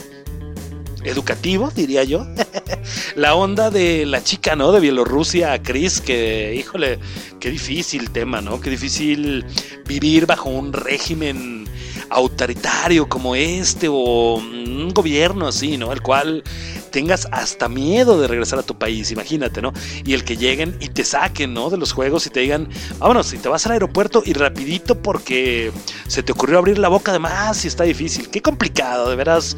[1.04, 2.26] educativo, diría yo.
[3.16, 4.72] la onda de la chica, ¿no?
[4.72, 7.00] De Bielorrusia, Chris, que, híjole,
[7.40, 8.60] qué difícil tema, ¿no?
[8.62, 9.46] Qué difícil
[9.86, 11.68] vivir bajo un régimen
[12.10, 15.92] autoritario como este o un gobierno así, ¿no?
[15.92, 16.44] El cual
[16.90, 19.74] tengas hasta miedo de regresar a tu país, imagínate, ¿no?
[20.04, 21.70] Y el que lleguen y te saquen, ¿no?
[21.70, 22.68] De los juegos y te digan,
[22.98, 25.72] vámonos, si te vas al aeropuerto y rapidito porque
[26.08, 28.30] se te ocurrió abrir la boca de más y está difícil.
[28.30, 29.56] Qué complicado, de veras.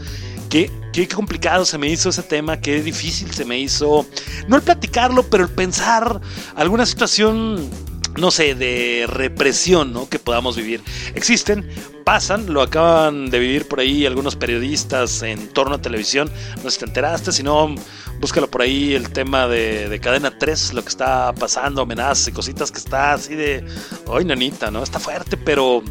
[0.52, 4.06] Qué, qué complicado se me hizo ese tema, qué difícil se me hizo,
[4.50, 6.20] no el platicarlo, pero el pensar
[6.58, 7.70] alguna situación,
[8.18, 10.10] no sé, de represión, ¿no?
[10.10, 10.84] Que podamos vivir.
[11.16, 11.66] Existen,
[12.04, 16.72] pasan, lo acaban de vivir por ahí algunos periodistas en torno a televisión, no sé
[16.72, 17.74] si te enteraste, si no,
[18.20, 22.34] búscalo por ahí el tema de, de Cadena 3, lo que está pasando, amenazas y
[22.34, 23.66] cositas que está así de,
[24.14, 24.84] ay, nanita, ¿no?
[24.84, 25.82] Está fuerte, pero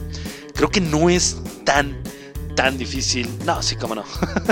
[0.54, 1.96] creo que no es tan
[2.54, 3.28] tan difícil.
[3.44, 4.04] No, sí, cómo no.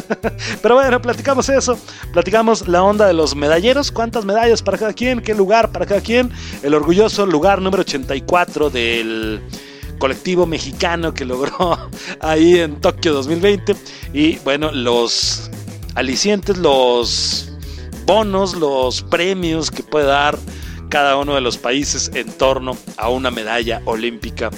[0.62, 1.78] Pero bueno, platicamos eso.
[2.12, 3.90] Platicamos la onda de los medalleros.
[3.92, 5.20] ¿Cuántas medallas para cada quien?
[5.20, 6.30] ¿Qué lugar para cada quien?
[6.62, 9.40] El orgulloso lugar número 84 del
[9.98, 13.76] colectivo mexicano que logró ahí en Tokio 2020.
[14.12, 15.50] Y bueno, los
[15.94, 17.52] alicientes, los
[18.06, 20.38] bonos, los premios que puede dar
[20.88, 24.50] cada uno de los países en torno a una medalla olímpica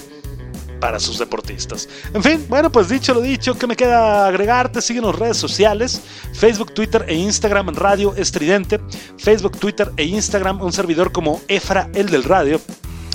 [0.80, 1.88] para sus deportistas.
[2.14, 4.80] En fin, bueno, pues dicho lo dicho, ¿qué me queda agregarte?
[4.80, 6.00] Síguenos redes sociales,
[6.32, 8.80] Facebook, Twitter e Instagram Radio Estridente,
[9.18, 12.60] Facebook, Twitter e Instagram, un servidor como Efra, el del radio.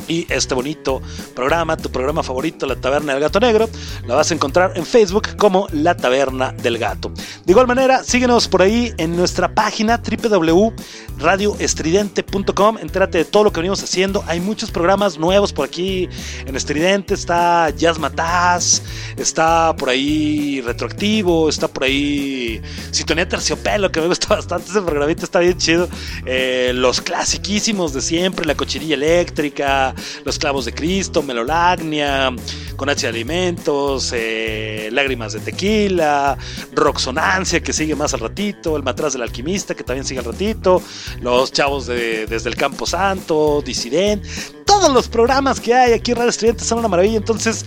[0.07, 1.01] Y este bonito
[1.35, 3.69] programa, tu programa favorito, La Taberna del Gato Negro,
[4.05, 7.11] la vas a encontrar en Facebook como La Taberna del Gato.
[7.45, 12.77] De igual manera, síguenos por ahí en nuestra página www.radioestridente.com.
[12.77, 14.23] Entérate de todo lo que venimos haciendo.
[14.27, 16.07] Hay muchos programas nuevos por aquí
[16.45, 17.15] en Estridente.
[17.15, 18.83] Está Jazz Mataz,
[19.17, 22.61] está por ahí Retroactivo, está por ahí
[22.91, 24.69] Sintonía Terciopelo, que me gusta bastante.
[24.69, 25.89] Ese programita está bien chido.
[26.25, 32.33] Eh, los clasiquísimos de siempre, La Cochirilla Eléctrica, Los Clavos de Cristo, Melolagnia,
[32.75, 36.37] Con H de Alimentos, eh, Lágrimas de Tequila,
[36.73, 40.81] Roxonancia, que sigue más al ratito, El Matraz del Alquimista, que también sigue al ratito,
[41.21, 44.23] Los Chavos de, desde el Campo Santo, Disident,
[44.65, 47.65] todos los programas que hay aquí en Radio Estudiantes son una maravilla, entonces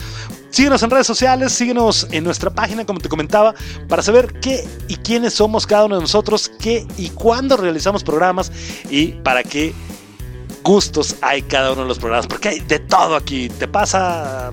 [0.50, 3.54] síguenos en redes sociales, síguenos en nuestra página, como te comentaba,
[3.88, 8.52] para saber qué y quiénes somos cada uno de nosotros, qué y cuándo realizamos programas
[8.90, 9.72] y para qué
[10.68, 14.52] gustos hay cada uno de los programas, porque hay de todo aquí, te pasa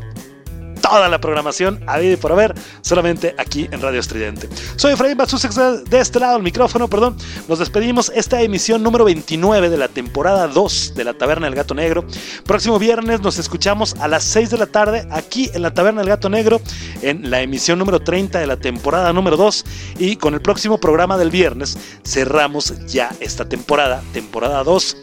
[0.80, 4.48] toda la programación a y por haber, solamente aquí en Radio Estridente.
[4.78, 7.18] Soy Efraín Bazusex de, de este lado, el micrófono, perdón.
[7.50, 11.74] Nos despedimos esta emisión número 29 de la temporada 2 de la Taberna del Gato
[11.74, 12.06] Negro.
[12.46, 16.10] Próximo viernes nos escuchamos a las 6 de la tarde aquí en la Taberna del
[16.10, 16.62] Gato Negro,
[17.02, 19.66] en la emisión número 30 de la temporada número 2.
[20.00, 24.96] Y con el próximo programa del viernes cerramos ya esta temporada, temporada 2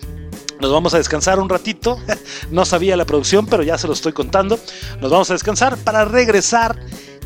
[0.63, 1.99] nos vamos a descansar un ratito.
[2.51, 4.59] No sabía la producción, pero ya se lo estoy contando.
[5.01, 6.79] Nos vamos a descansar para regresar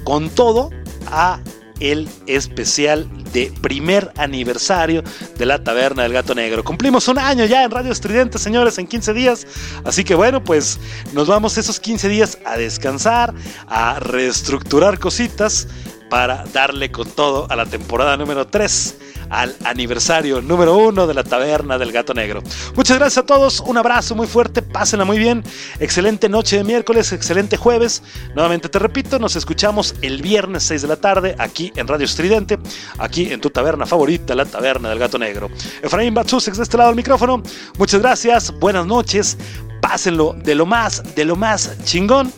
[0.05, 0.71] con todo
[1.07, 1.41] a
[1.81, 5.03] el especial de primer aniversario
[5.37, 6.65] de la Taberna del Gato Negro.
[6.65, 9.47] Cumplimos un año ya en Radio Estridente, señores, en 15 días.
[9.85, 10.79] Así que bueno, pues
[11.13, 13.35] nos vamos esos 15 días a descansar,
[13.67, 15.69] a reestructurar cositas
[16.09, 18.97] para darle con todo a la temporada número 3
[19.31, 22.43] al aniversario número uno de la taberna del gato negro.
[22.75, 25.43] Muchas gracias a todos, un abrazo muy fuerte, pásenla muy bien,
[25.81, 28.03] excelente noche de miércoles, excelente jueves.
[28.35, 32.59] Nuevamente te repito, nos escuchamos el viernes 6 de la tarde aquí en Radio Estridente,
[32.99, 35.51] aquí en tu taberna favorita, la taberna del gato negro.
[35.83, 37.43] Efraín Batsusex de este lado del micrófono,
[37.79, 39.37] muchas gracias, buenas noches,
[39.81, 42.33] pásenlo de lo más, de lo más chingón.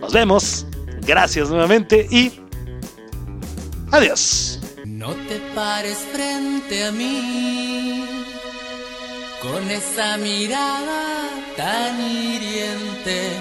[0.00, 0.66] Nos vemos,
[1.06, 2.32] gracias nuevamente y
[3.90, 4.63] adiós.
[5.04, 8.06] No te pares frente a mí
[9.42, 11.28] con esa mirada
[11.58, 13.32] tan hiriente.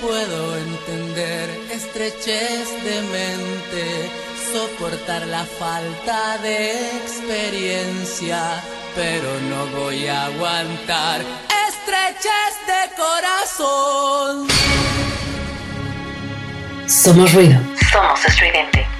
[0.00, 4.10] Puedo entender estrechez de mente,
[4.50, 8.64] soportar la falta de experiencia,
[8.94, 11.20] pero no voy a aguantar
[11.68, 14.48] estrechez de corazón.
[16.86, 17.60] Somos ruido.
[17.92, 18.99] Somos estridente.